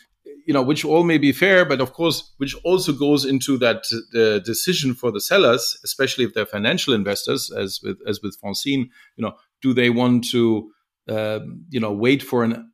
you 0.47 0.55
know, 0.55 0.63
which 0.63 0.85
all 0.85 1.03
may 1.03 1.19
be 1.19 1.33
fair, 1.33 1.65
but 1.65 1.81
of 1.81 1.93
course, 1.93 2.33
which 2.39 2.55
also 2.63 2.93
goes 2.93 3.25
into 3.25 3.59
that 3.59 3.83
decision 4.45 4.95
for 4.95 5.11
the 5.11 5.21
sellers, 5.21 5.79
especially 5.85 6.25
if 6.25 6.35
they're 6.35 6.47
financial 6.47 6.95
investors, 6.95 7.51
as 7.51 7.81
with 7.83 7.99
as 8.07 8.21
with 8.23 8.39
Francine, 8.41 8.91
you 9.17 9.23
know, 9.25 9.35
do 9.61 9.75
they 9.75 9.91
want 9.91 10.25
to, 10.31 10.71
uh, 11.09 11.41
you 11.69 11.81
know, 11.81 11.93
wait 11.93 12.23
for 12.23 12.45
an, 12.45 12.73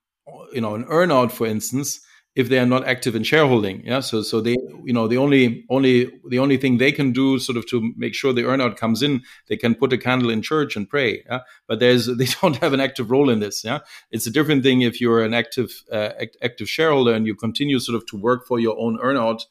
you 0.53 0.61
know, 0.61 0.75
an 0.75 0.85
earnout, 0.85 1.33
for 1.33 1.47
instance, 1.47 2.01
if 2.35 2.49
they 2.49 2.59
are 2.59 2.66
not 2.66 2.87
active 2.87 3.14
in 3.14 3.22
shareholding. 3.22 3.85
Yeah. 3.85 4.01
So 4.01 4.22
so 4.22 4.41
they 4.41 4.57
you 4.85 4.93
know 4.93 5.07
the 5.07 5.18
only 5.18 5.64
only 5.68 6.11
the 6.28 6.39
only 6.39 6.57
thing 6.57 6.78
they 6.78 6.93
can 6.93 7.12
do 7.12 7.39
sort 7.39 7.59
of 7.59 7.66
to 7.66 7.93
make 7.97 8.14
sure 8.14 8.33
the 8.33 8.43
earnout 8.43 8.76
comes 8.76 9.03
in, 9.03 9.22
they 9.49 9.57
can 9.57 9.74
put 9.74 9.93
a 9.93 9.99
candle 9.99 10.30
in 10.30 10.41
church 10.41 10.74
and 10.74 10.89
pray. 10.89 11.22
Yeah. 11.26 11.41
But 11.68 11.80
there's 11.80 12.07
they 12.16 12.28
don't 12.41 12.57
have 12.57 12.72
an 12.72 12.80
active 12.80 13.11
role 13.11 13.28
in 13.28 13.41
this. 13.41 13.62
Yeah. 13.64 13.80
It's 14.11 14.26
a 14.26 14.30
different 14.30 14.62
thing 14.62 14.80
if 14.80 15.01
you're 15.01 15.22
an 15.22 15.35
active 15.35 15.83
uh, 15.93 16.11
act, 16.20 16.37
active 16.43 16.68
shareholder 16.68 17.12
and 17.12 17.26
you 17.26 17.35
continue 17.35 17.78
sort 17.78 17.97
of 17.97 18.07
to 18.07 18.16
work 18.16 18.47
for 18.47 18.59
your 18.59 18.78
own 18.78 18.99
earnout 18.99 19.43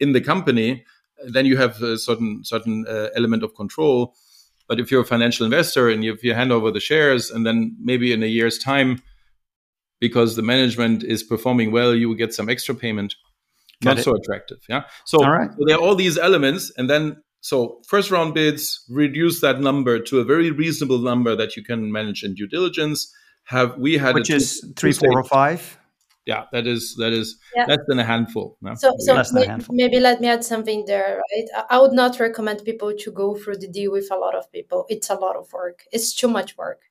in 0.00 0.12
the 0.12 0.20
company. 0.20 0.84
Then 1.24 1.44
you 1.46 1.58
have 1.58 1.82
a 1.82 1.98
certain 1.98 2.44
certain 2.44 2.86
uh, 2.88 3.08
element 3.14 3.42
of 3.42 3.54
control. 3.54 4.14
But 4.68 4.80
if 4.80 4.90
you're 4.90 5.02
a 5.02 5.04
financial 5.04 5.44
investor 5.44 5.90
and 5.90 6.02
if 6.02 6.24
you 6.24 6.32
hand 6.32 6.50
over 6.50 6.70
the 6.70 6.80
shares 6.80 7.30
and 7.30 7.44
then 7.44 7.76
maybe 7.78 8.10
in 8.10 8.22
a 8.22 8.26
year's 8.26 8.56
time 8.56 9.02
because 10.02 10.34
the 10.34 10.42
management 10.42 11.04
is 11.04 11.22
performing 11.22 11.70
well, 11.70 11.94
you 11.94 12.08
will 12.08 12.16
get 12.16 12.34
some 12.34 12.48
extra 12.48 12.74
payment. 12.74 13.14
Got 13.84 13.90
Not 13.90 13.98
it. 14.00 14.02
so 14.02 14.16
attractive. 14.16 14.58
Yeah. 14.68 14.82
So, 15.04 15.18
so 15.18 15.64
there 15.66 15.76
are 15.76 15.80
all 15.80 15.94
these 15.94 16.18
elements, 16.18 16.72
and 16.76 16.90
then 16.90 17.22
so 17.40 17.80
first 17.86 18.10
round 18.10 18.34
bids 18.34 18.84
reduce 18.90 19.40
that 19.42 19.60
number 19.60 20.00
to 20.00 20.18
a 20.18 20.24
very 20.24 20.50
reasonable 20.50 20.98
number 20.98 21.36
that 21.36 21.56
you 21.56 21.62
can 21.62 21.92
manage 21.92 22.24
in 22.24 22.34
due 22.34 22.48
diligence. 22.48 23.14
Have 23.44 23.78
we 23.78 23.96
had 23.96 24.16
which 24.16 24.28
is 24.28 24.60
two, 24.60 24.72
three, 24.76 24.92
four, 24.92 25.20
or 25.20 25.22
five? 25.22 25.78
Yeah, 26.26 26.46
that 26.52 26.66
is 26.66 26.96
that 26.96 27.12
is 27.12 27.38
yeah. 27.54 27.66
less 27.66 27.84
than 27.86 28.00
a 28.00 28.04
handful. 28.04 28.56
No? 28.60 28.74
So, 28.74 28.92
so 28.98 29.22
may, 29.32 29.46
handful. 29.46 29.76
maybe 29.76 30.00
let 30.00 30.20
me 30.20 30.26
add 30.26 30.44
something 30.44 30.84
there. 30.86 31.20
Right, 31.30 31.48
I 31.70 31.78
would 31.78 31.92
not 31.92 32.18
recommend 32.18 32.64
people 32.64 32.92
to 32.92 33.10
go 33.12 33.36
through 33.36 33.58
the 33.58 33.68
deal 33.68 33.92
with 33.92 34.08
a 34.10 34.16
lot 34.16 34.34
of 34.34 34.50
people. 34.50 34.84
It's 34.88 35.10
a 35.10 35.14
lot 35.14 35.36
of 35.36 35.52
work. 35.52 35.84
It's 35.92 36.12
too 36.12 36.28
much 36.28 36.56
work. 36.56 36.82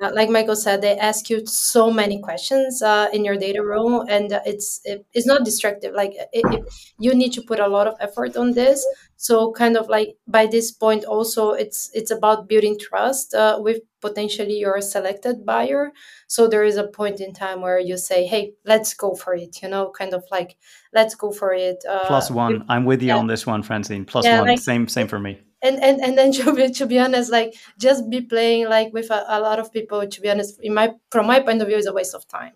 Uh, 0.00 0.10
like 0.14 0.30
Michael 0.30 0.54
said, 0.54 0.80
they 0.80 0.96
ask 0.96 1.28
you 1.28 1.44
so 1.44 1.90
many 1.90 2.20
questions 2.20 2.82
uh, 2.82 3.08
in 3.12 3.24
your 3.24 3.36
data 3.36 3.62
room, 3.62 4.04
and 4.08 4.32
uh, 4.32 4.40
it's 4.46 4.80
it, 4.84 5.04
it's 5.12 5.26
not 5.26 5.44
destructive. 5.44 5.92
Like 5.92 6.12
it, 6.14 6.28
it, 6.32 6.64
you 7.00 7.14
need 7.14 7.32
to 7.32 7.42
put 7.42 7.58
a 7.58 7.66
lot 7.66 7.88
of 7.88 7.94
effort 7.98 8.36
on 8.36 8.52
this. 8.52 8.86
So, 9.16 9.50
kind 9.50 9.76
of 9.76 9.88
like 9.88 10.14
by 10.28 10.46
this 10.46 10.70
point, 10.70 11.04
also 11.04 11.50
it's 11.50 11.90
it's 11.94 12.12
about 12.12 12.48
building 12.48 12.78
trust 12.78 13.34
uh, 13.34 13.58
with 13.60 13.80
potentially 14.00 14.58
your 14.58 14.80
selected 14.80 15.44
buyer. 15.44 15.90
So 16.28 16.46
there 16.46 16.62
is 16.62 16.76
a 16.76 16.86
point 16.86 17.20
in 17.20 17.32
time 17.32 17.60
where 17.60 17.80
you 17.80 17.96
say, 17.96 18.24
"Hey, 18.24 18.52
let's 18.64 18.94
go 18.94 19.16
for 19.16 19.34
it." 19.34 19.60
You 19.62 19.68
know, 19.68 19.90
kind 19.90 20.14
of 20.14 20.22
like 20.30 20.56
let's 20.94 21.16
go 21.16 21.32
for 21.32 21.52
it. 21.52 21.84
Uh, 21.88 22.06
Plus 22.06 22.30
one. 22.30 22.64
I'm 22.68 22.84
with 22.84 23.02
you 23.02 23.08
yeah. 23.08 23.16
on 23.16 23.26
this 23.26 23.44
one, 23.44 23.64
Francine. 23.64 24.04
Plus 24.04 24.24
yeah, 24.24 24.38
one. 24.38 24.50
Like, 24.50 24.60
same 24.60 24.86
same 24.86 25.08
for 25.08 25.18
me 25.18 25.40
and 25.62 25.82
and 25.82 26.00
and 26.00 26.16
then 26.16 26.32
to 26.38 26.54
be, 26.54 26.70
to 26.70 26.86
be 26.86 26.98
honest 26.98 27.30
like 27.30 27.54
just 27.78 28.08
be 28.08 28.20
playing 28.20 28.68
like 28.68 28.92
with 28.92 29.10
a, 29.10 29.24
a, 29.28 29.40
lot 29.40 29.58
of 29.58 29.72
people 29.72 30.06
to 30.06 30.20
be 30.20 30.30
honest 30.30 30.58
in 30.62 30.74
my 30.74 30.92
from 31.10 31.26
my 31.26 31.40
point 31.40 31.60
of 31.62 31.68
view 31.68 31.76
is 31.76 31.86
a 31.86 31.92
waste 31.92 32.14
of 32.14 32.26
time. 32.28 32.52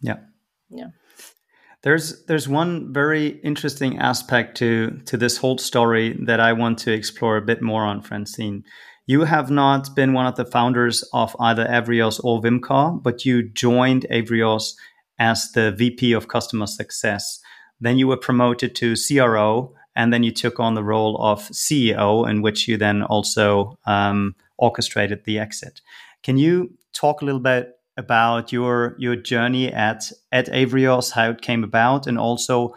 Yeah. 0.00 0.18
Yeah. 0.70 0.88
There's 1.82 2.24
there's 2.26 2.48
one 2.48 2.92
very 2.92 3.28
interesting 3.42 3.98
aspect 3.98 4.56
to 4.58 5.00
to 5.06 5.16
this 5.16 5.36
whole 5.36 5.58
story 5.58 6.18
that 6.26 6.40
i 6.40 6.52
want 6.52 6.78
to 6.78 6.92
explore 6.92 7.36
a 7.36 7.42
bit 7.42 7.62
more 7.62 7.84
on 7.84 8.02
francine. 8.02 8.64
You 9.06 9.24
have 9.24 9.50
not 9.50 9.94
been 9.94 10.12
one 10.12 10.26
of 10.26 10.36
the 10.36 10.44
founders 10.44 11.02
of 11.14 11.34
either 11.40 11.64
Avrios 11.64 12.20
or 12.22 12.42
Vimcar, 12.42 13.02
but 13.02 13.24
you 13.24 13.48
joined 13.48 14.06
Avrios 14.10 14.74
as 15.18 15.50
the 15.52 15.72
VP 15.72 16.12
of 16.12 16.28
Customer 16.28 16.66
Success. 16.66 17.40
Then 17.80 17.96
you 17.96 18.06
were 18.06 18.18
promoted 18.18 18.74
to 18.76 18.96
CRO, 18.96 19.72
and 19.96 20.12
then 20.12 20.22
you 20.22 20.32
took 20.32 20.60
on 20.60 20.74
the 20.74 20.84
role 20.84 21.16
of 21.18 21.40
CEO, 21.48 22.28
in 22.28 22.42
which 22.42 22.68
you 22.68 22.76
then 22.76 23.02
also 23.02 23.78
um, 23.86 24.34
orchestrated 24.58 25.24
the 25.24 25.38
exit. 25.38 25.80
Can 26.22 26.36
you 26.36 26.74
talk 26.92 27.22
a 27.22 27.24
little 27.24 27.40
bit 27.40 27.74
about 27.96 28.52
your 28.52 28.94
your 28.98 29.16
journey 29.16 29.72
at 29.72 30.12
at 30.32 30.46
Avrios, 30.46 31.12
how 31.12 31.30
it 31.30 31.42
came 31.42 31.64
about, 31.64 32.06
and 32.06 32.18
also 32.18 32.74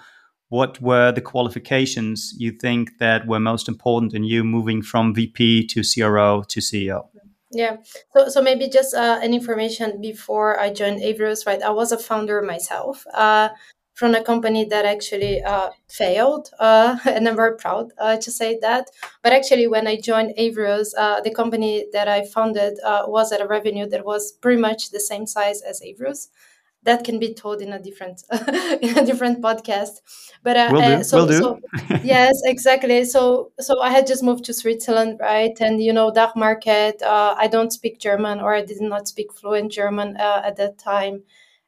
what 0.49 0.82
were 0.82 1.14
the 1.14 1.22
qualifications 1.22 2.34
you 2.38 2.51
think 2.51 2.97
that 2.99 3.26
were 3.26 3.39
most 3.39 3.70
important 3.70 4.14
in 4.14 4.26
you 4.26 4.43
moving 4.43 4.82
from 4.82 5.16
VP 5.16 5.66
to 5.68 5.82
CRO 5.82 6.43
to 6.49 6.59
CEO? 6.59 7.07
Yeah. 7.51 7.78
So, 8.14 8.28
so 8.28 8.41
maybe 8.41 8.68
just 8.68 8.93
uh, 8.93 9.20
an 9.22 9.34
information 9.34 10.01
before 10.01 10.59
I 10.59 10.72
joined 10.72 11.01
Avrios, 11.01 11.45
right? 11.45 11.62
I 11.62 11.70
was 11.70 11.91
a 11.93 11.97
founder 11.97 12.41
myself. 12.41 13.05
Uh, 13.14 13.49
from 14.02 14.16
a 14.16 14.24
company 14.24 14.66
that 14.66 14.84
actually 14.84 15.43
uh, 15.43 15.70
failed, 15.88 16.49
uh, 16.58 16.97
and 17.06 17.28
I'm 17.28 17.36
very 17.36 17.56
proud 17.56 17.93
uh, 17.99 18.18
to 18.18 18.32
say 18.32 18.58
that. 18.60 18.89
But 19.22 19.32
actually, 19.32 19.68
when 19.68 19.86
I 19.86 19.95
joined 20.02 20.34
Avrios, 20.39 20.88
uh, 20.97 21.22
the 21.22 21.30
company 21.30 21.86
that 21.93 22.08
I 22.08 22.26
founded 22.26 22.80
uh, 22.84 23.04
was 23.06 23.32
at 23.32 23.41
a 23.41 23.45
revenue 23.45 23.88
that 23.89 24.04
was 24.04 24.32
pretty 24.32 24.60
much 24.60 24.89
the 24.89 24.99
same 24.99 25.28
size 25.28 25.62
as 25.62 25.82
Avrios. 25.82 26.30
That 26.84 27.04
can 27.04 27.20
be 27.20 27.36
told 27.36 27.62
in 27.62 27.74
a 27.74 27.80
different 27.80 28.24
in 28.86 28.97
a 28.97 29.06
different 29.06 29.39
podcast. 29.39 29.95
But 30.41 30.58
uh, 30.58 30.70
we'll 30.72 30.97
do. 30.97 31.04
so, 31.04 31.18
we'll 31.18 31.28
do. 31.28 31.39
so 31.39 31.60
yes, 32.04 32.34
exactly. 32.45 33.06
So 33.06 33.52
so 33.60 33.82
I 33.82 33.91
had 33.91 34.08
just 34.08 34.24
moved 34.24 34.45
to 34.45 34.54
Switzerland, 34.62 35.20
right? 35.22 35.56
And 35.62 35.80
you 35.80 35.93
know, 35.93 36.10
DACH 36.10 36.36
market. 36.36 37.04
I 37.43 37.47
don't 37.56 37.72
speak 37.72 37.99
German, 37.99 38.39
or 38.39 38.56
I 38.56 38.64
did 38.66 38.82
not 38.82 39.08
speak 39.08 39.32
fluent 39.32 39.72
German 39.72 40.18
at 40.18 40.56
that 40.56 40.80
time 40.80 41.22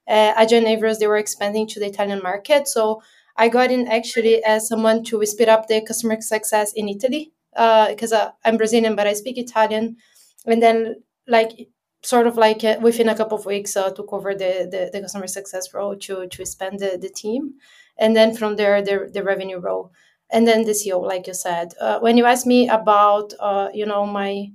uh, 0.07 0.33
Agile 0.35 0.61
Neighbors, 0.61 0.99
they 0.99 1.07
were 1.07 1.17
expanding 1.17 1.67
to 1.67 1.79
the 1.79 1.87
Italian 1.87 2.21
market. 2.21 2.67
So 2.67 3.01
I 3.37 3.49
got 3.49 3.71
in 3.71 3.87
actually 3.87 4.43
as 4.43 4.67
someone 4.67 5.03
to 5.05 5.25
speed 5.25 5.49
up 5.49 5.67
the 5.67 5.81
customer 5.81 6.21
success 6.21 6.73
in 6.73 6.87
Italy 6.89 7.31
because 7.51 8.13
uh, 8.13 8.17
uh, 8.17 8.31
I'm 8.45 8.57
Brazilian, 8.57 8.95
but 8.95 9.07
I 9.07 9.13
speak 9.13 9.37
Italian. 9.37 9.97
And 10.45 10.61
then, 10.61 10.95
like, 11.27 11.69
sort 12.01 12.27
of 12.27 12.35
like 12.35 12.63
uh, 12.63 12.77
within 12.81 13.09
a 13.09 13.15
couple 13.15 13.37
of 13.37 13.45
weeks, 13.45 13.77
uh, 13.77 13.89
took 13.91 14.11
over 14.11 14.33
the, 14.33 14.67
the, 14.69 14.89
the, 14.91 15.01
customer 15.01 15.27
success 15.27 15.73
role 15.73 15.95
to, 15.95 16.27
to 16.27 16.41
expand 16.41 16.79
the, 16.79 16.97
the 16.99 17.09
team. 17.09 17.53
And 17.97 18.15
then 18.15 18.35
from 18.35 18.55
there, 18.55 18.81
the, 18.81 19.09
the 19.11 19.23
revenue 19.23 19.59
role. 19.59 19.91
And 20.29 20.47
then 20.47 20.63
the 20.63 20.71
CEO, 20.71 21.01
like 21.01 21.27
you 21.27 21.33
said. 21.33 21.73
Uh, 21.79 21.99
when 21.99 22.17
you 22.17 22.25
ask 22.25 22.45
me 22.45 22.67
about, 22.67 23.33
uh, 23.39 23.69
you 23.73 23.85
know, 23.85 24.05
my 24.05 24.51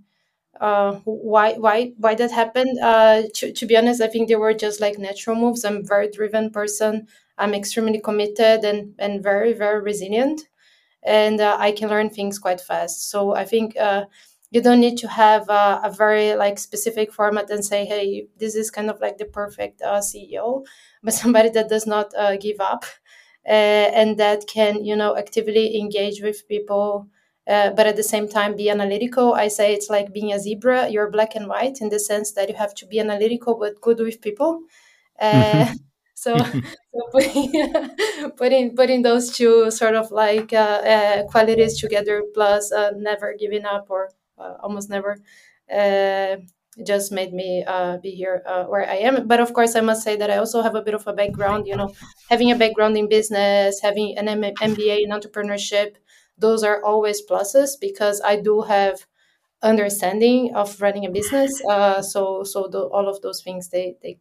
uh, 0.61 0.93
why 1.05 1.55
why 1.55 1.93
why 1.99 2.15
that 2.15 2.31
happened? 2.31 2.79
Uh, 2.81 3.23
to, 3.35 3.53
to 3.53 3.67
be 3.67 3.77
honest 3.77 4.01
i 4.01 4.07
think 4.09 4.29
they 4.29 4.37
were 4.37 4.55
just 4.55 4.81
like 4.81 4.99
natural 4.99 5.37
moves. 5.37 5.65
I'm 5.65 5.79
a 5.79 5.83
very 5.83 6.11
driven 6.11 6.51
person. 6.51 7.09
I'm 7.39 7.55
extremely 7.55 8.01
committed 8.01 8.65
and 8.65 8.95
and 8.99 9.23
very 9.23 9.53
very 9.53 9.81
resilient. 9.83 10.43
And 11.03 11.41
uh, 11.41 11.57
i 11.61 11.73
can 11.73 11.89
learn 11.89 12.11
things 12.11 12.39
quite 12.39 12.61
fast. 12.61 13.11
So 13.11 13.35
i 13.35 13.45
think 13.45 13.77
uh, 13.79 14.07
you 14.51 14.61
don't 14.63 14.81
need 14.81 14.99
to 14.99 15.09
have 15.09 15.49
a, 15.51 15.81
a, 15.85 15.91
very 15.91 16.35
like 16.35 16.59
specific 16.59 17.13
format 17.13 17.51
and 17.51 17.65
say 17.65 17.85
hey 17.85 18.27
this 18.39 18.55
is 18.55 18.71
kind 18.71 18.91
of 18.91 19.01
like 19.01 19.19
the 19.19 19.27
perfect 19.27 19.83
uh, 19.83 20.01
ceo 20.01 20.65
but 21.03 21.15
somebody 21.15 21.51
that 21.51 21.69
does 21.69 21.87
not 21.87 22.15
uh, 22.17 22.37
give 22.37 22.61
up. 22.61 22.85
And 23.45 24.19
that 24.19 24.47
can 24.47 24.85
you 24.85 24.95
know 24.97 25.17
actively 25.17 25.79
engage 25.81 26.21
with 26.23 26.47
people 26.49 27.09
uh, 27.49 27.71
but 27.71 27.87
at 27.87 27.97
the 27.97 28.03
same 28.03 28.29
time 28.29 28.55
be 28.55 28.69
analytical. 28.69 29.33
I 29.33 29.49
say 29.49 29.73
it's 29.73 29.89
like 29.89 30.13
being 30.13 30.33
a 30.33 30.39
zebra. 30.39 30.91
You're 30.91 31.11
black 31.11 31.35
and 31.35 31.49
white 31.49 31.81
in 31.81 31.89
the 31.89 31.99
sense 31.99 32.33
that 32.33 32.49
you 32.51 32.55
have 32.57 32.75
to 32.75 32.87
be 32.87 33.01
analytical 33.01 33.57
but 33.59 33.81
good 33.81 33.99
with 34.01 34.21
people. 34.21 34.61
Uh, 35.19 35.73
so, 36.15 36.37
so 36.37 37.01
putting, 37.11 37.53
putting, 38.37 38.77
putting 38.77 39.03
those 39.03 39.35
two 39.35 39.71
sort 39.71 39.95
of 39.95 40.11
like 40.11 40.53
uh, 40.53 40.57
uh 40.57 41.23
qualities 41.25 41.81
together, 41.81 42.23
plus 42.35 42.71
uh, 42.71 42.91
never 42.97 43.35
giving 43.39 43.65
up 43.65 43.87
or 43.89 44.11
almost 44.61 44.91
never, 44.91 45.17
just 46.87 47.11
made 47.11 47.33
me 47.33 47.65
be 48.03 48.11
here 48.11 48.43
where 48.69 48.87
I 48.87 48.97
am. 48.97 49.27
But 49.27 49.41
of 49.41 49.55
course, 49.55 49.75
I 49.75 49.81
must 49.81 50.03
say 50.03 50.17
that 50.17 50.31
I 50.31 50.37
also 50.37 50.61
have 50.61 50.75
a 50.75 50.83
bit 50.83 50.95
of 50.95 51.07
a 51.07 51.15
background. 51.15 51.67
You 51.67 51.77
know, 51.77 51.95
having 52.29 52.51
a 52.51 52.57
background 52.57 52.99
in 52.99 53.09
business, 53.09 53.81
having 53.81 54.19
an 54.19 54.29
M- 54.29 54.43
MBA 54.43 55.05
in 55.05 55.11
entrepreneurship 55.11 55.97
those 56.39 56.63
are 56.63 56.83
always 56.85 57.23
pluses 57.27 57.71
because 57.81 58.21
I 58.25 58.37
do 58.37 58.63
have 58.63 59.07
understanding 59.63 60.55
of 60.55 60.81
running 60.81 61.05
a 61.05 61.11
business. 61.11 61.61
Uh, 61.69 62.03
so 62.03 62.45
so 62.45 62.69
the, 62.71 62.81
all 62.81 63.09
of 63.09 63.21
those 63.23 63.43
things 63.43 63.69
they 63.71 63.97
they 64.03 64.19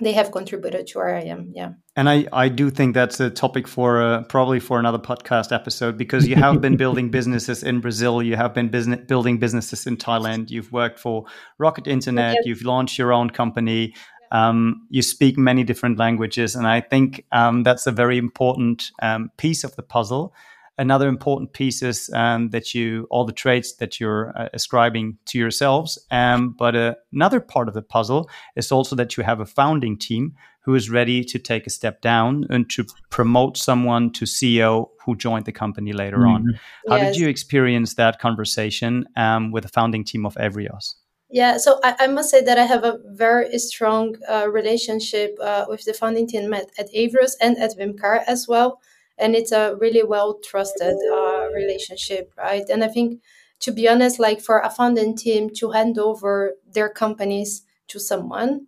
they 0.00 0.12
have 0.12 0.30
contributed 0.30 0.86
to 0.88 0.98
where 0.98 1.16
I 1.16 1.22
am. 1.22 1.52
Yeah. 1.54 1.72
And 1.96 2.08
I, 2.10 2.26
I 2.30 2.48
do 2.50 2.68
think 2.68 2.94
that's 2.94 3.18
a 3.18 3.30
topic 3.30 3.66
for 3.66 4.02
uh, 4.02 4.22
probably 4.24 4.60
for 4.60 4.78
another 4.78 4.98
podcast 4.98 5.52
episode 5.52 5.96
because 5.96 6.28
you 6.28 6.36
have 6.36 6.60
been 6.60 6.76
building 6.76 7.10
businesses 7.10 7.62
in 7.62 7.80
Brazil, 7.80 8.22
you 8.22 8.36
have 8.36 8.52
been 8.52 8.68
business, 8.68 9.00
building 9.06 9.38
businesses 9.38 9.86
in 9.86 9.96
Thailand, 9.96 10.50
you've 10.50 10.70
worked 10.70 10.98
for 10.98 11.24
Rocket 11.56 11.86
Internet, 11.86 12.36
you've 12.44 12.62
launched 12.62 12.98
your 12.98 13.10
own 13.14 13.30
company, 13.30 13.94
um, 14.32 14.86
you 14.90 15.00
speak 15.00 15.38
many 15.38 15.64
different 15.64 15.98
languages, 15.98 16.54
and 16.54 16.66
I 16.66 16.82
think 16.82 17.24
um, 17.32 17.62
that's 17.62 17.86
a 17.86 17.92
very 17.92 18.18
important 18.18 18.90
um, 19.00 19.30
piece 19.38 19.64
of 19.64 19.76
the 19.76 19.82
puzzle. 19.82 20.34
Another 20.78 21.08
important 21.08 21.52
piece 21.52 21.82
is 21.82 22.10
um, 22.12 22.50
that 22.50 22.74
you 22.74 23.06
all 23.10 23.24
the 23.24 23.32
traits 23.32 23.76
that 23.76 23.98
you're 23.98 24.32
uh, 24.36 24.48
ascribing 24.52 25.16
to 25.26 25.38
yourselves. 25.38 25.98
Um, 26.10 26.50
but 26.50 26.76
uh, 26.76 26.94
another 27.12 27.40
part 27.40 27.68
of 27.68 27.74
the 27.74 27.82
puzzle 27.82 28.28
is 28.56 28.70
also 28.70 28.94
that 28.96 29.16
you 29.16 29.22
have 29.22 29.40
a 29.40 29.46
founding 29.46 29.96
team 29.96 30.34
who 30.66 30.74
is 30.74 30.90
ready 30.90 31.24
to 31.24 31.38
take 31.38 31.66
a 31.66 31.70
step 31.70 32.02
down 32.02 32.44
and 32.50 32.68
to 32.68 32.84
promote 33.08 33.56
someone 33.56 34.10
to 34.12 34.24
CEO 34.24 34.88
who 35.04 35.16
joined 35.16 35.46
the 35.46 35.52
company 35.52 35.92
later 35.92 36.18
mm-hmm. 36.18 36.34
on. 36.34 36.60
How 36.88 36.96
yes. 36.96 37.14
did 37.14 37.20
you 37.22 37.28
experience 37.28 37.94
that 37.94 38.18
conversation 38.18 39.06
um, 39.16 39.52
with 39.52 39.62
the 39.62 39.70
founding 39.70 40.04
team 40.04 40.26
of 40.26 40.34
Avrios? 40.34 40.94
Yeah, 41.30 41.56
so 41.56 41.80
I, 41.82 41.96
I, 42.00 42.06
must 42.06 42.30
say 42.30 42.42
that 42.42 42.58
I 42.58 42.64
have 42.64 42.84
a 42.84 42.98
very 43.06 43.58
strong 43.58 44.16
uh, 44.28 44.48
relationship 44.48 45.36
uh, 45.40 45.64
with 45.68 45.84
the 45.84 45.92
founding 45.92 46.26
team 46.28 46.52
at, 46.52 46.70
at 46.78 46.92
Avrios 46.92 47.32
and 47.40 47.56
at 47.58 47.76
Vimcar 47.76 48.22
as 48.26 48.46
well 48.46 48.80
and 49.18 49.34
it's 49.34 49.52
a 49.52 49.76
really 49.80 50.02
well 50.02 50.38
trusted 50.44 50.96
uh, 51.12 51.48
relationship 51.54 52.32
right? 52.36 52.64
And 52.68 52.84
i 52.84 52.88
think 52.88 53.20
to 53.60 53.72
be 53.72 53.88
honest 53.88 54.18
like 54.18 54.40
for 54.40 54.60
a 54.60 54.70
founding 54.70 55.16
team 55.16 55.50
to 55.56 55.70
hand 55.72 55.98
over 55.98 56.54
their 56.70 56.88
companies 56.88 57.62
to 57.88 57.98
someone 57.98 58.66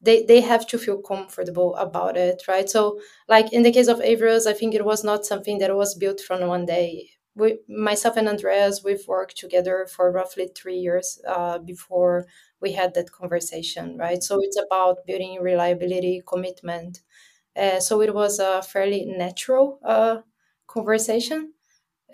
they, 0.00 0.22
they 0.22 0.40
have 0.40 0.64
to 0.68 0.78
feel 0.78 0.98
comfortable 1.02 1.74
about 1.76 2.16
it 2.16 2.42
right? 2.46 2.70
So 2.70 3.00
like 3.28 3.52
in 3.52 3.62
the 3.62 3.72
case 3.72 3.88
of 3.88 3.98
Avrios 3.98 4.46
i 4.46 4.52
think 4.52 4.74
it 4.74 4.84
was 4.84 5.02
not 5.04 5.26
something 5.26 5.58
that 5.58 5.74
was 5.74 5.94
built 5.94 6.20
from 6.20 6.46
one 6.46 6.66
day. 6.66 7.10
We, 7.34 7.58
myself 7.68 8.16
and 8.16 8.28
andreas 8.28 8.82
we've 8.84 9.06
worked 9.06 9.36
together 9.38 9.86
for 9.94 10.10
roughly 10.10 10.48
three 10.56 10.76
years 10.78 11.20
uh, 11.26 11.58
before 11.58 12.26
we 12.60 12.72
had 12.72 12.94
that 12.94 13.12
conversation 13.12 13.96
right? 13.96 14.22
So 14.22 14.40
it's 14.42 14.58
about 14.58 15.06
building 15.06 15.38
reliability 15.40 16.22
commitment 16.26 17.00
uh, 17.58 17.80
so 17.80 18.00
it 18.00 18.14
was 18.14 18.38
a 18.38 18.62
fairly 18.62 19.04
natural 19.04 19.80
uh, 19.84 20.18
conversation. 20.66 21.52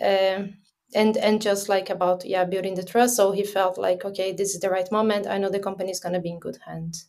Um, 0.03 0.55
and 0.95 1.17
and 1.17 1.43
just 1.43 1.69
like 1.69 1.91
about 1.91 2.25
yeah 2.25 2.45
building 2.45 2.75
the 2.75 2.85
trust. 2.85 3.17
So 3.17 3.33
he 3.33 3.45
felt 3.45 3.77
like 3.77 4.05
okay 4.05 4.33
this 4.33 4.55
is 4.55 4.61
the 4.61 4.71
right 4.71 4.91
moment. 4.91 5.27
I 5.27 5.39
know 5.39 5.51
the 5.51 5.59
company 5.59 5.91
is 5.91 6.01
going 6.01 6.15
to 6.15 6.21
be 6.21 6.31
in 6.31 6.39
good 6.39 6.59
hands. 6.65 7.09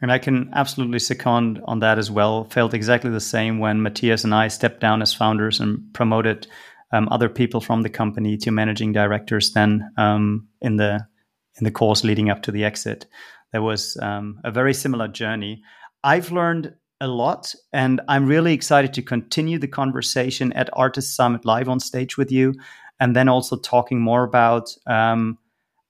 And 0.00 0.10
i 0.10 0.18
can 0.18 0.50
absolutely 0.52 0.98
second 0.98 1.60
on 1.64 1.78
that 1.80 1.98
as 1.98 2.10
well. 2.10 2.44
Felt 2.44 2.74
exactly 2.74 3.10
the 3.10 3.20
same 3.20 3.58
when 3.58 3.82
matthias 3.82 4.24
and 4.24 4.34
i 4.34 4.48
stepped 4.48 4.80
down 4.80 5.02
as 5.02 5.14
founders 5.14 5.60
and 5.60 5.92
promoted 5.92 6.46
um, 6.92 7.08
other 7.10 7.28
people 7.28 7.60
from 7.60 7.82
the 7.82 7.88
company 7.88 8.36
to 8.38 8.50
managing 8.50 8.92
directors 8.92 9.52
then 9.52 9.90
um, 9.96 10.48
in 10.60 10.76
the 10.76 11.06
in 11.58 11.64
the 11.64 11.70
course 11.70 12.02
leading 12.02 12.30
up 12.30 12.42
to 12.42 12.50
the 12.50 12.64
exit. 12.64 13.06
There 13.52 13.62
was 13.62 13.98
um, 14.00 14.40
a 14.42 14.50
very 14.50 14.72
similar 14.72 15.08
journey. 15.08 15.62
I've 16.02 16.32
learned 16.32 16.74
a 17.02 17.08
lot. 17.08 17.54
And 17.72 18.00
I'm 18.08 18.26
really 18.26 18.54
excited 18.54 18.94
to 18.94 19.02
continue 19.02 19.58
the 19.58 19.68
conversation 19.68 20.52
at 20.52 20.70
ARRtist 20.72 21.14
Summit 21.14 21.44
live 21.44 21.68
on 21.68 21.80
stage 21.80 22.16
with 22.16 22.30
you. 22.30 22.54
And 23.00 23.16
then 23.16 23.28
also 23.28 23.56
talking 23.56 24.00
more 24.00 24.22
about 24.22 24.74
um, 24.86 25.36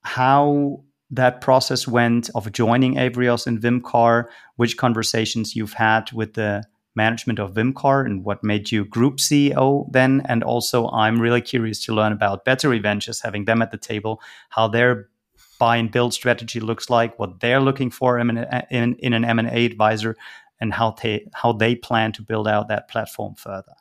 how 0.01 0.83
that 1.11 1.43
process 1.43 1.87
went 1.87 2.31
of 2.35 2.51
joining 2.53 2.95
Avrios 2.95 3.47
and 3.47 3.61
Vimcar, 3.61 4.25
which 4.57 4.79
conversations 4.79 5.55
you've 5.55 5.75
had 5.75 6.11
with 6.13 6.33
the 6.33 6.65
management 6.95 7.39
of 7.39 7.53
Vimcar 7.53 8.07
and 8.07 8.25
what 8.25 8.43
made 8.43 8.73
you 8.73 8.87
group 8.87 9.19
CEO 9.19 9.87
then. 9.93 10.23
And 10.27 10.43
also, 10.43 10.89
I'm 10.89 11.21
really 11.21 11.43
curious 11.43 11.85
to 11.85 11.95
learn 11.95 12.13
about 12.13 12.47
Battery 12.47 12.79
Ventures, 12.79 13.21
having 13.21 13.45
them 13.45 13.61
at 13.61 13.71
the 13.71 13.77
table, 13.77 14.23
how 14.49 14.69
their 14.69 15.11
buy 15.59 15.77
and 15.77 15.93
build 15.93 16.13
strategy 16.13 16.59
looks 16.59 16.91
like, 16.91 17.17
what 17.19 17.39
they're 17.41 17.61
looking 17.61 17.89
for 17.89 18.19
in, 18.19 18.37
in, 18.71 18.95
in 18.95 19.13
an 19.13 19.25
M&A 19.25 19.65
advisor, 19.65 20.17
and 20.63 20.73
how 20.73 20.93
they 21.03 21.27
how 21.35 21.53
they 21.53 21.75
plan 21.75 22.13
to 22.13 22.23
build 22.23 22.47
out 22.47 22.69
that 22.69 22.89
platform 22.89 23.35
further. 23.35 23.75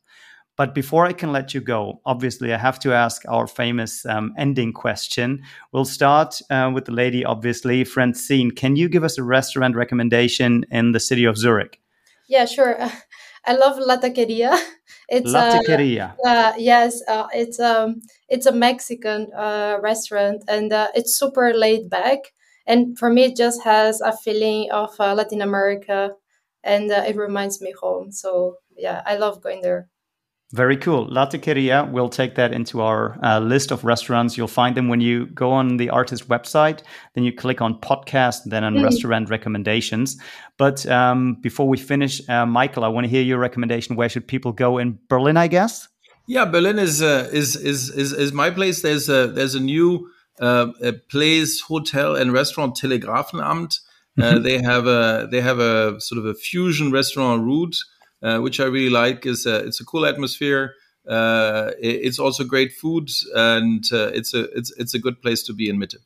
But 0.57 0.75
before 0.75 1.05
I 1.05 1.13
can 1.13 1.31
let 1.31 1.53
you 1.53 1.61
go, 1.61 2.01
obviously 2.05 2.53
I 2.53 2.57
have 2.57 2.79
to 2.79 2.93
ask 2.93 3.21
our 3.27 3.47
famous 3.47 4.05
um, 4.05 4.33
ending 4.37 4.73
question. 4.73 5.43
We'll 5.71 5.85
start 5.85 6.41
uh, 6.49 6.71
with 6.73 6.85
the 6.85 6.91
lady, 6.91 7.23
obviously, 7.23 7.83
Francine. 7.83 8.51
Can 8.51 8.75
you 8.75 8.89
give 8.89 9.03
us 9.03 9.17
a 9.17 9.23
restaurant 9.23 9.75
recommendation 9.75 10.65
in 10.69 10.91
the 10.91 10.99
city 10.99 11.23
of 11.23 11.37
Zurich? 11.37 11.79
Yeah, 12.27 12.45
sure. 12.45 12.77
I 13.45 13.53
love 13.53 13.77
La 13.79 13.97
Taqueria. 13.97 14.57
It's 15.09 15.31
La 15.31 15.51
Taqueria. 15.51 16.15
Uh, 16.25 16.29
uh, 16.29 16.53
yes, 16.57 17.01
uh, 17.05 17.27
it's 17.33 17.59
um, 17.59 17.99
it's 18.29 18.45
a 18.45 18.53
Mexican 18.53 19.27
uh, 19.35 19.77
restaurant, 19.81 20.41
and 20.47 20.71
uh, 20.71 20.87
it's 20.95 21.19
super 21.19 21.53
laid 21.53 21.89
back. 21.89 22.19
And 22.65 22.97
for 22.97 23.09
me, 23.09 23.25
it 23.25 23.35
just 23.35 23.61
has 23.63 23.99
a 23.99 24.15
feeling 24.15 24.71
of 24.71 24.91
uh, 25.01 25.13
Latin 25.13 25.41
America 25.41 26.11
and 26.63 26.91
uh, 26.91 27.03
it 27.07 27.15
reminds 27.15 27.61
me 27.61 27.73
home. 27.79 28.11
So 28.11 28.57
yeah, 28.77 29.01
I 29.05 29.17
love 29.17 29.41
going 29.41 29.61
there. 29.61 29.89
Very 30.53 30.75
cool. 30.75 31.07
La 31.09 31.27
Taqueria, 31.27 31.89
we'll 31.89 32.09
take 32.09 32.35
that 32.35 32.51
into 32.51 32.81
our 32.81 33.17
uh, 33.23 33.39
list 33.39 33.71
of 33.71 33.85
restaurants. 33.85 34.37
You'll 34.37 34.49
find 34.49 34.75
them 34.75 34.89
when 34.89 34.99
you 34.99 35.27
go 35.27 35.49
on 35.49 35.77
the 35.77 35.87
ARRtist 35.87 36.25
website. 36.25 36.81
Then 37.15 37.23
you 37.23 37.31
click 37.33 37.61
on 37.61 37.79
podcast, 37.79 38.39
then 38.47 38.65
on 38.65 38.75
mm. 38.75 38.83
restaurant 38.83 39.29
recommendations. 39.29 40.17
But 40.57 40.85
um, 40.87 41.35
before 41.35 41.69
we 41.69 41.77
finish, 41.77 42.27
uh, 42.27 42.45
Michael, 42.45 42.83
I 42.83 42.89
want 42.89 43.05
to 43.05 43.09
hear 43.09 43.21
your 43.21 43.39
recommendation. 43.39 43.95
Where 43.95 44.09
should 44.09 44.27
people 44.27 44.51
go 44.51 44.77
in 44.77 44.99
Berlin? 45.07 45.37
I 45.37 45.47
guess. 45.47 45.87
Yeah, 46.27 46.43
Berlin 46.43 46.79
is 46.79 47.01
uh, 47.01 47.29
is, 47.31 47.55
is 47.55 47.89
is 47.89 48.11
is 48.11 48.33
my 48.33 48.49
place. 48.51 48.81
There's 48.81 49.07
a 49.07 49.27
there's 49.27 49.55
a 49.55 49.59
new 49.61 50.09
uh, 50.41 50.67
a 50.81 50.91
place, 50.91 51.61
hotel, 51.61 52.15
and 52.15 52.33
restaurant 52.33 52.75
Telegrafenamt 52.75 53.79
uh, 54.19 54.23
mm-hmm. 54.23 54.43
they 54.43 54.61
have 54.61 54.87
a 54.87 55.27
they 55.31 55.41
have 55.41 55.59
a 55.59 55.99
sort 55.99 56.19
of 56.19 56.25
a 56.25 56.33
fusion 56.33 56.91
restaurant 56.91 57.43
Root, 57.43 57.75
uh, 58.21 58.39
which 58.39 58.59
I 58.59 58.65
really 58.65 58.89
like. 58.89 59.25
is 59.25 59.45
a, 59.45 59.65
It's 59.65 59.79
a 59.79 59.85
cool 59.85 60.05
atmosphere. 60.05 60.73
Uh, 61.07 61.71
it's 61.79 62.19
also 62.19 62.43
great 62.43 62.71
food, 62.73 63.09
and 63.35 63.83
it's 63.91 64.33
a 64.33 64.43
it's 64.57 64.71
it's 64.77 64.93
a 64.93 64.99
good 64.99 65.21
place 65.21 65.43
to 65.43 65.53
be 65.53 65.69
in 65.69 65.77
Mitte. 65.77 65.97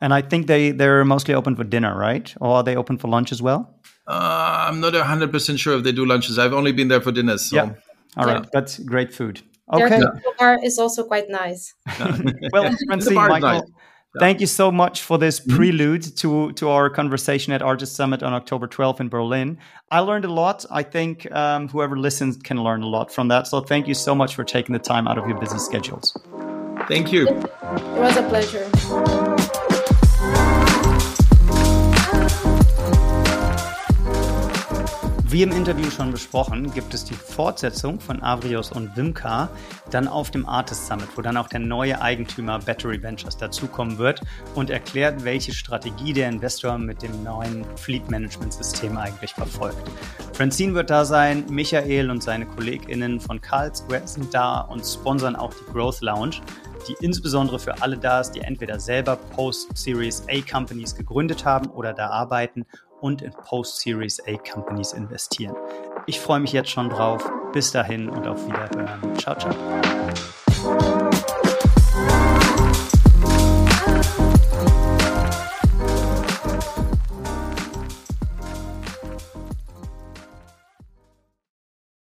And 0.00 0.14
I 0.14 0.22
think 0.22 0.46
they 0.46 0.72
they're 0.72 1.04
mostly 1.04 1.34
open 1.34 1.54
for 1.56 1.64
dinner, 1.64 1.96
right? 1.96 2.34
Or 2.40 2.56
are 2.56 2.62
they 2.62 2.76
open 2.76 2.98
for 2.98 3.08
lunch 3.08 3.32
as 3.32 3.42
well? 3.42 3.80
Uh, 4.06 4.66
I'm 4.68 4.80
not 4.80 4.94
hundred 4.94 5.30
percent 5.30 5.60
sure 5.60 5.76
if 5.76 5.84
they 5.84 5.92
do 5.92 6.04
lunches. 6.04 6.38
I've 6.38 6.54
only 6.54 6.72
been 6.72 6.88
there 6.88 7.00
for 7.00 7.12
dinners. 7.12 7.46
So. 7.46 7.56
Yeah. 7.56 7.72
All 8.16 8.26
right, 8.26 8.42
yeah. 8.42 8.48
but 8.52 8.80
great 8.84 9.14
food. 9.14 9.40
Okay. 9.72 10.00
Their 10.00 10.20
bar 10.38 10.58
is 10.64 10.78
also 10.78 11.04
quite 11.04 11.28
nice. 11.28 11.74
well, 12.52 12.74
Francine, 12.86 13.14
Michael, 13.14 13.40
nice. 13.40 13.62
Thank 14.18 14.40
you 14.40 14.46
so 14.46 14.72
much 14.72 15.02
for 15.02 15.18
this 15.18 15.38
mm-hmm. 15.38 15.56
prelude 15.56 16.16
to, 16.16 16.52
to 16.52 16.68
our 16.68 16.90
conversation 16.90 17.52
at 17.52 17.60
ARRtist 17.60 17.94
Summit 17.94 18.22
on 18.22 18.32
October 18.32 18.66
12th 18.66 19.00
in 19.00 19.08
Berlin. 19.08 19.58
I 19.90 20.00
learned 20.00 20.24
a 20.24 20.32
lot. 20.32 20.64
I 20.70 20.82
think 20.82 21.30
um, 21.32 21.68
whoever 21.68 21.96
listens 21.96 22.36
can 22.36 22.62
learn 22.62 22.82
a 22.82 22.88
lot 22.88 23.12
from 23.12 23.28
that. 23.28 23.46
So 23.46 23.60
thank 23.60 23.86
you 23.86 23.94
so 23.94 24.14
much 24.14 24.34
for 24.34 24.42
taking 24.42 24.72
the 24.72 24.80
time 24.80 25.06
out 25.06 25.16
of 25.16 25.28
your 25.28 25.38
busy 25.38 25.58
schedules. 25.58 26.16
Thank 26.88 27.12
you. 27.12 27.28
It 27.28 28.00
was 28.00 28.16
a 28.16 28.22
pleasure. 28.28 29.29
Wie 35.30 35.44
im 35.44 35.52
Interview 35.52 35.88
schon 35.90 36.10
besprochen, 36.10 36.74
gibt 36.74 36.92
es 36.92 37.04
die 37.04 37.14
Fortsetzung 37.14 38.00
von 38.00 38.20
Avrios 38.20 38.72
und 38.72 38.96
Wimcar 38.96 39.48
dann 39.92 40.08
auf 40.08 40.32
dem 40.32 40.44
Artist 40.44 40.88
Summit, 40.88 41.06
wo 41.14 41.22
dann 41.22 41.36
auch 41.36 41.46
der 41.46 41.60
neue 41.60 42.02
Eigentümer 42.02 42.58
Battery 42.58 43.00
Ventures 43.00 43.36
dazukommen 43.36 43.98
wird 43.98 44.22
und 44.56 44.70
erklärt, 44.70 45.22
welche 45.22 45.52
Strategie 45.52 46.12
der 46.12 46.28
Investor 46.28 46.78
mit 46.78 47.02
dem 47.02 47.22
neuen 47.22 47.64
Fleet 47.76 48.10
Management 48.10 48.54
System 48.54 48.98
eigentlich 48.98 49.32
verfolgt. 49.32 49.88
Francine 50.32 50.74
wird 50.74 50.90
da 50.90 51.04
sein, 51.04 51.44
Michael 51.48 52.10
und 52.10 52.24
seine 52.24 52.46
KollegInnen 52.46 53.20
von 53.20 53.40
Carlsquare 53.40 54.08
sind 54.08 54.34
da 54.34 54.62
und 54.62 54.84
sponsern 54.84 55.36
auch 55.36 55.54
die 55.54 55.72
Growth 55.72 56.00
Lounge 56.00 56.40
die 56.88 56.96
insbesondere 57.04 57.58
für 57.58 57.82
alle 57.82 57.98
da 57.98 58.20
ist, 58.20 58.32
die 58.32 58.40
entweder 58.40 58.80
selber 58.80 59.16
Post-Series 59.16 60.24
A 60.28 60.40
Companies 60.50 60.94
gegründet 60.94 61.44
haben 61.44 61.68
oder 61.70 61.92
da 61.92 62.08
arbeiten 62.08 62.64
und 63.00 63.22
in 63.22 63.32
Post-Series 63.32 64.20
A 64.26 64.36
Companies 64.36 64.92
investieren. 64.92 65.54
Ich 66.06 66.20
freue 66.20 66.40
mich 66.40 66.52
jetzt 66.52 66.70
schon 66.70 66.88
drauf. 66.88 67.30
Bis 67.52 67.72
dahin 67.72 68.08
und 68.08 68.26
auf 68.26 68.46
Wiederhören. 68.46 69.16
Ciao, 69.18 69.36
ciao. 69.36 71.09